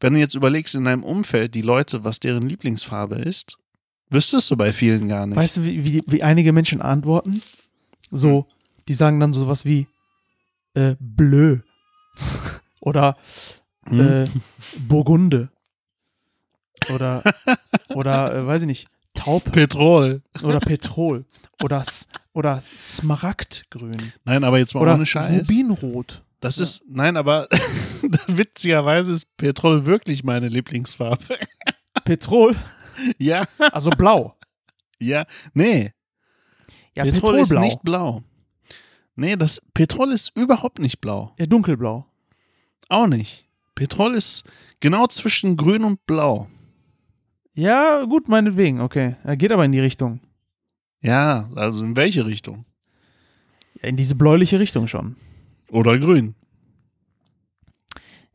wenn 0.00 0.14
du 0.14 0.18
jetzt 0.18 0.34
überlegst 0.34 0.74
in 0.74 0.84
deinem 0.84 1.04
Umfeld, 1.04 1.54
die 1.54 1.62
Leute, 1.62 2.04
was 2.04 2.20
deren 2.20 2.48
Lieblingsfarbe 2.48 3.14
ist, 3.16 3.56
wüsstest 4.10 4.50
du 4.50 4.56
bei 4.56 4.72
vielen 4.72 5.08
gar 5.08 5.26
nicht. 5.26 5.36
Weißt 5.36 5.58
du, 5.58 5.64
wie, 5.64 5.84
wie, 5.84 6.02
wie 6.06 6.22
einige 6.22 6.52
Menschen 6.52 6.82
antworten? 6.82 7.40
So, 8.10 8.46
die 8.90 8.94
sagen 8.94 9.20
dann 9.20 9.32
sowas 9.32 9.64
wie 9.64 9.86
äh, 10.74 10.96
Bleu 10.98 11.58
oder 12.80 13.16
Hm? 13.88 14.00
äh, 14.24 14.28
Burgunde 14.80 15.48
oder 16.92 17.22
oder 17.94 18.34
äh, 18.34 18.46
weiß 18.46 18.62
ich 18.62 18.66
nicht 18.66 18.88
Taub 19.14 19.50
Petrol. 19.52 20.22
oder 20.42 20.60
Petrol 20.60 21.24
oder 21.62 21.84
oder 22.34 22.62
Smaragdgrün 22.76 24.12
Nein, 24.24 24.44
aber 24.44 24.58
jetzt 24.58 24.74
mal 24.74 24.82
oder 24.82 24.94
ohne 24.94 25.06
Scheiß. 25.06 25.48
Rubinrot. 25.48 26.22
Das 26.40 26.58
ist, 26.58 26.82
nein, 26.88 27.16
aber 27.16 27.48
witzigerweise 28.28 29.12
ist 29.12 29.34
Petrol 29.36 29.86
wirklich 29.86 30.24
meine 30.24 30.48
Lieblingsfarbe. 30.48 31.22
Petrol, 32.04 32.56
ja, 33.18 33.44
also 33.72 33.90
blau. 33.90 34.36
ja, 35.00 35.24
nee, 35.54 35.92
Ja, 36.94 37.04
Petrol 37.04 37.36
ist 37.38 37.48
Petrolblau. 37.50 37.60
nicht 37.60 37.82
blau. 37.82 38.22
Nee, 39.20 39.36
das 39.36 39.60
Petrol 39.74 40.12
ist 40.12 40.34
überhaupt 40.34 40.78
nicht 40.78 41.02
blau. 41.02 41.34
Ja, 41.38 41.44
dunkelblau. 41.44 42.06
Auch 42.88 43.06
nicht. 43.06 43.46
Petrol 43.74 44.14
ist 44.14 44.44
genau 44.80 45.08
zwischen 45.08 45.58
grün 45.58 45.84
und 45.84 46.06
blau. 46.06 46.48
Ja, 47.52 48.02
gut, 48.04 48.30
meinetwegen, 48.30 48.80
okay. 48.80 49.16
Er 49.22 49.36
geht 49.36 49.52
aber 49.52 49.66
in 49.66 49.72
die 49.72 49.80
Richtung. 49.80 50.20
Ja, 51.02 51.50
also 51.54 51.84
in 51.84 51.98
welche 51.98 52.24
Richtung? 52.24 52.64
In 53.82 53.98
diese 53.98 54.14
bläuliche 54.14 54.58
Richtung 54.58 54.88
schon. 54.88 55.16
Oder 55.70 55.98
grün. 55.98 56.34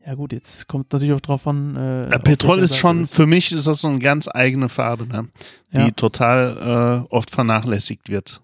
Ja, 0.06 0.14
gut, 0.14 0.32
jetzt 0.32 0.68
kommt 0.68 0.92
natürlich 0.92 1.12
auch 1.14 1.20
drauf 1.20 1.48
an. 1.48 1.74
Äh, 1.74 2.10
Ja, 2.12 2.18
Petrol 2.20 2.60
ist 2.60 2.76
schon, 2.76 2.98
du 2.98 3.02
bist. 3.02 3.14
für 3.16 3.26
mich 3.26 3.50
ist 3.50 3.66
das 3.66 3.80
so 3.80 3.88
eine 3.88 3.98
ganz 3.98 4.28
eigene 4.32 4.68
Farbe, 4.68 5.04
ne? 5.06 5.28
die 5.72 5.78
Ja. 5.78 5.90
total 5.90 7.04
äh, 7.10 7.12
oft 7.12 7.32
vernachlässigt 7.32 8.08
wird. 8.08 8.40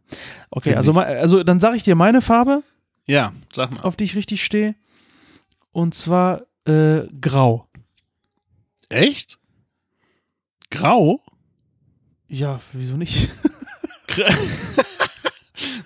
Okay, 0.50 0.74
also, 0.74 0.92
also 0.92 1.44
dann 1.44 1.60
sage 1.60 1.76
ich 1.76 1.84
dir 1.84 1.94
meine 1.94 2.20
Farbe. 2.20 2.64
Ja, 3.06 3.32
sag 3.52 3.70
mal. 3.72 3.82
auf 3.82 3.94
die 3.94 4.02
ich 4.04 4.16
richtig 4.16 4.44
stehe. 4.44 4.74
Und 5.70 5.94
zwar 5.94 6.42
äh, 6.66 7.02
grau. 7.20 7.68
Echt? 8.88 9.38
Grau? 10.70 11.20
Ja, 12.28 12.60
wieso 12.72 12.96
nicht? 12.96 13.30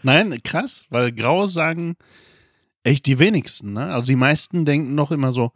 Nein, 0.03 0.39
krass, 0.43 0.87
weil 0.91 1.13
grau 1.13 1.47
sagen 1.47 1.97
echt 2.87 3.07
die 3.07 3.19
wenigsten. 3.19 3.73
Ne? 3.75 3.87
Also 3.87 4.07
die 4.09 4.17
meisten 4.17 4.65
denken 4.65 4.95
noch 4.95 5.11
immer 5.11 5.33
so 5.33 5.53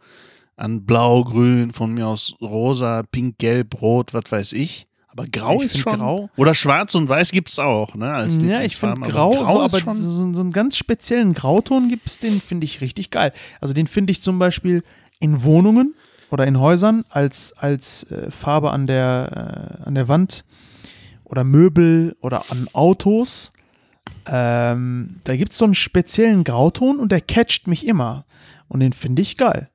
an 0.57 0.85
blau, 0.85 1.23
grün, 1.23 1.71
von 1.73 1.93
mir 1.93 2.07
aus 2.07 2.35
rosa, 2.41 3.03
pink, 3.11 3.37
gelb, 3.39 3.81
rot, 3.81 4.13
was 4.13 4.23
weiß 4.29 4.53
ich. 4.53 4.87
Aber 5.07 5.25
grau 5.25 5.59
Ich 5.59 5.65
ist 5.67 5.79
schon. 5.79 5.97
grau- 5.97 6.29
Oder 6.37 6.53
schwarz 6.53 6.95
und 6.95 7.09
weiß 7.09 7.31
gibt 7.31 7.49
es 7.49 7.59
auch, 7.59 7.95
ne? 7.95 8.13
Als 8.13 8.37
ja, 8.37 8.61
ich 8.61 8.77
finde 8.77 9.01
grau, 9.09 9.33
aber 9.33 9.43
grau 9.43 9.67
so, 9.67 9.75
aber 9.75 9.79
schon. 9.79 9.95
so, 9.97 10.33
so 10.33 10.41
einen 10.41 10.53
ganz 10.53 10.77
speziellen 10.77 11.33
Grauton 11.33 11.89
gibt 11.89 12.07
es, 12.07 12.19
den 12.19 12.39
finde 12.39 12.63
ich 12.65 12.79
richtig 12.79 13.09
geil. 13.11 13.33
Also 13.59 13.73
den 13.73 13.87
finde 13.87 14.11
ich 14.11 14.23
zum 14.23 14.39
Beispiel 14.39 14.83
in 15.19 15.43
Wohnungen 15.43 15.95
oder 16.29 16.47
in 16.47 16.59
Häusern 16.59 17.03
als, 17.09 17.51
als 17.57 18.03
äh, 18.11 18.31
Farbe 18.31 18.71
an 18.71 18.87
der, 18.87 19.79
äh, 19.81 19.87
an 19.87 19.95
der 19.95 20.07
Wand 20.07 20.45
oder 21.25 21.43
Möbel 21.43 22.15
oder 22.21 22.43
an 22.49 22.67
Autos. 22.73 23.51
Ähm, 24.25 25.19
da 25.23 25.35
gibt 25.35 25.51
es 25.51 25.57
so 25.57 25.65
einen 25.65 25.75
speziellen 25.75 26.43
Grauton 26.43 26.99
und 26.99 27.11
der 27.11 27.21
catcht 27.21 27.67
mich 27.67 27.85
immer. 27.85 28.25
Und 28.67 28.79
den 28.79 28.93
finde 28.93 29.21
ich 29.21 29.37
geil. 29.37 29.69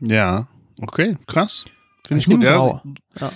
Ja, 0.00 0.48
okay, 0.80 1.16
krass. 1.26 1.64
Finde 2.06 2.20
ich 2.20 2.26
gut. 2.26 2.42
Ja, 2.42 2.56
grau. 2.56 2.82
Ja. 3.20 3.30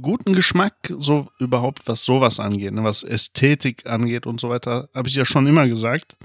guten 0.00 0.34
Geschmack, 0.34 0.74
so 0.98 1.28
überhaupt, 1.38 1.86
was 1.88 2.04
sowas 2.04 2.38
angeht, 2.40 2.72
ne, 2.72 2.84
was 2.84 3.02
Ästhetik 3.02 3.88
angeht 3.88 4.26
und 4.26 4.40
so 4.40 4.48
weiter, 4.48 4.88
habe 4.94 5.08
ich 5.08 5.14
ja 5.14 5.24
schon 5.24 5.46
immer 5.46 5.66
gesagt, 5.66 6.16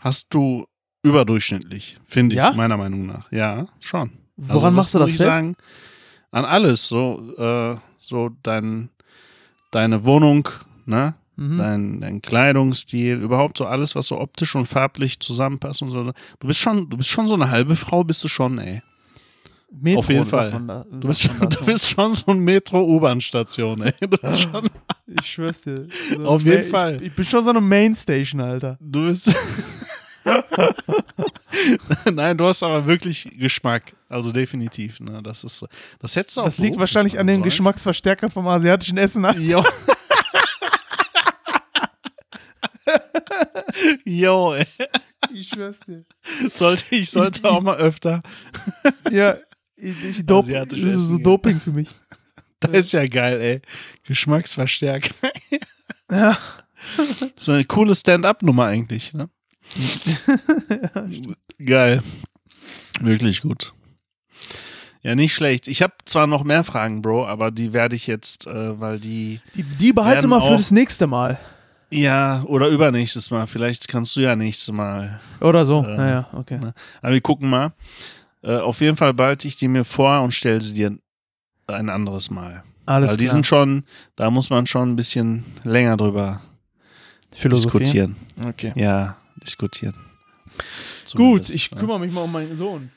hast 0.00 0.32
du 0.34 0.66
überdurchschnittlich, 1.02 1.98
finde 2.04 2.34
ich, 2.34 2.38
Ja? 2.38 2.52
meiner 2.52 2.76
Meinung 2.76 3.06
nach. 3.06 3.30
Ja, 3.30 3.66
schon. 3.80 4.10
Woran 4.36 4.64
Also, 4.64 4.70
machst 4.76 4.94
du 4.94 4.98
das 4.98 5.10
ich 5.10 5.16
fest? 5.18 5.30
Sagen, 5.32 5.56
an 6.32 6.44
alles, 6.44 6.88
so, 6.88 7.34
äh, 7.38 7.76
so 7.98 8.30
dein, 8.42 8.88
deine 9.70 10.04
Wohnung, 10.04 10.48
ne? 10.84 11.14
Mhm. 11.36 11.56
Dein, 11.58 12.00
dein 12.00 12.22
Kleidungsstil, 12.22 13.16
überhaupt 13.20 13.58
so 13.58 13.66
alles, 13.66 13.94
was 13.94 14.06
so 14.06 14.18
optisch 14.20 14.54
und 14.56 14.66
farblich 14.66 15.20
zusammenpasst 15.20 15.82
und 15.82 15.90
so. 15.90 16.02
Du 16.04 16.46
bist 16.48 16.60
schon, 16.60 16.88
du 16.88 16.96
bist 16.96 17.10
schon 17.10 17.26
so 17.28 17.34
eine 17.34 17.50
halbe 17.50 17.76
Frau, 17.76 18.02
bist 18.04 18.24
du 18.24 18.28
schon, 18.28 18.58
ey. 18.58 18.82
Metro, 19.78 19.98
auf 19.98 20.08
jeden 20.08 20.24
Fall. 20.26 20.62
da- 20.66 20.86
Du 20.90 21.08
bist, 21.08 21.22
schon, 21.22 21.38
du 21.50 21.64
bist 21.66 21.90
schon 21.90 22.14
so 22.14 22.30
ein 22.30 22.38
Metro-U-Bahn-Station, 22.38 23.82
ey. 23.82 23.92
Schon, 24.34 24.70
Ich 25.20 25.26
schwör's 25.26 25.60
dir. 25.60 25.86
So 26.10 26.22
Auf 26.24 26.42
Ma- 26.44 26.50
jeden 26.52 26.70
Fall. 26.70 26.96
Ich, 26.96 27.02
ich 27.08 27.12
bin 27.14 27.24
schon 27.26 27.44
so 27.44 27.50
eine 27.50 27.60
Mainstation, 27.60 28.40
Alter. 28.40 28.78
Du 28.80 29.04
bist. 29.06 29.34
Nein, 32.12 32.36
du 32.36 32.44
hast 32.46 32.62
aber 32.62 32.86
wirklich 32.86 33.28
Geschmack. 33.38 33.94
Also 34.08 34.32
definitiv. 34.32 35.00
Ne? 35.00 35.20
Das 35.22 35.44
ist 35.44 35.58
so. 35.58 35.66
Das 36.00 36.16
hättest 36.16 36.36
du 36.36 36.40
auch 36.42 36.46
Das 36.46 36.58
liegt 36.58 36.78
wahrscheinlich 36.78 37.18
an 37.18 37.26
den. 37.26 37.42
Geschmacksverstärkern 37.42 38.30
vom 38.30 38.46
asiatischen 38.48 38.98
Essen. 38.98 39.24
Alter. 39.24 39.64
Jo. 44.04 44.54
Ey. 44.54 44.66
Ich 45.32 45.48
schwör's 45.48 45.78
dir. 45.80 46.04
Sollte, 46.54 46.84
ich 46.90 47.10
sollte 47.10 47.48
auch 47.48 47.60
mal 47.60 47.76
öfter. 47.76 48.22
Ja, 49.10 49.36
ich, 49.76 50.04
ich 50.04 50.26
dope, 50.26 50.52
das 50.66 50.78
ist 50.78 51.08
so. 51.08 51.18
Doping 51.18 51.60
für 51.60 51.72
mich. 51.72 51.88
Das 52.58 52.72
ist 52.72 52.92
ja 52.92 53.06
geil, 53.06 53.38
ey. 53.42 53.60
Geschmacksverstärker. 54.04 55.14
Ja. 56.10 56.38
Das 56.96 57.30
ist 57.36 57.48
eine 57.50 57.66
coole 57.66 57.94
Stand-up-Nummer 57.94 58.64
eigentlich, 58.64 59.12
ne? 59.12 59.28
Geil. 61.62 62.02
Wirklich 63.00 63.42
gut. 63.42 63.74
Ja, 65.02 65.14
nicht 65.14 65.34
schlecht. 65.34 65.68
Ich 65.68 65.82
habe 65.82 65.92
zwar 66.06 66.26
noch 66.26 66.44
mehr 66.44 66.64
Fragen, 66.64 67.02
Bro, 67.02 67.26
aber 67.26 67.50
die 67.50 67.74
werde 67.74 67.94
ich 67.94 68.06
jetzt, 68.06 68.46
äh, 68.46 68.80
weil 68.80 68.98
die. 68.98 69.38
Die, 69.54 69.62
die 69.62 69.92
behalte 69.92 70.26
mal 70.26 70.40
für 70.40 70.56
das 70.56 70.70
nächste 70.70 71.06
Mal. 71.06 71.38
Ja, 71.90 72.42
oder 72.46 72.68
übernächstes 72.68 73.30
Mal. 73.30 73.46
Vielleicht 73.46 73.88
kannst 73.88 74.16
du 74.16 74.20
ja 74.20 74.34
nächstes 74.34 74.72
Mal. 74.72 75.20
Oder 75.40 75.64
so. 75.64 75.84
Äh, 75.84 75.96
naja, 75.96 76.28
okay. 76.32 76.58
ne? 76.58 76.74
Aber 77.00 77.12
wir 77.12 77.20
gucken 77.20 77.48
mal. 77.48 77.72
Äh, 78.42 78.56
auf 78.56 78.80
jeden 78.80 78.96
Fall 78.96 79.14
behalte 79.14 79.48
ich 79.48 79.56
die 79.56 79.68
mir 79.68 79.84
vor 79.84 80.20
und 80.22 80.32
stelle 80.32 80.60
sie 80.60 80.74
dir 80.74 80.96
ein 81.66 81.88
anderes 81.88 82.30
Mal. 82.30 82.62
Alles 82.86 83.10
Weil 83.10 83.16
die 83.16 83.24
klar. 83.24 83.34
sind 83.34 83.46
schon, 83.46 83.84
da 84.14 84.30
muss 84.30 84.50
man 84.50 84.66
schon 84.66 84.92
ein 84.92 84.96
bisschen 84.96 85.44
länger 85.64 85.96
drüber 85.96 86.40
diskutieren. 87.42 88.16
Okay. 88.40 88.72
Ja, 88.76 89.16
diskutieren. 89.42 89.94
Gut, 89.94 90.64
Zumindest, 91.04 91.54
ich 91.54 91.70
ne? 91.70 91.80
kümmere 91.80 92.00
mich 92.00 92.12
mal 92.12 92.22
um 92.22 92.32
meinen 92.32 92.56
Sohn. 92.56 92.90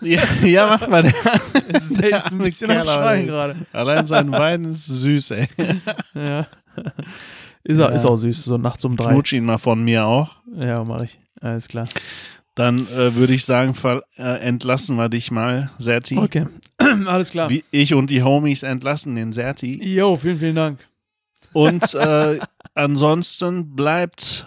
Ja, 0.00 0.22
ja, 0.42 0.66
mach 0.66 0.88
mal. 0.88 1.02
Der, 1.02 1.12
Der 1.12 1.80
ist 1.80 2.00
Der 2.00 2.16
ein 2.16 2.22
arme 2.22 2.44
bisschen 2.44 2.70
am 2.70 2.86
Schreien 2.86 3.26
gerade. 3.26 3.56
Allein 3.72 4.06
sein 4.06 4.30
Wein 4.32 4.64
ist 4.64 4.86
süß, 4.86 5.30
ey. 5.32 5.48
Ja. 6.14 6.46
Ist, 7.64 7.78
Ja. 7.78 7.86
ist 7.88 8.04
auch 8.04 8.16
süß, 8.16 8.44
so 8.44 8.58
nachts 8.58 8.84
um 8.84 8.96
drei. 8.96 9.12
Knutsch 9.12 9.32
ihn 9.32 9.44
mal 9.44 9.58
von 9.58 9.82
mir 9.82 10.06
auch. 10.06 10.36
Ja, 10.56 10.84
mache 10.84 11.04
ich. 11.06 11.18
Alles 11.40 11.66
klar. 11.68 11.88
Dann 12.54 12.86
äh, 12.96 13.14
würde 13.16 13.32
ich 13.34 13.44
sagen, 13.44 13.74
äh, 14.16 14.22
entlassen 14.22 14.96
wir 14.96 15.08
dich 15.08 15.30
mal, 15.30 15.70
Serti. 15.78 16.18
Okay. 16.18 16.46
Alles 17.06 17.30
klar. 17.30 17.50
Wie 17.50 17.64
ich 17.70 17.94
und 17.94 18.10
die 18.10 18.22
Homies 18.22 18.62
entlassen 18.62 19.16
den 19.16 19.32
Serti. 19.32 19.82
Jo, 19.82 20.14
vielen, 20.16 20.38
vielen 20.38 20.54
Dank. 20.56 20.78
Und 21.52 21.94
äh, 21.94 22.38
ansonsten 22.74 23.74
bleibt 23.74 24.46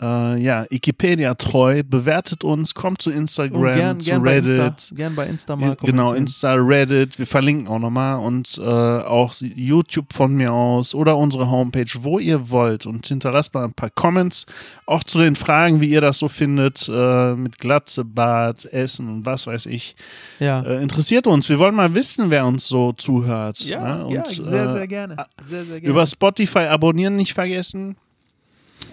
äh, 0.00 0.42
ja, 0.42 0.66
Wikipedia 0.70 1.34
treu, 1.34 1.82
bewertet 1.84 2.44
uns, 2.44 2.74
kommt 2.74 3.02
zu 3.02 3.10
Instagram, 3.10 3.74
gern, 3.74 4.00
zu 4.00 4.10
gern, 4.10 4.22
bei 4.22 4.30
Reddit. 4.36 4.58
Insta, 4.58 4.94
gern 4.94 5.14
bei 5.14 5.26
Insta 5.26 5.56
mal 5.56 5.76
Genau. 5.82 6.12
Insta, 6.12 6.54
Reddit, 6.54 7.18
wir 7.18 7.26
verlinken 7.26 7.68
auch 7.68 7.78
nochmal 7.78 8.18
und 8.18 8.58
äh, 8.58 8.62
auch 8.62 9.34
YouTube 9.40 10.12
von 10.12 10.34
mir 10.34 10.52
aus 10.52 10.94
oder 10.94 11.16
unsere 11.16 11.50
Homepage, 11.50 11.90
wo 12.00 12.18
ihr 12.18 12.50
wollt 12.50 12.86
und 12.86 13.06
hinterlasst 13.06 13.54
mal 13.54 13.64
ein 13.64 13.74
paar 13.74 13.90
Comments, 13.90 14.46
auch 14.86 15.04
zu 15.04 15.18
den 15.18 15.36
Fragen, 15.36 15.80
wie 15.80 15.88
ihr 15.88 16.00
das 16.00 16.18
so 16.18 16.28
findet, 16.28 16.88
äh, 16.88 17.34
mit 17.34 17.58
Glatze, 17.58 18.04
Bart, 18.04 18.64
Essen 18.72 19.08
und 19.08 19.26
was 19.26 19.46
weiß 19.46 19.66
ich. 19.66 19.96
Ja. 20.38 20.62
Äh, 20.62 20.82
interessiert 20.82 21.26
uns, 21.26 21.48
wir 21.48 21.58
wollen 21.58 21.74
mal 21.74 21.94
wissen, 21.94 22.30
wer 22.30 22.46
uns 22.46 22.68
so 22.68 22.92
zuhört. 22.92 23.58
ja, 23.60 23.96
ne? 23.96 24.06
und, 24.06 24.14
ja, 24.14 24.24
sehr, 24.24 24.44
äh, 24.44 24.72
sehr 24.72 24.88
gerne. 24.88 25.16
Sehr, 25.48 25.64
sehr 25.64 25.80
gerne. 25.80 25.88
über 25.88 26.06
Spotify 26.06 26.60
abonnieren 26.60 27.16
nicht 27.16 27.34
vergessen. 27.34 27.96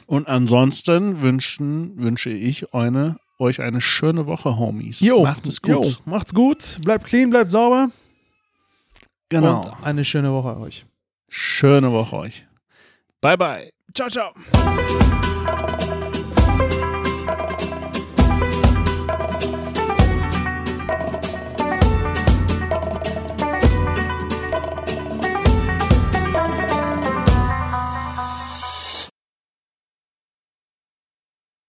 Und 0.05 0.27
ansonsten 0.27 1.21
wünschen, 1.21 2.01
wünsche 2.01 2.29
ich 2.29 2.73
eine, 2.73 3.17
euch 3.39 3.61
eine 3.61 3.81
schöne 3.81 4.25
Woche, 4.27 4.57
Homies. 4.57 4.99
jo, 4.99 5.23
Macht 5.23 5.47
es 5.47 5.61
gut. 5.61 5.85
Jo, 5.85 5.93
macht's 6.05 6.33
gut. 6.33 6.77
Bleibt 6.83 7.05
clean, 7.05 7.29
bleibt 7.29 7.51
sauber. 7.51 7.89
Genau. 9.29 9.61
Und 9.63 9.83
eine 9.83 10.05
schöne 10.05 10.31
Woche 10.31 10.57
euch. 10.59 10.85
Schöne 11.29 11.91
Woche 11.91 12.15
euch. 12.17 12.47
Bye, 13.21 13.37
bye. 13.37 13.71
Ciao, 13.93 14.09
ciao. 14.09 14.33